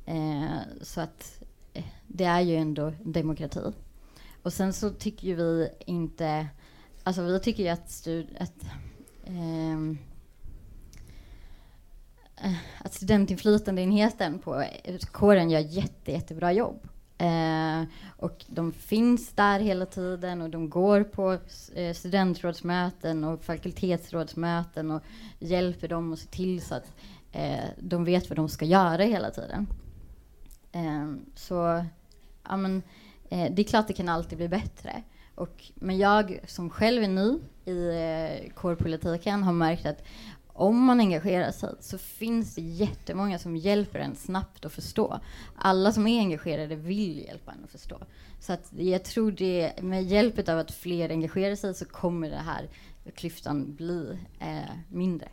Eh, 0.07 0.59
så 0.83 1.01
att 1.01 1.43
eh, 1.73 1.85
det 2.07 2.25
är 2.25 2.41
ju 2.41 2.57
ändå 2.57 2.93
demokrati. 3.03 3.73
Och 4.43 4.53
sen 4.53 4.73
så 4.73 4.91
tycker 4.91 5.29
ju 5.29 5.35
vi 5.35 5.69
inte, 5.87 6.47
alltså 7.03 7.23
vi 7.23 7.41
tycker 7.41 7.63
ju 7.63 7.69
att, 7.69 7.91
stud, 7.91 8.29
att 8.39 8.65
Eh, 9.27 9.97
att 12.95 12.99
studentinflytandeenheten 12.99 14.39
på 14.39 14.65
kåren 15.13 15.51
gör 15.51 15.61
jätte, 15.61 16.13
jättebra 16.13 16.53
jobb. 16.53 16.89
Eh, 17.19 17.83
och 18.17 18.45
de 18.47 18.73
finns 18.73 19.33
där 19.33 19.61
hela 19.61 19.87
tiden 19.87 20.43
och 20.43 20.51
de 20.51 20.71
går 20.71 21.05
på 21.05 21.39
eh, 21.75 21.95
studentrådsmöten 21.95 23.25
och 23.25 23.45
fakultetsrådsmöten 23.45 24.91
och 24.91 25.03
hjälper 25.39 25.89
dem 25.89 26.13
att 26.13 26.19
se 26.19 26.29
till 26.29 26.63
så 26.63 26.75
att 26.75 26.93
eh, 27.33 27.65
de 27.79 28.05
vet 28.05 28.31
vad 28.31 28.39
de 28.39 28.49
ska 28.49 28.65
göra 28.65 29.03
hela 29.03 29.31
tiden. 29.31 29.67
Eh, 30.73 31.15
så 31.35 31.85
ja, 32.49 32.57
men, 32.57 32.83
eh, 33.31 33.53
det 33.53 33.63
är 33.63 33.65
klart 33.65 33.87
det 33.87 33.93
kan 33.93 34.09
alltid 34.09 34.39
bli 34.39 34.49
bättre. 34.49 35.03
Och, 35.35 35.71
men 35.75 35.99
jag 35.99 36.41
som 36.47 36.71
själv 36.71 37.03
är 37.03 37.09
ny 37.09 37.39
i 37.65 37.89
eh, 37.89 38.53
kårpolitiken 38.55 39.43
har 39.43 39.53
märkt 39.53 39.87
att 39.87 40.03
om 40.55 40.85
man 40.85 41.01
engagerar 41.01 41.51
sig 41.51 41.75
så 41.81 41.99
finns 41.99 42.55
det 42.55 42.63
jättemånga 42.63 43.39
som 43.39 43.57
hjälper 43.57 43.99
en 43.99 44.17
snabbt 44.17 44.65
att 44.65 44.73
förstå. 44.73 45.21
Alla 45.57 45.93
som 45.93 46.07
är 46.07 46.19
engagerade 46.19 46.77
vill 46.77 47.19
hjälpa 47.19 47.53
en 47.53 47.65
att 47.65 47.71
förstå. 47.71 47.99
Så 48.41 48.53
att 48.53 48.73
jag 48.73 49.05
tror 49.05 49.33
det, 49.33 49.83
med 49.83 50.05
hjälp 50.05 50.49
av 50.49 50.59
att 50.59 50.71
fler 50.71 51.11
engagerar 51.11 51.57
sig 51.57 51.75
så 51.75 51.85
kommer 51.85 52.31
det 52.31 52.37
här 52.37 52.69
klyftan 53.15 53.75
bli 53.75 54.19
eh, 54.41 54.77
mindre. 54.89 55.29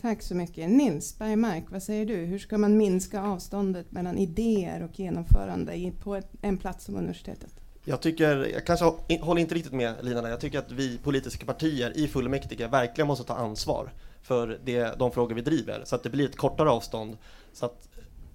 Tack 0.00 0.22
så 0.22 0.34
mycket. 0.34 0.70
Nils 0.70 1.18
Bergmark, 1.18 1.64
vad 1.68 1.82
säger 1.82 2.06
du? 2.06 2.16
Hur 2.16 2.38
ska 2.38 2.58
man 2.58 2.76
minska 2.76 3.22
avståndet 3.22 3.92
mellan 3.92 4.18
idéer 4.18 4.82
och 4.82 4.98
genomförande 4.98 5.92
på 6.02 6.20
en 6.42 6.58
plats 6.58 6.84
som 6.84 6.96
universitetet? 6.96 7.50
Jag 7.84 8.00
tycker, 8.00 8.46
jag 8.52 8.66
kanske 8.66 8.84
håller 9.20 9.40
inte 9.40 9.54
riktigt 9.54 9.72
med 9.72 9.94
Lina 10.02 10.22
där. 10.22 10.30
Jag 10.30 10.40
tycker 10.40 10.58
att 10.58 10.72
vi 10.72 10.98
politiska 10.98 11.46
partier 11.46 11.96
i 11.96 12.08
fullmäktige 12.08 12.68
verkligen 12.68 13.08
måste 13.08 13.24
ta 13.24 13.34
ansvar 13.34 13.92
för 14.22 14.60
det, 14.64 14.98
de 14.98 15.12
frågor 15.12 15.34
vi 15.34 15.40
driver 15.40 15.82
så 15.84 15.96
att 15.96 16.02
det 16.02 16.10
blir 16.10 16.28
ett 16.28 16.36
kortare 16.36 16.70
avstånd 16.70 17.18
så 17.52 17.66
att 17.66 17.88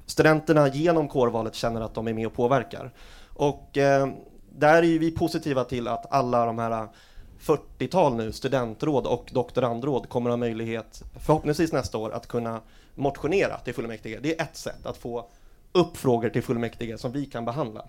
studenterna 0.05 0.67
genom 0.67 1.07
kårvalet 1.07 1.55
känner 1.55 1.81
att 1.81 1.93
de 1.93 2.07
är 2.07 2.13
med 2.13 2.27
och 2.27 2.33
påverkar. 2.33 2.91
Och 3.33 3.77
eh, 3.77 4.07
där 4.49 4.83
är 4.83 4.99
vi 4.99 5.11
positiva 5.11 5.63
till 5.63 5.88
att 5.88 6.11
alla 6.11 6.45
de 6.45 6.59
här 6.59 6.88
40-tal 7.39 8.15
nu 8.15 8.31
studentråd 8.31 9.07
och 9.07 9.29
doktorandråd 9.33 10.09
kommer 10.09 10.29
ha 10.29 10.38
möjlighet, 10.38 11.03
förhoppningsvis 11.19 11.71
nästa 11.71 11.97
år, 11.97 12.11
att 12.11 12.27
kunna 12.27 12.61
motionera 12.95 13.57
till 13.57 13.73
fullmäktige. 13.73 14.19
Det 14.21 14.39
är 14.39 14.43
ett 14.43 14.55
sätt 14.55 14.86
att 14.86 14.97
få 14.97 15.29
upp 15.71 15.97
frågor 15.97 16.29
till 16.29 16.43
fullmäktige 16.43 16.97
som 16.97 17.11
vi 17.11 17.25
kan 17.25 17.45
behandla. 17.45 17.86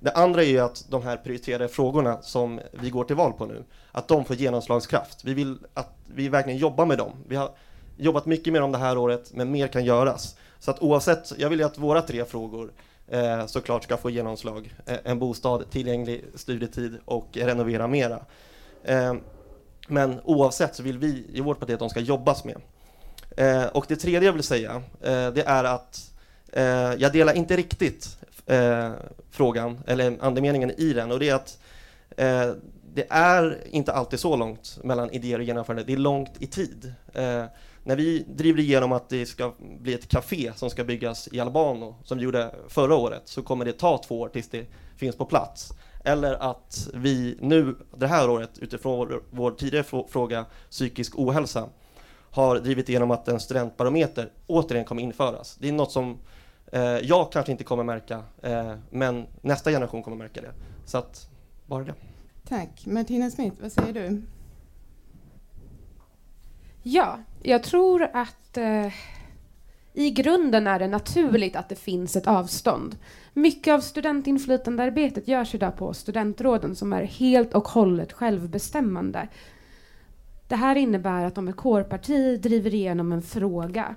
Det 0.00 0.10
andra 0.10 0.42
är 0.42 0.46
ju 0.46 0.58
att 0.58 0.84
de 0.88 1.02
här 1.02 1.16
prioriterade 1.16 1.68
frågorna 1.68 2.22
som 2.22 2.60
vi 2.72 2.90
går 2.90 3.04
till 3.04 3.16
val 3.16 3.32
på 3.32 3.46
nu, 3.46 3.64
att 3.92 4.08
de 4.08 4.24
får 4.24 4.36
genomslagskraft. 4.36 5.24
Vi 5.24 5.34
vill 5.34 5.58
att 5.74 5.92
vi 6.14 6.28
verkligen 6.28 6.58
jobbar 6.58 6.86
med 6.86 6.98
dem. 6.98 7.12
Vi 7.28 7.36
har 7.36 7.50
jobbat 7.96 8.26
mycket 8.26 8.52
med 8.52 8.62
dem 8.62 8.72
det 8.72 8.78
här 8.78 8.98
året, 8.98 9.30
men 9.34 9.50
mer 9.50 9.68
kan 9.68 9.84
göras. 9.84 10.36
Så 10.58 10.70
att 10.70 10.82
oavsett, 10.82 11.32
jag 11.38 11.50
vill 11.50 11.58
ju 11.58 11.64
att 11.64 11.78
våra 11.78 12.02
tre 12.02 12.24
frågor 12.24 12.72
eh, 13.08 13.46
såklart 13.46 13.84
ska 13.84 13.96
få 13.96 14.10
genomslag. 14.10 14.74
Eh, 14.86 14.96
en 15.04 15.18
bostad, 15.18 15.70
tillgänglig 15.70 16.24
studietid 16.34 16.98
och 17.04 17.28
renovera 17.32 17.86
mera. 17.86 18.20
Eh, 18.84 19.14
men 19.88 20.20
oavsett 20.24 20.74
så 20.74 20.82
vill 20.82 20.98
vi 20.98 21.26
i 21.32 21.40
vårt 21.40 21.60
parti 21.60 21.72
att 21.72 21.78
de 21.78 21.90
ska 21.90 22.00
jobbas 22.00 22.44
med. 22.44 22.56
Eh, 23.36 23.66
och 23.66 23.84
det 23.88 23.96
tredje 23.96 24.28
jag 24.28 24.32
vill 24.32 24.42
säga, 24.42 24.82
eh, 25.00 25.30
det 25.30 25.42
är 25.46 25.64
att 25.64 26.10
eh, 26.52 26.64
jag 26.98 27.12
delar 27.12 27.32
inte 27.32 27.56
riktigt 27.56 28.18
eh, 28.48 28.90
frågan, 29.30 29.80
eller 29.86 30.16
andemeningen 30.20 30.70
i 30.70 30.92
den, 30.92 31.12
och 31.12 31.18
det 31.18 31.28
är 31.28 31.34
att 31.34 31.58
eh, 32.16 32.52
det 32.94 33.06
är 33.10 33.58
inte 33.70 33.92
alltid 33.92 34.20
så 34.20 34.36
långt 34.36 34.78
mellan 34.82 35.10
idéer 35.10 35.38
och 35.38 35.44
genomförande, 35.44 35.84
det 35.84 35.92
är 35.92 35.96
långt 35.96 36.32
i 36.38 36.46
tid. 36.46 36.92
Eh, 37.14 37.44
när 37.82 37.96
vi 37.96 38.24
driver 38.28 38.60
igenom 38.60 38.92
att 38.92 39.08
det 39.08 39.26
ska 39.26 39.52
bli 39.80 39.94
ett 39.94 40.08
café 40.08 40.52
som 40.56 40.70
ska 40.70 40.84
byggas 40.84 41.28
i 41.32 41.40
Albano, 41.40 41.96
som 42.04 42.18
vi 42.18 42.24
gjorde 42.24 42.54
förra 42.68 42.94
året, 42.94 43.22
så 43.24 43.42
kommer 43.42 43.64
det 43.64 43.72
ta 43.72 43.98
två 43.98 44.20
år 44.20 44.28
tills 44.28 44.48
det 44.48 44.66
finns 44.96 45.16
på 45.16 45.24
plats. 45.24 45.72
Eller 46.04 46.50
att 46.50 46.88
vi 46.94 47.38
nu, 47.40 47.76
det 47.96 48.06
här 48.06 48.30
året, 48.30 48.50
utifrån 48.58 48.98
vår, 48.98 49.22
vår 49.30 49.50
tidigare 49.50 50.04
fråga, 50.08 50.44
psykisk 50.70 51.18
ohälsa, 51.18 51.68
har 52.30 52.58
drivit 52.58 52.88
igenom 52.88 53.10
att 53.10 53.28
en 53.28 53.40
studentbarometer 53.40 54.32
återigen 54.46 54.84
kommer 54.84 55.02
införas. 55.02 55.56
Det 55.60 55.68
är 55.68 55.72
något 55.72 55.92
som 55.92 56.18
jag 57.02 57.32
kanske 57.32 57.52
inte 57.52 57.64
kommer 57.64 57.84
märka, 57.84 58.22
eh, 58.42 58.74
men 58.90 59.26
nästa 59.40 59.70
generation 59.70 60.02
kommer 60.02 60.16
märka 60.16 60.40
det. 60.40 60.52
Så 60.84 60.98
att, 60.98 61.28
bara 61.66 61.84
det. 61.84 61.94
Tack. 62.48 62.86
Martina 62.86 63.30
Smith, 63.30 63.56
vad 63.60 63.72
säger 63.72 63.92
du? 63.92 64.22
Ja, 66.82 67.18
jag 67.42 67.62
tror 67.62 68.02
att 68.12 68.56
eh, 68.56 68.92
i 69.92 70.10
grunden 70.10 70.66
är 70.66 70.78
det 70.78 70.88
naturligt 70.88 71.56
att 71.56 71.68
det 71.68 71.74
finns 71.74 72.16
ett 72.16 72.26
avstånd. 72.26 72.96
Mycket 73.32 73.74
av 73.74 73.80
studentinflytandearbetet 73.80 75.28
görs 75.28 75.54
idag 75.54 75.76
på 75.76 75.94
studentråden 75.94 76.76
som 76.76 76.92
är 76.92 77.02
helt 77.02 77.54
och 77.54 77.68
hållet 77.68 78.12
självbestämmande. 78.12 79.28
Det 80.48 80.56
här 80.56 80.76
innebär 80.76 81.24
att 81.24 81.38
om 81.38 81.48
ett 81.48 81.56
kårparti 81.56 82.40
driver 82.40 82.74
igenom 82.74 83.12
en 83.12 83.22
fråga 83.22 83.94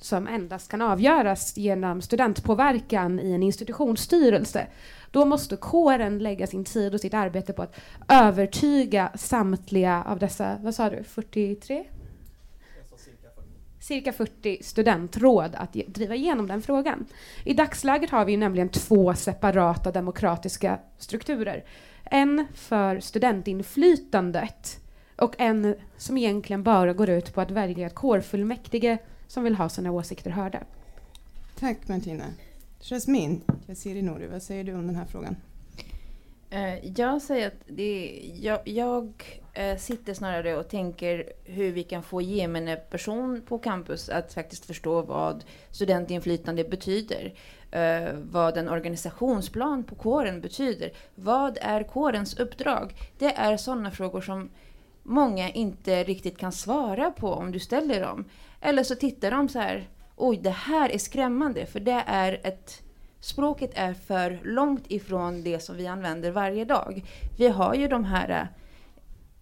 som 0.00 0.26
endast 0.26 0.70
kan 0.70 0.82
avgöras 0.82 1.56
genom 1.56 2.02
studentpåverkan 2.02 3.20
i 3.20 3.32
en 3.32 3.42
institutionsstyrelse, 3.42 4.66
då 5.10 5.24
måste 5.24 5.56
kåren 5.56 6.18
lägga 6.18 6.46
sin 6.46 6.64
tid 6.64 6.94
och 6.94 7.00
sitt 7.00 7.14
arbete 7.14 7.52
på 7.52 7.62
att 7.62 7.80
övertyga 8.08 9.12
samtliga 9.14 10.04
av 10.06 10.18
dessa, 10.18 10.58
vad 10.62 10.74
sa 10.74 10.90
du, 10.90 11.04
43? 11.04 11.84
cirka 13.88 14.12
40 14.12 14.58
studentråd 14.62 15.54
att 15.54 15.72
driva 15.72 16.14
igenom 16.14 16.48
den 16.48 16.62
frågan. 16.62 17.06
I 17.44 17.54
dagsläget 17.54 18.10
har 18.10 18.24
vi 18.24 18.36
nämligen 18.36 18.68
två 18.68 19.14
separata 19.14 19.92
demokratiska 19.92 20.78
strukturer. 20.98 21.64
En 22.04 22.46
för 22.54 23.00
studentinflytandet 23.00 24.80
och 25.16 25.34
en 25.38 25.74
som 25.96 26.18
egentligen 26.18 26.62
bara 26.62 26.92
går 26.92 27.08
ut 27.08 27.34
på 27.34 27.40
att 27.40 27.50
välja 27.50 27.86
ett 27.86 27.94
kårfullmäktige 27.94 28.98
som 29.28 29.44
vill 29.44 29.54
ha 29.54 29.68
sina 29.68 29.92
åsikter 29.92 30.30
hörda. 30.30 30.60
Tack 31.58 31.88
Martina. 31.88 32.24
Jasmin 32.80 33.40
Yassiri 33.66 34.02
Nouri, 34.02 34.26
vad 34.26 34.42
säger 34.42 34.64
du 34.64 34.74
om 34.74 34.86
den 34.86 34.96
här 34.96 35.04
frågan? 35.04 35.36
Eh, 36.50 36.98
jag 36.98 37.22
säger 37.22 37.46
att 37.46 37.62
det, 37.66 38.22
jag, 38.40 38.60
jag 38.64 39.12
eh, 39.52 39.76
sitter 39.76 40.14
snarare 40.14 40.56
och 40.56 40.68
tänker 40.68 41.32
hur 41.44 41.72
vi 41.72 41.82
kan 41.82 42.02
få 42.02 42.22
gemene 42.22 42.76
person 42.76 43.42
på 43.48 43.58
campus 43.58 44.08
att 44.08 44.34
faktiskt 44.34 44.64
förstå 44.64 45.02
vad 45.02 45.44
studentinflytande 45.70 46.64
betyder. 46.64 47.34
Uh, 47.76 48.18
vad 48.30 48.56
en 48.56 48.68
organisationsplan 48.68 49.84
på 49.84 49.94
kåren 49.94 50.40
betyder. 50.40 50.92
Vad 51.14 51.58
är 51.60 51.82
kårens 51.82 52.38
uppdrag? 52.38 52.94
Det 53.18 53.32
är 53.32 53.56
sådana 53.56 53.90
frågor 53.90 54.20
som 54.20 54.50
många 55.02 55.50
inte 55.50 56.04
riktigt 56.04 56.38
kan 56.38 56.52
svara 56.52 57.10
på 57.10 57.32
om 57.32 57.52
du 57.52 57.58
ställer 57.58 58.00
dem. 58.00 58.24
Eller 58.60 58.82
så 58.82 58.94
tittar 58.94 59.30
de 59.30 59.48
så 59.48 59.58
här, 59.58 59.88
oj 60.16 60.36
det 60.36 60.50
här 60.50 60.90
är 60.90 60.98
skrämmande 60.98 61.66
för 61.66 61.80
det 61.80 62.02
är 62.06 62.40
ett 62.44 62.82
Språket 63.20 63.70
är 63.74 63.94
för 63.94 64.40
långt 64.44 64.84
ifrån 64.88 65.42
det 65.42 65.60
som 65.60 65.76
vi 65.76 65.86
använder 65.86 66.30
varje 66.30 66.64
dag. 66.64 67.04
Vi 67.38 67.48
har 67.48 67.74
ju 67.74 67.88
de 67.88 68.04
här 68.04 68.48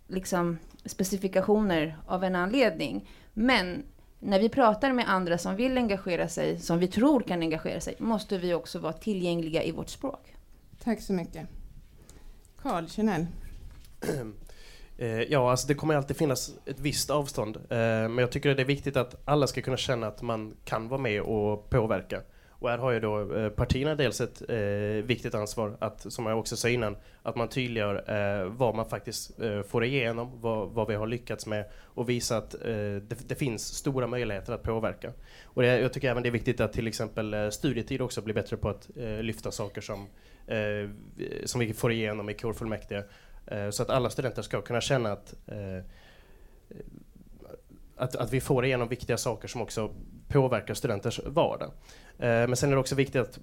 liksom, 0.08 0.58
specifikationer 0.84 1.96
av 2.06 2.24
en 2.24 2.36
anledning. 2.36 3.08
Men 3.32 3.84
när 4.18 4.40
vi 4.40 4.48
pratar 4.48 4.92
med 4.92 5.08
andra 5.08 5.38
som 5.38 5.56
vill 5.56 5.78
engagera 5.78 6.28
sig, 6.28 6.60
som 6.60 6.78
vi 6.78 6.88
tror 6.88 7.20
kan 7.20 7.40
engagera 7.42 7.80
sig, 7.80 7.94
måste 7.98 8.38
vi 8.38 8.54
också 8.54 8.78
vara 8.78 8.92
tillgängliga 8.92 9.62
i 9.62 9.72
vårt 9.72 9.88
språk. 9.88 10.34
Tack 10.84 11.00
så 11.00 11.12
mycket. 11.12 11.48
Carl 12.62 12.86
Chanel. 12.86 13.26
Eh, 14.98 15.22
ja, 15.22 15.50
alltså 15.50 15.68
det 15.68 15.74
kommer 15.74 15.94
alltid 15.94 16.16
finnas 16.16 16.54
ett 16.66 16.80
visst 16.80 17.10
avstånd. 17.10 17.56
Eh, 17.56 17.78
men 17.78 18.18
jag 18.18 18.32
tycker 18.32 18.54
det 18.54 18.62
är 18.62 18.66
viktigt 18.66 18.96
att 18.96 19.22
alla 19.24 19.46
ska 19.46 19.62
kunna 19.62 19.76
känna 19.76 20.06
att 20.06 20.22
man 20.22 20.56
kan 20.64 20.88
vara 20.88 21.00
med 21.00 21.22
och 21.22 21.70
påverka. 21.70 22.22
Och 22.58 22.70
här 22.70 22.78
har 22.78 22.90
ju 22.90 23.00
då 23.00 23.34
eh, 23.36 23.48
partierna 23.48 23.94
dels 23.94 24.20
ett 24.20 24.42
eh, 24.48 24.56
viktigt 25.04 25.34
ansvar 25.34 25.76
att, 25.80 26.12
som 26.12 26.26
jag 26.26 26.38
också 26.38 26.56
sa 26.56 26.68
innan, 26.68 26.96
att 27.22 27.36
man 27.36 27.48
tydliggör 27.48 27.94
eh, 28.10 28.48
vad 28.48 28.74
man 28.74 28.88
faktiskt 28.88 29.40
eh, 29.40 29.62
får 29.62 29.84
igenom, 29.84 30.40
vad, 30.40 30.70
vad, 30.70 30.88
vi 30.88 30.94
har 30.94 31.06
lyckats 31.06 31.46
med 31.46 31.64
och 31.82 32.08
visa 32.08 32.36
att 32.36 32.54
eh, 32.54 32.60
det, 33.02 33.28
det, 33.28 33.34
finns 33.34 33.62
stora 33.74 34.06
möjligheter 34.06 34.52
att 34.52 34.62
påverka. 34.62 35.12
Och 35.44 35.62
det, 35.62 35.80
jag 35.80 35.92
tycker 35.92 36.10
även 36.10 36.22
det 36.22 36.28
är 36.28 36.30
viktigt 36.30 36.60
att 36.60 36.72
till 36.72 36.86
exempel 36.86 37.34
eh, 37.34 37.50
studietid 37.50 38.00
också 38.00 38.22
blir 38.22 38.34
bättre 38.34 38.56
på 38.56 38.68
att 38.68 38.90
eh, 38.96 39.22
lyfta 39.22 39.50
saker 39.50 39.80
som, 39.80 40.06
eh, 40.46 40.90
som 41.44 41.60
vi 41.60 41.72
får 41.72 41.92
igenom 41.92 42.30
i 42.30 42.34
kårfullmäktige. 42.34 43.02
Eh, 43.46 43.70
så 43.70 43.82
att 43.82 43.90
alla 43.90 44.10
studenter 44.10 44.42
ska 44.42 44.62
kunna 44.62 44.80
känna 44.80 45.12
att 45.12 45.34
eh, 45.46 45.84
att, 47.96 48.16
att 48.16 48.32
vi 48.32 48.40
får 48.40 48.64
igenom 48.64 48.88
viktiga 48.88 49.16
saker 49.16 49.48
som 49.48 49.62
också 49.62 49.90
påverkar 50.28 50.74
studenters 50.74 51.20
vardag. 51.26 51.70
Eh, 52.18 52.28
men 52.28 52.56
sen 52.56 52.70
är 52.70 52.74
det 52.74 52.80
också 52.80 52.94
viktigt 52.94 53.22
att, 53.22 53.38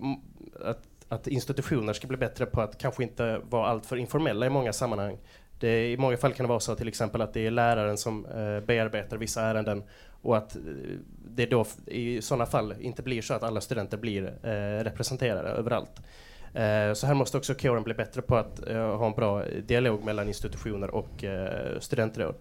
att, 0.61 0.81
att, 1.07 1.27
institutioner 1.27 1.93
ska 1.93 2.07
bli 2.07 2.17
bättre 2.17 2.45
på 2.45 2.61
att 2.61 2.77
kanske 2.77 3.03
inte 3.03 3.41
vara 3.49 3.67
alltför 3.67 3.97
informella 3.97 4.45
i 4.45 4.49
många 4.49 4.73
sammanhang. 4.73 5.17
Det, 5.59 5.91
I 5.91 5.97
många 5.97 6.17
fall 6.17 6.33
kan 6.33 6.43
det 6.43 6.49
vara 6.49 6.59
så 6.59 6.75
till 6.75 6.87
exempel 6.87 7.21
att 7.21 7.33
det 7.33 7.45
är 7.45 7.51
läraren 7.51 7.97
som 7.97 8.25
eh, 8.25 8.59
bearbetar 8.59 9.17
vissa 9.17 9.41
ärenden 9.41 9.83
och 10.21 10.37
att 10.37 10.57
det 11.25 11.45
då 11.45 11.65
i 11.85 12.21
sådana 12.21 12.45
fall 12.45 12.75
inte 12.79 13.03
blir 13.03 13.21
så 13.21 13.33
att 13.33 13.43
alla 13.43 13.61
studenter 13.61 13.97
blir 13.97 14.23
eh, 14.43 14.83
representerade 14.83 15.49
överallt. 15.49 16.01
Eh, 16.53 16.93
så 16.93 17.07
här 17.07 17.13
måste 17.13 17.37
också 17.37 17.53
kåren 17.53 17.83
bli 17.83 17.93
bättre 17.93 18.21
på 18.21 18.35
att 18.35 18.67
eh, 18.67 18.97
ha 18.97 19.07
en 19.07 19.13
bra 19.13 19.45
dialog 19.45 20.03
mellan 20.03 20.27
institutioner 20.27 20.95
och 20.95 21.23
studentråd. 21.79 22.35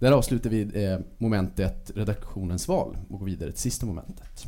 Där 0.00 0.12
avslutar 0.12 0.50
vi 0.50 0.84
eh, 0.84 0.98
momentet 1.18 1.90
redaktionens 1.94 2.68
val 2.68 2.96
och 3.10 3.18
går 3.18 3.26
vidare 3.26 3.50
till 3.50 3.60
sista 3.60 3.86
momentet. 3.86 4.46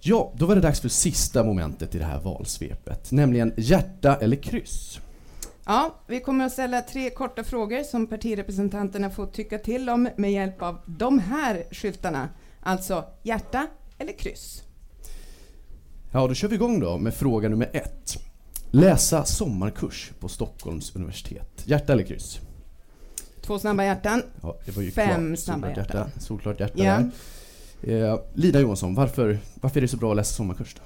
Ja, 0.00 0.32
då 0.36 0.46
var 0.46 0.54
det 0.54 0.60
dags 0.60 0.80
för 0.80 0.88
sista 0.88 1.44
momentet 1.44 1.94
i 1.94 1.98
det 1.98 2.04
här 2.04 2.20
valsvepet, 2.20 3.12
nämligen 3.12 3.52
hjärta 3.56 4.16
eller 4.16 4.36
kryss. 4.36 5.00
Ja, 5.66 5.94
vi 6.06 6.20
kommer 6.20 6.46
att 6.46 6.52
ställa 6.52 6.82
tre 6.82 7.10
korta 7.10 7.44
frågor 7.44 7.82
som 7.82 8.06
partirepresentanterna 8.06 9.10
får 9.10 9.26
tycka 9.26 9.58
till 9.58 9.90
om 9.90 10.08
med 10.16 10.32
hjälp 10.32 10.62
av 10.62 10.78
de 10.86 11.18
här 11.18 11.64
skyltarna. 11.70 12.28
Alltså 12.60 13.04
hjärta 13.22 13.66
eller 13.98 14.12
kryss. 14.18 14.62
Ja, 16.12 16.28
då 16.28 16.34
kör 16.34 16.48
vi 16.48 16.54
igång 16.54 16.80
då 16.80 16.98
med 16.98 17.14
fråga 17.14 17.48
nummer 17.48 17.70
ett. 17.72 18.18
Läsa 18.70 19.24
sommarkurs 19.24 20.10
på 20.20 20.28
Stockholms 20.28 20.96
universitet. 20.96 21.62
Hjärta 21.64 21.92
eller 21.92 22.02
kryss? 22.02 22.40
Två 23.40 23.58
snabba 23.58 23.84
hjärtan. 23.84 24.22
Ja, 24.42 24.56
det 24.64 24.76
var 24.76 24.82
ju 24.82 24.90
Fem 24.90 25.26
klart. 25.26 25.38
snabba 25.38 25.66
Solklart 25.66 25.76
hjärtan. 25.76 26.06
hjärta. 26.06 26.20
Solklart 26.20 26.60
hjärta 26.60 26.74
Ja. 26.84 27.02
där. 27.80 28.10
Eh, 28.12 28.20
Lina 28.34 28.60
Johansson, 28.60 28.94
varför, 28.94 29.38
varför 29.54 29.76
är 29.80 29.82
det 29.82 29.88
så 29.88 29.96
bra 29.96 30.10
att 30.10 30.16
läsa 30.16 30.34
sommarkurs? 30.34 30.74
Då? 30.74 30.82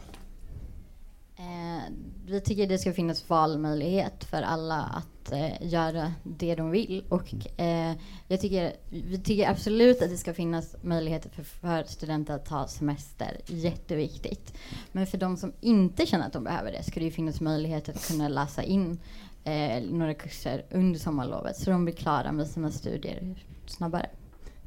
Eh, 1.43 1.83
vi 2.29 2.41
tycker 2.41 2.67
det 2.67 2.79
ska 2.79 2.93
finnas 2.93 3.31
valmöjlighet 3.31 4.25
för 4.25 4.43
alla 4.43 4.77
att 4.83 5.33
eh, 5.33 5.69
göra 5.69 6.13
det 6.23 6.55
de 6.55 6.71
vill. 6.71 7.05
Och, 7.09 7.61
eh, 7.61 7.93
jag 8.29 8.41
tycker, 8.41 8.73
vi 8.91 9.19
tycker 9.19 9.51
absolut 9.51 10.03
att 10.03 10.11
det 10.11 10.17
ska 10.17 10.35
finnas 10.35 10.77
möjligheter 10.83 11.31
för, 11.31 11.43
för 11.43 11.85
studenter 11.85 12.35
att 12.35 12.45
ta 12.45 12.67
semester. 12.67 13.41
Jätteviktigt. 13.47 14.55
Men 14.93 15.07
för 15.07 15.19
de 15.19 15.37
som 15.37 15.53
inte 15.61 16.07
känner 16.07 16.27
att 16.27 16.33
de 16.33 16.45
behöver 16.45 16.73
det 16.73 16.83
ska 16.83 17.01
det 17.01 17.07
ju 17.07 17.13
finnas 17.13 17.41
möjlighet 17.41 17.89
att 17.89 18.09
kunna 18.09 18.29
läsa 18.29 18.63
in 18.63 18.99
eh, 19.45 19.83
några 19.83 20.15
kurser 20.15 20.65
under 20.71 20.99
sommarlovet 20.99 21.57
så 21.57 21.71
de 21.71 21.85
blir 21.85 21.95
klara 21.95 22.33
med 22.33 22.47
sina 22.47 22.71
studier 22.71 23.35
snabbare. 23.67 24.11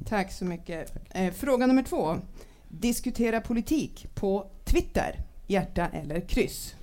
Tack 0.05 0.31
så 0.31 0.45
mycket. 0.45 0.93
Eh, 1.09 1.33
fråga 1.33 1.67
nummer 1.67 1.83
två. 1.83 2.15
Diskutera 2.67 3.41
politik 3.41 4.07
på 4.15 4.51
Twitter. 4.65 5.19
Hjärta 5.47 5.87
eller 5.87 6.21
kryss? 6.27 6.75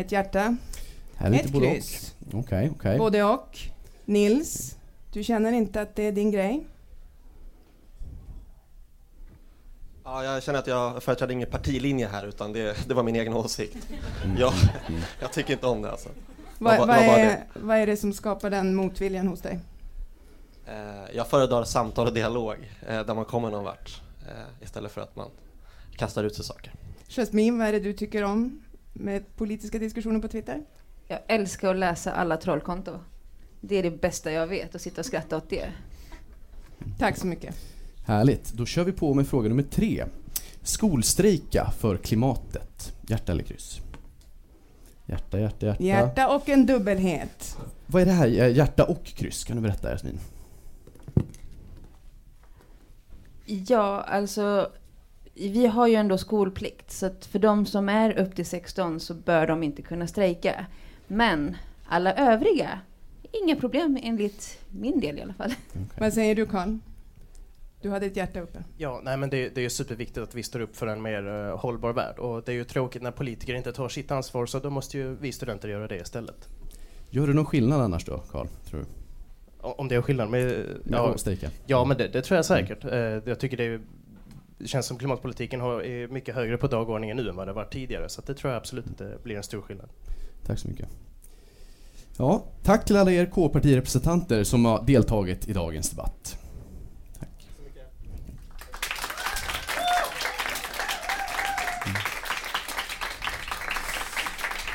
Ett 0.00 0.12
hjärta. 0.12 0.56
Här 1.16 1.26
är 1.26 1.30
lite 1.30 1.44
Ett 1.44 1.52
både 1.52 1.66
och. 1.66 1.72
kryss. 1.72 2.14
Okej, 2.32 2.70
okej. 2.74 2.98
Både 2.98 3.24
och. 3.24 3.58
Nils, 4.04 4.76
du 5.12 5.24
känner 5.24 5.52
inte 5.52 5.80
att 5.80 5.96
det 5.96 6.02
är 6.02 6.12
din 6.12 6.30
grej? 6.30 6.66
Ja, 10.04 10.24
jag 10.24 10.42
känner 10.42 10.58
att 10.58 10.66
jag 10.66 11.02
företräder 11.02 11.32
ingen 11.34 11.50
partilinje 11.50 12.08
här 12.08 12.26
utan 12.26 12.52
det, 12.52 12.88
det 12.88 12.94
var 12.94 13.02
min 13.02 13.16
egen 13.16 13.32
åsikt. 13.34 13.76
Mm. 14.24 14.36
Jag, 14.36 14.52
jag 15.20 15.32
tycker 15.32 15.52
inte 15.52 15.66
om 15.66 15.82
det 15.82 15.90
alltså. 15.90 16.08
Vad, 16.58 16.78
vad, 16.78 16.90
är, 16.90 17.44
vad 17.54 17.76
är 17.76 17.86
det 17.86 17.96
som 17.96 18.12
skapar 18.12 18.50
den 18.50 18.74
motviljan 18.74 19.26
hos 19.28 19.40
dig? 19.40 19.58
Eh, 20.66 21.16
Jag 21.16 21.26
föredrar 21.28 21.64
samtal 21.64 22.06
och 22.06 22.14
dialog 22.14 22.56
eh, 22.88 23.06
där 23.06 23.14
man 23.14 23.24
kommer 23.24 23.50
någon 23.50 23.64
vart 23.64 24.02
eh, 24.28 24.64
istället 24.64 24.92
för 24.92 25.00
att 25.00 25.16
man 25.16 25.28
kastar 25.96 26.24
ut 26.24 26.34
sig 26.34 26.44
saker. 26.44 26.72
Jasmine, 27.08 27.58
vad 27.58 27.68
är 27.68 27.72
det 27.72 27.80
du 27.80 27.92
tycker 27.92 28.24
om 28.24 28.62
med 29.00 29.36
politiska 29.36 29.78
diskussioner 29.78 30.20
på 30.20 30.28
Twitter? 30.28 30.62
Jag 31.08 31.18
älskar 31.26 31.70
att 31.70 31.76
läsa 31.76 32.12
alla 32.12 32.36
trollkonto. 32.36 32.98
Det 33.60 33.76
är 33.76 33.82
det 33.82 33.90
bästa 33.90 34.32
jag 34.32 34.46
vet, 34.46 34.74
att 34.74 34.80
sitta 34.80 35.00
och 35.00 35.06
skratta 35.06 35.36
åt 35.36 35.50
det. 35.50 35.72
Tack 36.98 37.16
så 37.16 37.26
mycket. 37.26 37.56
Härligt. 38.06 38.52
Då 38.52 38.66
kör 38.66 38.84
vi 38.84 38.92
på 38.92 39.14
med 39.14 39.26
fråga 39.28 39.48
nummer 39.48 39.62
tre. 39.62 40.04
Skolstrejka 40.62 41.70
för 41.78 41.96
klimatet. 41.96 42.92
Hjärta 43.08 43.32
eller 43.32 43.42
kryss? 43.42 43.80
Hjärta, 45.06 45.40
hjärta, 45.40 45.66
hjärta. 45.66 45.82
Hjärta 45.82 46.28
och 46.28 46.48
en 46.48 46.66
dubbelhet. 46.66 47.56
Vad 47.86 48.02
är 48.02 48.06
det 48.06 48.12
här? 48.12 48.26
Eh, 48.26 48.56
Hjärta 48.56 48.84
och 48.84 49.04
kryss? 49.04 49.44
Kan 49.44 49.56
du 49.56 49.62
berätta 49.62 49.90
Jasmin? 49.90 50.18
Ja, 53.46 54.00
alltså 54.00 54.70
vi 55.48 55.66
har 55.66 55.86
ju 55.86 55.94
ändå 55.94 56.18
skolplikt, 56.18 56.90
så 56.90 57.06
att 57.06 57.26
för 57.26 57.38
de 57.38 57.66
som 57.66 57.88
är 57.88 58.18
upp 58.18 58.34
till 58.36 58.46
16 58.46 59.00
så 59.00 59.14
bör 59.14 59.46
de 59.46 59.62
inte 59.62 59.82
kunna 59.82 60.06
strejka. 60.06 60.66
Men 61.06 61.56
alla 61.86 62.14
övriga, 62.14 62.80
inga 63.32 63.56
problem 63.56 63.98
enligt 64.02 64.58
min 64.70 65.00
del 65.00 65.18
i 65.18 65.22
alla 65.22 65.34
fall. 65.34 65.54
Vad 65.98 66.12
säger 66.12 66.34
du 66.34 66.46
Karl? 66.46 66.78
Du 67.82 67.90
hade 67.90 68.06
ett 68.06 68.16
hjärta 68.16 68.40
uppe. 68.40 68.64
Ja, 68.76 69.00
nej 69.04 69.16
men 69.16 69.30
det, 69.30 69.48
det 69.48 69.60
är 69.60 69.62
ju 69.62 69.70
superviktigt 69.70 70.18
att 70.18 70.34
vi 70.34 70.42
står 70.42 70.60
upp 70.60 70.76
för 70.76 70.86
en 70.86 71.02
mer 71.02 71.26
uh, 71.26 71.56
hållbar 71.56 71.92
värld 71.92 72.18
och 72.18 72.42
det 72.44 72.52
är 72.52 72.56
ju 72.56 72.64
tråkigt 72.64 73.02
när 73.02 73.10
politiker 73.10 73.54
inte 73.54 73.72
tar 73.72 73.88
sitt 73.88 74.10
ansvar 74.10 74.46
så 74.46 74.58
då 74.58 74.70
måste 74.70 74.98
ju 74.98 75.16
vi 75.20 75.32
studenter 75.32 75.68
göra 75.68 75.88
det 75.88 75.96
istället. 75.96 76.48
Gör 77.10 77.26
det 77.26 77.32
någon 77.32 77.46
skillnad 77.46 77.80
annars 77.80 78.04
då, 78.04 78.18
Karl? 78.18 78.46
Tror 78.64 78.80
du? 78.80 78.86
Om 79.62 79.88
det 79.88 79.94
är 79.94 80.02
skillnad 80.02 80.30
med... 80.30 80.66
Ja? 80.90 81.16
Ja, 81.66 81.84
men 81.84 81.96
det, 81.96 82.08
det 82.08 82.22
tror 82.22 82.36
jag 82.36 82.44
säkert. 82.44 82.84
Uh, 82.84 82.92
jag 83.24 83.38
tycker 83.40 83.56
det, 83.56 83.64
är, 83.64 83.80
det 84.60 84.68
känns 84.68 84.86
som 84.86 84.98
klimatpolitiken 84.98 85.60
har, 85.60 85.82
är 85.82 86.08
mycket 86.08 86.34
högre 86.34 86.56
på 86.56 86.66
dagordningen 86.66 87.16
nu 87.16 87.28
än 87.28 87.36
vad 87.36 87.46
det 87.46 87.52
var 87.52 87.64
tidigare 87.64 88.08
så 88.08 88.22
det 88.26 88.34
tror 88.34 88.52
jag 88.52 88.58
absolut 88.58 88.86
inte 88.86 89.18
blir 89.22 89.36
en 89.36 89.42
stor 89.42 89.60
skillnad. 89.60 89.88
Tack 90.46 90.58
så 90.58 90.68
mycket. 90.68 90.88
Ja, 92.16 92.44
tack 92.62 92.84
till 92.84 92.96
alla 92.96 93.12
er 93.12 93.26
K-partirepresentanter 93.26 94.44
som 94.44 94.64
har 94.64 94.82
deltagit 94.82 95.48
i 95.48 95.52
dagens 95.52 95.90
debatt. 95.90 96.38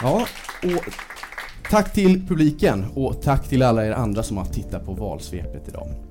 Ja, 0.01 0.27
och 0.63 0.93
tack 1.69 1.93
till 1.93 2.27
publiken 2.27 2.85
och 2.95 3.21
tack 3.21 3.47
till 3.47 3.63
alla 3.63 3.85
er 3.85 3.91
andra 3.91 4.23
som 4.23 4.37
har 4.37 4.45
tittat 4.45 4.85
på 4.85 4.93
valsvepet 4.93 5.67
idag. 5.67 6.04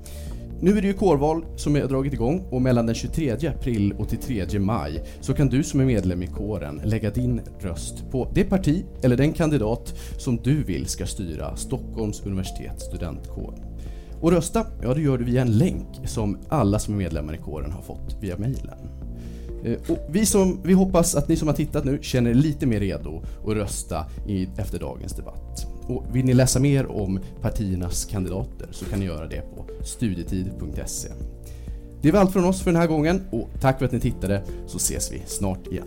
Nu 0.61 0.79
är 0.79 0.83
det 0.83 0.89
ju 0.89 0.95
kårval 0.95 1.45
som 1.57 1.77
är 1.77 1.87
dragit 1.87 2.13
igång 2.13 2.47
och 2.51 2.63
mellan 2.63 2.87
den 2.87 2.95
23 2.95 3.31
april 3.49 3.95
och 3.99 4.09
till 4.09 4.19
3 4.19 4.59
maj 4.59 5.03
så 5.21 5.35
kan 5.35 5.49
du 5.49 5.63
som 5.63 5.81
är 5.81 5.85
medlem 5.85 6.23
i 6.23 6.27
kåren 6.27 6.81
lägga 6.85 7.11
din 7.11 7.41
röst 7.61 8.11
på 8.11 8.31
det 8.35 8.45
parti 8.45 8.85
eller 9.03 9.17
den 9.17 9.33
kandidat 9.33 9.95
som 10.19 10.37
du 10.37 10.65
vill 10.65 10.87
ska 10.87 11.07
styra 11.07 11.57
Stockholms 11.57 12.27
universitets 12.27 12.85
studentkår. 12.85 13.55
Och 14.21 14.33
rösta, 14.33 14.67
ja 14.83 14.95
det 14.95 15.01
gör 15.01 15.19
du 15.19 15.25
via 15.25 15.43
en 15.43 15.59
länk 15.59 15.89
som 16.05 16.39
alla 16.49 16.79
som 16.79 16.95
är 16.95 16.99
medlemmar 16.99 17.35
i 17.35 17.39
kåren 17.39 17.73
har 17.73 17.83
fått 17.83 18.17
via 18.21 18.37
mejlen. 18.37 18.79
Eh, 19.65 19.79
och 19.89 19.99
vi, 20.09 20.27
som, 20.27 20.61
vi 20.65 20.73
hoppas 20.73 21.15
att 21.15 21.29
ni 21.29 21.37
som 21.37 21.49
har 21.49 21.55
tittat 21.55 21.85
nu 21.85 21.99
känner 22.03 22.31
er 22.31 22.35
lite 22.35 22.67
mer 22.67 22.81
redo 22.81 23.23
att 23.47 23.55
rösta 23.55 24.07
i, 24.29 24.49
efter 24.57 24.79
dagens 24.79 25.13
debatt. 25.13 25.74
Och 25.87 26.05
vill 26.13 26.25
ni 26.25 26.35
läsa 26.35 26.61
mer 26.61 26.87
om 26.87 27.21
partiernas 27.41 28.05
kandidater 28.05 28.69
så 28.71 28.85
kan 28.85 28.99
ni 28.99 29.05
göra 29.05 29.27
det 29.27 29.41
på 29.41 29.85
studietid.se. 29.85 31.09
Det 32.03 32.13
var 32.13 32.21
allt 32.21 32.33
från 32.33 32.45
oss 32.45 32.63
för 32.63 32.73
den 32.73 32.81
här 32.81 32.89
gången 32.89 33.23
och 33.31 33.49
tack 33.61 33.79
för 33.79 33.87
att 33.87 33.93
ni 33.93 34.01
tittade 34.01 34.43
så 34.67 34.77
ses 34.77 35.13
vi 35.13 35.23
snart 35.27 35.67
igen. 35.67 35.87